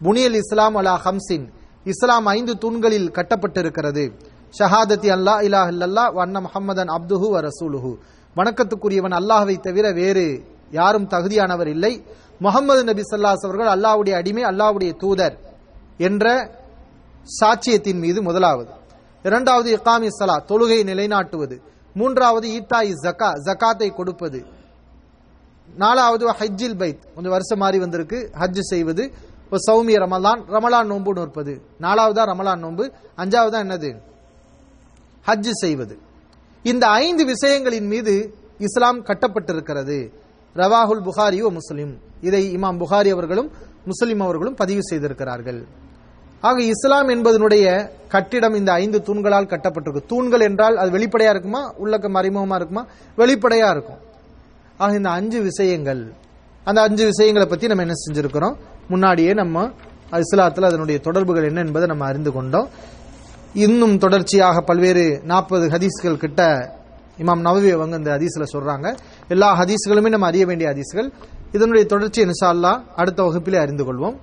புனியல் 0.03 0.35
இஸ்லாம் 0.35 0.77
அலா 0.77 0.93
ஹம்சின். 1.05 1.49
இஸ்லாம் 1.85 2.27
ஐந்து 2.27 2.59
தூண்களில் 2.59 3.11
கட்டப்பட்டிருக்கிறது. 3.11 4.13
ஷஹாதத்தி 4.59 5.09
அல்லா 5.17 5.35
இலா 5.47 5.61
இல்லல்லா 5.73 6.13
வண்ண 6.13 6.41
முஹம்மதன் 6.41 6.89
அப்துஹு 6.89 7.29
வ 7.35 7.49
ரசூலுஹு. 7.49 7.97
வணக்கத்துக்குரியவன் 8.37 9.15
அல்லாஹவை 9.19 9.61
தவிர 9.61 9.93
வேறு 9.93 10.45
யாரும் 10.71 11.09
தகுதியானவர் 11.09 11.67
இல்லை. 11.67 12.05
முகமது 12.39 12.85
நபி 12.85 13.03
சல்லாஸ் 13.03 13.45
அவர்கள் 13.47 13.67
அல்லாவுடைய 13.67 14.11
அடிமை 14.11 14.43
அல்லாவுடைய 14.43 14.97
தூதர் 14.97 15.39
என்ற 15.99 16.27
சாட்சியத்தின் 17.41 17.99
மீது 17.99 18.23
முதலாவது. 18.23 18.71
இரண்டாவது 19.23 19.77
இக்காமி 19.77 20.09
சலா 20.09 20.37
தொழுகை 20.49 20.81
நிலைநாட்டுவது. 20.85 21.59
மூன்றாவது 21.95 22.49
ஈத்தாய் 22.49 22.93
ஜக்கா 23.03 23.31
ஜக்காத்தை 23.45 23.91
கொடுப்பது. 23.91 24.45
நாலாவது 25.77 26.31
ஹஜ்ஜில் 26.31 26.79
பைத் 26.81 27.03
கொஞ்சம் 27.15 27.33
வருஷம் 27.33 27.59
மாறி 27.59 27.79
வந்திருக்கு. 27.79 28.31
ஹஜ் 28.41 28.61
செய்வது. 28.61 29.13
இப்போ 29.53 29.73
சௌமிய 29.73 29.97
ரமலான் 29.97 30.43
ரமலான் 30.49 30.91
நோன்புன்னு 30.91 31.21
இருப்பது. 31.21 31.63
நாலாவதா 31.81 32.23
ரமலான் 32.31 32.59
நோன்பு 32.59 32.93
அஞ்சாவதா 33.17 33.59
என்னது? 33.65 33.97
ஹஜ் 35.27 35.51
செய்வது. 35.51 35.99
இந்த 36.63 36.87
ஐந்து 36.87 37.27
விஷயங்களின் 37.27 37.87
மீது 37.87 38.35
இஸ்லாம் 38.59 39.05
கட்டப்பட்டிருக்கிறது. 39.05 40.13
ரவாஹுல் 40.57 41.03
புகாரி 41.05 41.43
ஓ 41.43 41.49
முஸ்லிம். 41.49 41.99
இதை 42.21 42.57
இமாம் 42.57 42.79
புகாரி 42.79 43.11
அவர்களும் 43.11 43.51
முஸ்லிம் 43.85 44.21
அவர்களும் 44.21 44.55
பதிவு 44.55 44.83
செய்திருக்கிறார்கள். 44.83 45.65
ஆக 46.41 46.63
இஸ்லாம் 46.63 47.09
என்பதனுடைய 47.09 47.89
கட்டிடம் 48.09 48.55
இந்த 48.55 48.73
ஐந்து 48.73 49.03
தூண்களால் 49.07 49.51
கட்டப்பட்டிருக்கு. 49.53 50.07
தூண்கள் 50.07 50.41
என்றால் 50.41 50.77
அது 50.77 50.91
வெளிப்படையா 50.91 51.31
இருக்குமா? 51.31 51.75
உள்ளக்க 51.75 52.09
மறைமுகமா 52.17 52.55
இருக்குமா? 52.55 52.87
வெளிப்படையா 53.17 53.71
இருக்கும். 53.71 53.99
ஆக 54.77 54.97
இந்த 54.97 55.11
அஞ்சு 55.11 55.41
விஷயங்கள் 55.43 56.13
அந்த 56.65 56.81
அஞ்சு 56.81 57.05
விஷயங்களை 57.05 57.49
பத்தி 57.49 57.67
நம்ம 57.67 57.83
என்ன 57.83 57.95
செஞ்சிருக்கிறோம்? 57.95 58.57
முன்னாடியே 58.93 59.33
நம்ம 59.33 59.71
இஸ்லாத்தில் 60.11 60.69
அதனுடைய 60.71 61.01
தொடர்புகள் 61.01 61.45
என்ன 61.45 61.61
என்பதை 61.61 61.89
நம்ம 61.89 62.05
அறிந்து 62.05 62.33
கொண்டோம். 62.33 62.69
இன்னும் 63.55 63.99
தொடர்ச்சியாக 63.99 64.61
பல்வேறு 64.61 65.21
நாற்பது 65.25 65.67
ஹதீஸ்கள் 65.69 66.23
கிட்ட 66.25 66.43
இமாம் 67.19 67.45
நவவி 67.47 67.71
அவங்க 67.73 67.97
இந்த 67.97 68.11
ஹதீஸில் 68.17 68.53
சொல்றாங்க. 68.53 68.87
எல்லா 69.29 69.49
ஹதீஸ்களுமே 69.61 70.09
நம்ம 70.09 70.27
அறிய 70.27 70.47
வேண்டிய 70.47 70.69
ஹதீஸ்கள். 70.71 71.09
இதனுடைய 71.53 71.87
தொடர்ச்சி 71.87 72.25
இன்ஷா 72.25 72.83
அடுத்த 72.97 73.23
வகுப்பிலே 73.23 73.59
அறிந்து 73.65 73.85
கொள்வோம். 73.85 74.17